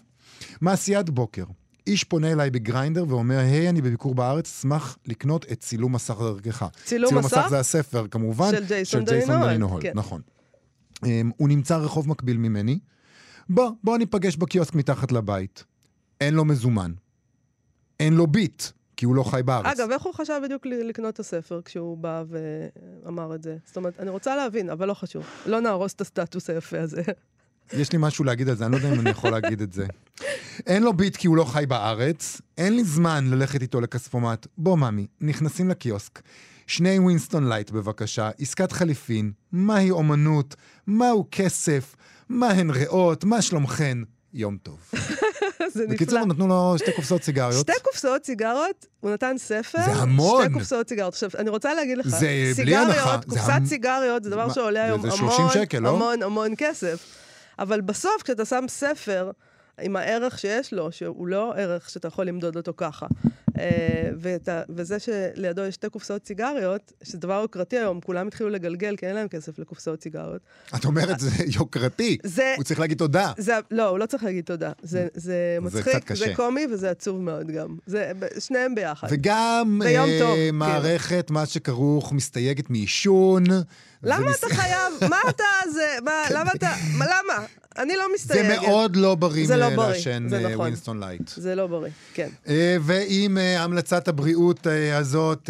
מעשיית 0.62 1.10
בוקר. 1.10 1.44
איש 1.90 2.04
פונה 2.04 2.32
אליי 2.32 2.50
בגריינדר 2.50 3.06
ואומר, 3.08 3.38
היי, 3.38 3.70
אני 3.70 3.82
בביקור 3.82 4.16
בארץ, 4.16 4.48
אשמח 4.48 4.98
לקנות 5.08 5.46
את 5.52 5.60
צילום 5.60 5.96
מסך 5.96 6.16
דרכך. 6.20 6.66
צילום 6.86 7.10
צילום 7.10 7.26
מסך? 7.26 7.38
מסך 7.38 7.48
זה 7.50 7.60
הספר, 7.60 8.08
כמובן. 8.12 8.52
של 8.52 8.66
ג'ייסון 8.66 9.06
של 9.06 9.12
ג'ייסון 9.12 9.30
דנינו 9.36 9.46
דנינו 9.46 9.66
הולט, 9.66 9.84
הולט, 9.84 9.94
כן. 9.94 10.00
נכון. 10.00 10.22
אמ, 11.06 11.32
הוא 11.38 11.50
נמצא 11.50 11.78
רחוב 11.78 12.10
מקביל 12.10 12.38
ממני. 12.38 12.80
בוא, 13.50 13.72
בוא 13.84 13.98
ניפגש 13.98 14.38
בקיוסק 14.38 14.76
מתחת 14.76 15.12
לבית. 15.12 15.64
אין 16.22 16.34
לו 16.34 16.46
מזומן. 16.46 16.92
אין 18.00 18.14
לו 18.14 18.28
ביט, 18.28 18.64
כי 18.98 19.06
הוא 19.06 19.16
לא 19.16 19.24
חי 19.24 19.42
בארץ. 19.46 19.80
אגב, 19.80 19.92
איך 19.92 20.02
הוא 20.02 20.14
חשב 20.14 20.40
בדיוק 20.44 20.66
לקנות 20.66 21.14
את 21.14 21.20
הספר 21.20 21.62
כשהוא 21.66 21.98
בא 21.98 22.24
ואמר 23.06 23.36
את 23.36 23.44
זה? 23.44 23.58
זאת 23.66 23.78
אומרת, 23.78 24.00
אני 24.00 24.10
רוצה 24.10 24.36
להבין, 24.36 24.70
אבל 24.70 24.88
לא 24.88 24.94
חשוב. 24.94 25.24
לא 25.46 25.60
נהרוס 25.60 25.94
את 25.94 26.02
הסטטוס 26.02 26.50
היפה 26.50 26.82
הזה. 26.82 27.02
יש 27.74 27.92
לי 27.92 27.98
משהו 28.02 28.26
להגיד 28.26 28.50
על 28.50 28.56
זה, 28.56 28.66
אני 28.66 28.72
לא 28.72 28.78
יודע 28.78 28.94
אם 28.94 29.00
אני 29.00 29.10
יכול 29.10 29.30
להגיד 29.30 29.62
את 29.62 29.74
זה. 29.74 29.86
אין 30.68 30.84
לו 30.84 30.94
ביט 30.94 31.16
כי 31.16 31.28
הוא 31.28 31.38
לא 31.38 31.44
חי 31.44 31.66
בארץ, 31.68 32.42
אין 32.58 32.76
לי 32.76 32.84
זמן 32.84 33.26
ללכת 33.30 33.62
איתו 33.62 33.82
לכספומט. 33.82 34.48
בוא, 34.58 34.78
ממי, 34.78 35.08
נכנסים 35.22 35.70
לקיוסק. 35.70 36.22
שני 36.68 37.00
ווינסטון 37.00 37.50
לייט 37.50 37.72
בבקשה, 37.72 38.30
עסקת 38.40 38.72
חליפין, 38.72 39.32
מהי 39.52 39.92
אומנות, 39.92 40.56
מהו 40.88 41.28
כסף, 41.32 41.96
מה 42.30 42.48
הן 42.50 42.70
ריאות, 42.70 43.24
מה 43.24 43.42
שלומכן, 43.42 43.98
יום 44.34 44.58
טוב. 44.64 44.80
זה 45.74 45.84
נפלא. 45.84 45.96
בקיצור, 45.96 46.26
נתנו 46.26 46.48
לו 46.48 46.76
שתי 46.78 46.92
קופסאות 46.96 47.24
סיגריות. 47.24 47.60
שתי 47.62 47.80
קופסאות 47.84 48.26
סיגרות, 48.26 48.86
הוא 49.00 49.12
נתן 49.12 49.36
ספר. 49.38 49.78
זה 49.86 49.92
המון. 49.92 50.44
שתי 50.44 50.54
קופסאות 50.54 50.90
סיגרות. 50.90 51.14
עכשיו, 51.14 51.30
אני 51.38 51.50
רוצה 51.50 51.74
להגיד 51.74 51.98
לך, 51.98 52.08
זה 52.08 52.52
בלי 52.58 52.76
הנחה, 52.76 52.94
סיגריות, 53.00 53.26
קופסת 53.26 53.50
המ- 53.50 53.66
סיגריות 53.66 54.24
זה 54.24 54.30
דבר 54.30 54.48
מה, 54.48 54.54
שעולה 54.54 54.84
היום 54.84 55.00
המון, 55.06 55.18
30 55.18 55.46
שקל, 55.54 55.80
לא? 55.80 55.90
המון 55.90 56.24
המון 56.24 56.52
כסף. 56.58 57.06
אבל 57.60 57.82
בסוף, 57.82 58.22
כשאתה 58.24 58.46
שם 58.46 58.66
ספר 58.68 59.32
עם 59.82 59.96
הערך 59.96 60.40
שיש 60.40 60.74
לו, 60.74 60.92
שהוא 60.92 61.28
לא 61.28 61.54
ערך 61.58 61.90
שאתה 61.90 62.08
יכול 62.08 62.26
למדוד 62.26 62.56
אותו 62.58 62.74
ככה, 62.78 63.06
אה, 63.60 63.70
ואתה, 64.20 64.62
וזה 64.70 64.98
שלידו 65.00 65.62
יש 65.62 65.74
שתי 65.76 65.90
קופסאות 65.90 66.26
סיגריות, 66.28 66.92
שזה 67.04 67.18
דבר 67.18 67.40
יוקרתי 67.42 67.78
היום, 67.78 68.02
כולם 68.02 68.28
התחילו 68.28 68.50
לגלגל 68.50 68.96
כי 68.96 69.06
אין 69.08 69.16
להם 69.16 69.28
כסף 69.28 69.60
לקופסאות 69.60 70.04
סיגריות. 70.04 70.42
את 70.76 70.86
אומרת, 70.86 71.20
זה 71.20 71.30
יוקרתי. 71.60 72.18
זה- 72.24 72.54
הוא 72.58 72.64
צריך 72.64 72.80
להגיד 72.80 72.98
תודה. 72.98 73.32
זה, 73.38 73.54
לא, 73.72 73.88
הוא 73.88 74.00
לא 74.00 74.06
צריך 74.06 74.24
להגיד 74.24 74.46
תודה. 74.46 74.72
זה, 74.82 75.08
זה 75.14 75.20
זה 75.24 75.58
מצחיק, 75.62 76.04
קשה. 76.12 76.26
זה 76.26 76.34
קומי 76.36 76.68
וזה 76.72 76.90
עצוב 76.90 77.22
מאוד 77.22 77.48
גם. 77.52 77.76
זה, 77.86 78.12
שניהם 78.40 78.76
ביחד. 78.76 79.08
וגם 79.12 79.82
אה, 79.86 80.18
טוב, 80.20 80.36
כן. 80.36 80.56
מערכת, 80.56 81.28
מה 81.32 81.46
שכרוך, 81.46 82.14
מסתייגת 82.14 82.70
מעישון. 82.70 83.44
למה 84.04 84.26
ומס- 84.26 84.38
אתה 84.46 84.56
חייב? 84.56 84.94
מה 85.10 85.18
אתה 85.30 85.44
זה? 85.74 85.98
מה, 86.06 86.12
למה 86.34 86.52
אתה... 86.56 86.70
מה, 86.98 87.06
למה? 87.06 87.46
אני 87.78 87.94
לא 87.96 88.04
זה 88.08 88.14
מסתייגת. 88.14 88.62
מאוד 88.62 88.96
לא 88.96 89.16
בריא 89.16 89.48
זה 89.48 89.58
לא 89.58 89.76
בריא, 89.76 89.88
לעשן 89.88 90.28
זה 90.30 90.38
אה, 90.38 90.42
נכון. 90.42 90.60
ווינסטון 90.60 91.00
לייט. 91.00 91.30
זה 91.30 91.56
לא 91.56 91.68
בריא, 91.68 91.92
כן. 92.14 92.30
אה, 92.48 92.78
ועם 92.82 93.38
אה, 93.38 93.64
המלצת 93.64 94.08
הבריאות 94.08 94.68
הזאת 94.94 95.50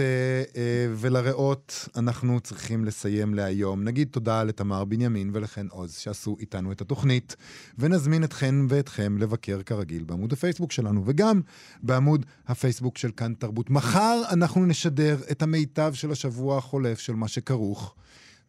ולריאות, 0.96 1.90
אנחנו 1.96 2.40
צריכים 2.40 2.86
לסיים 2.86 3.34
להיום. 3.34 3.84
נגיד 3.84 4.08
תודה 4.12 4.44
לתמר 4.44 4.86
בנימין 4.86 5.30
ולחן 5.34 5.68
עוז 5.70 5.96
שעשו 5.96 6.38
איתנו 6.40 6.72
את 6.72 6.82
התוכנית, 6.82 7.36
ונזמין 7.78 8.24
אתכן 8.24 8.56
ואתכם 8.70 9.18
לבקר 9.18 9.62
כרגיל 9.64 10.04
בעמוד 10.04 10.34
הפייסבוק 10.34 10.72
שלנו, 10.72 11.04
וגם 11.06 11.42
בעמוד 11.84 12.26
הפייסבוק 12.48 12.98
של 12.98 13.12
כאן 13.18 13.34
תרבות. 13.40 13.70
מחר 13.70 14.22
אנחנו 14.32 14.66
נשדר 14.66 15.18
את 15.32 15.42
המיטב 15.42 15.94
של 15.94 16.12
השבוע 16.12 16.58
החולף 16.58 17.00
של 17.00 17.14
מה 17.14 17.28
שכרוך. 17.28 17.96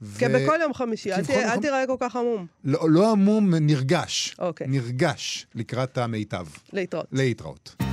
ו- 0.02 0.18
כבכל 0.18 0.58
יום 0.62 0.74
חמישי, 0.74 1.12
אל 1.12 1.60
תיראה 1.60 1.86
כל 1.86 1.96
כך 2.00 2.16
עמום. 2.16 2.46
לא, 2.64 2.90
לא 2.90 3.10
עמום, 3.10 3.54
נרגש. 3.54 4.36
אוקיי. 4.38 4.66
נרגש 4.66 5.46
לקראת 5.54 5.98
המיטב. 5.98 6.46
להתראות. 6.72 7.06
להתראות. 7.12 7.89